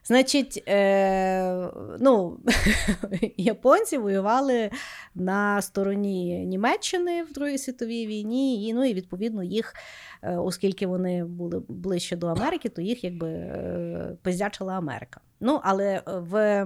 [0.06, 1.70] Значить, е,
[2.00, 2.38] ну,
[3.36, 4.70] японці воювали
[5.14, 9.74] на стороні Німеччини в Другій світовій війні, і ну і відповідно їх,
[10.22, 15.20] е, оскільки вони були ближче до Америки, то їх якби е, пиздячила Америка.
[15.40, 16.64] Ну, але в е,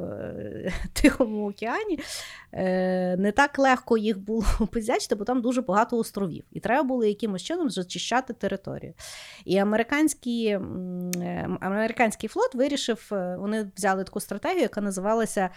[0.92, 1.98] Тихому океані
[2.52, 6.44] е, не так легко їх було позячити, бо там дуже багато островів.
[6.52, 8.94] І треба було якимось чином зачищати територію.
[9.44, 10.60] І американський е,
[11.60, 15.50] американський флот вирішив, е, вони взяли таку стратегію, яка називалася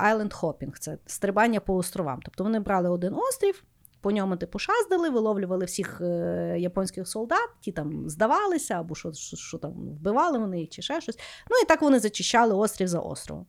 [0.00, 0.72] Island Hopping.
[0.78, 2.20] Це стрибання по островам.
[2.24, 3.64] Тобто вони брали один острів.
[4.00, 9.36] По ньому типу шаздили, виловлювали всіх е, японських солдат, ті там здавалися, або що що,
[9.36, 11.18] що там вбивали вони чи ще щось.
[11.50, 13.46] Ну і так вони зачищали острів за островом.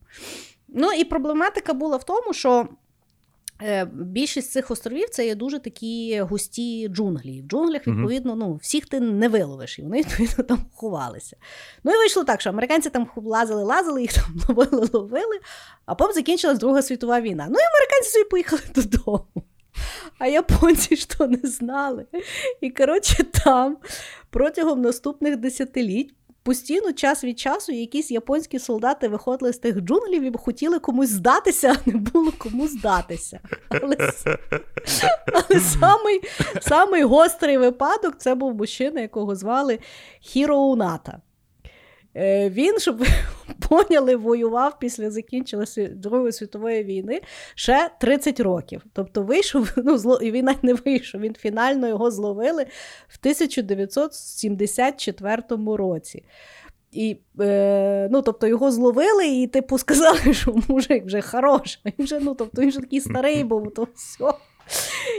[0.68, 2.68] Ну і проблематика була в тому, що
[3.62, 7.42] е, більшість цих островів це є дуже такі густі джунглі.
[7.42, 11.36] В джунглях, відповідно, ну, всіх ти не виловиш, і вони відповідно там ховалися.
[11.84, 15.40] Ну і вийшло так, що американці там лазили, лазили, їх там ловили, ловили,
[15.86, 17.46] а потім закінчилась Друга світова війна.
[17.50, 19.44] Ну і американці собі поїхали додому.
[20.20, 22.06] А японці що не знали.
[22.60, 23.76] І, коротше, там
[24.30, 30.32] протягом наступних десятиліть постійно час від часу якісь японські солдати виходили з тих джунглів і
[30.38, 33.40] хотіли комусь здатися, а не було кому здатися.
[33.68, 33.96] Але
[35.32, 36.20] але самий,
[36.60, 39.78] самий гострий випадок це був мужчина, якого звали
[40.20, 41.12] Хіро Уната.
[41.12, 41.29] Е,
[42.50, 43.06] він, щоб ви
[43.68, 47.20] поняли, воював після закінчення Другої світової війни
[47.54, 48.82] ще 30 років.
[48.92, 51.20] Тобто вийшов, ну, зло, і він не вийшов.
[51.20, 52.62] Він фінально його зловили
[53.08, 55.42] в 1974
[55.76, 56.24] році.
[56.92, 61.82] І, е, ну, Тобто його зловили, і типу сказали, що мужик вже хороший.
[61.84, 64.32] Він вже, ну, тобто, він вже такий старий був, то все.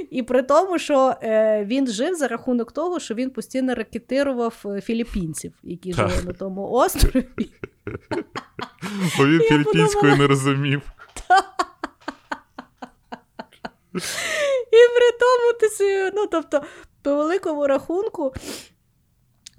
[0.09, 4.81] І при тому, що е, він жив за рахунок того, що він постійно ракетирував е,
[4.81, 7.27] філіппінців, які жили на тому острові.
[9.17, 10.81] Бо він філіппінською не розумів.
[14.71, 15.67] І при тому ти
[16.15, 16.63] ну, тобто,
[17.01, 18.33] по великому рахунку.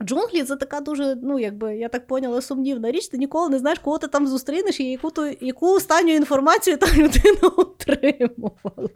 [0.02, 3.08] Джунглі це така дуже, ну, якби, я так поняла, сумнівна річ.
[3.08, 6.86] Ти ніколи не знаєш, кого ти там зустрінеш і яку то, яку останню інформацію та
[6.96, 8.88] людина отримувала.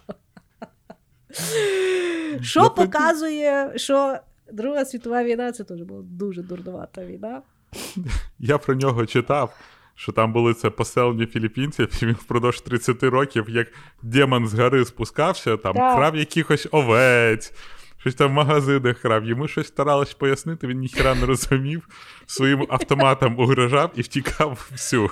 [2.43, 4.19] Що показує, що
[4.53, 7.43] Друга світова війна це теж була дуже дурнувата війна.
[8.39, 9.57] Я про нього читав,
[9.95, 13.69] що там були це поселення філіппінців, і він впродовж 30 років, як
[14.03, 15.97] демон з гори спускався, там так.
[15.97, 17.53] крав якихось овець.
[17.99, 21.89] Щось там в магазинах крав, йому щось старалось пояснити, він ніхера не розумів,
[22.27, 25.11] своїм автоматом угрожав і втікав всю.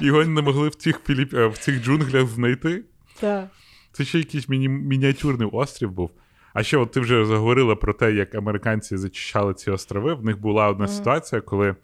[0.00, 1.32] Його не могли в цих філіп...
[1.32, 2.84] В цих джунглях знайти.
[3.20, 3.48] Так.
[3.96, 6.10] Це ще якийсь міні- мініатюрний острів був.
[6.54, 10.14] А ще от ти вже заговорила про те, як американці зачищали ці острови.
[10.14, 10.88] В них була одна mm.
[10.88, 11.76] ситуація, коли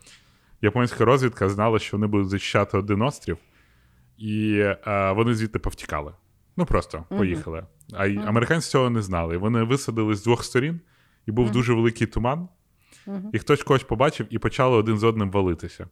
[0.63, 3.39] японська розвідка знала, що вони будуть зачищати один острів,
[4.19, 6.13] і а, вони звідти повтікали.
[6.57, 7.19] Ну просто mm-hmm.
[7.19, 7.67] поїхали.
[7.93, 8.29] А mm-hmm.
[8.29, 9.37] американці цього не знали.
[9.37, 10.81] Вони висадили з двох сторін,
[11.27, 12.49] і був дуже великий туман,
[13.33, 15.87] і хтось когось побачив і почали один з одним валитися.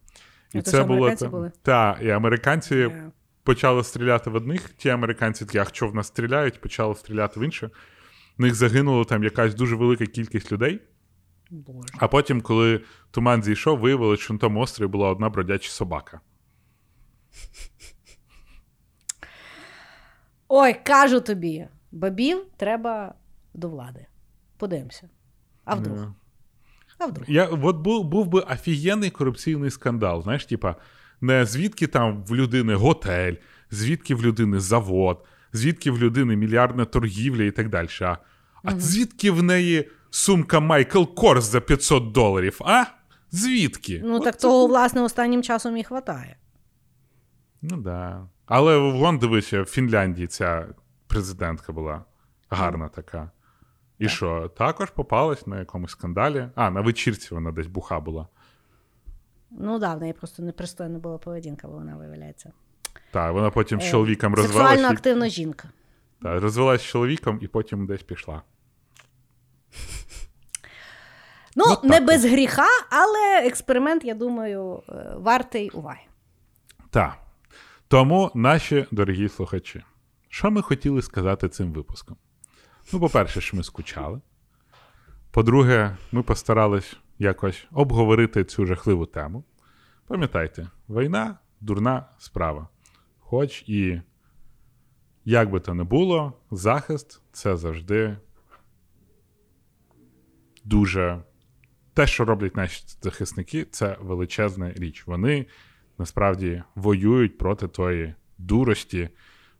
[0.55, 1.17] І це, це було
[1.63, 3.11] та, і американці yeah
[3.51, 7.43] почали стріляти в одних, ті американці такі, а що в нас стріляють, почали стріляти в
[7.43, 7.71] інших.
[8.39, 10.81] В них загинула там якась дуже велика кількість людей.
[11.51, 11.89] Боже.
[11.99, 16.21] А потім, коли туман зійшов, виявилося, що на тому острові була одна бродяча собака.
[20.49, 23.15] Ой, кажу тобі, бабів треба
[23.55, 24.07] до влади.
[24.57, 25.09] Подивимося.
[25.65, 25.99] А вдруг?
[25.99, 26.13] Yeah.
[26.99, 27.31] А вдруг?
[27.31, 30.23] Я, От був був би офігенний корупційний скандал.
[30.23, 30.77] Знаєш, типа,
[31.21, 33.35] не звідки там в людини готель,
[33.71, 37.89] звідки в людини завод, звідки в людини мільярдна торгівля і так далі.
[38.01, 38.17] А
[38.63, 42.61] а звідки в неї сумка Майкл Корс за 500 доларів?
[42.65, 42.85] А?
[43.31, 44.03] Звідки?
[44.05, 44.41] Ну От так це...
[44.41, 46.37] того, власне, останнім часом і хватає.
[47.63, 48.27] Ну да.
[48.47, 50.67] Але вон дивися, в Фінляндії ця
[51.07, 52.05] президентка була
[52.51, 53.31] гарна така.
[53.99, 56.49] І що, також попалась на якомусь скандалі?
[56.55, 58.27] А, на вечірці вона десь буха була.
[59.51, 62.53] Ну да, в неї просто непристойна була поведінка, бо вона виявляється.
[63.13, 64.91] Так, вона потім з Е, чоловіком Сексуально розвелась.
[64.91, 65.69] і- активна жінка.
[66.23, 68.43] Та, розвелась з чоловіком і потім десь пішла.
[71.57, 76.01] Ну, От не так без гріха, але експеримент, я думаю, е, вартий уваги.
[76.91, 77.17] Так.
[77.89, 79.83] Тому, наші дорогі слухачі,
[80.29, 82.17] що ми хотіли сказати цим випуском?
[82.93, 84.21] Ну, по-перше, що ми скучали.
[85.31, 89.45] По-друге, ми постарались якось обговорити цю жахливу тему.
[90.07, 92.69] Пам'ятайте, війна дурна справа.
[93.19, 94.01] Хоч і
[95.25, 98.17] як би то не було, захист це завжди
[100.65, 101.23] дуже.
[101.95, 105.07] Те, що роблять наші захисники, це величезна річ.
[105.07, 105.47] Вони
[105.99, 109.09] насправді воюють проти тої дурості,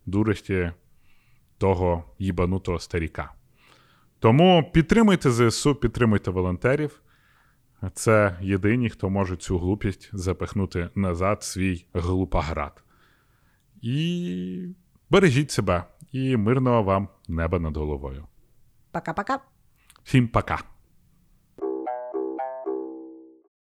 [0.05, 0.71] дурості
[1.57, 3.33] того їбанутого старіка.
[4.19, 7.01] Тому підтримуйте ЗСУ, підтримуйте волонтерів.
[7.93, 12.83] Це єдині, хто може цю глупість запихнути назад свій глупоград.
[13.81, 14.75] І
[15.09, 18.27] бережіть себе і мирного вам неба над головою.
[18.91, 19.39] Пока-пока.
[20.03, 20.70] Всім пока!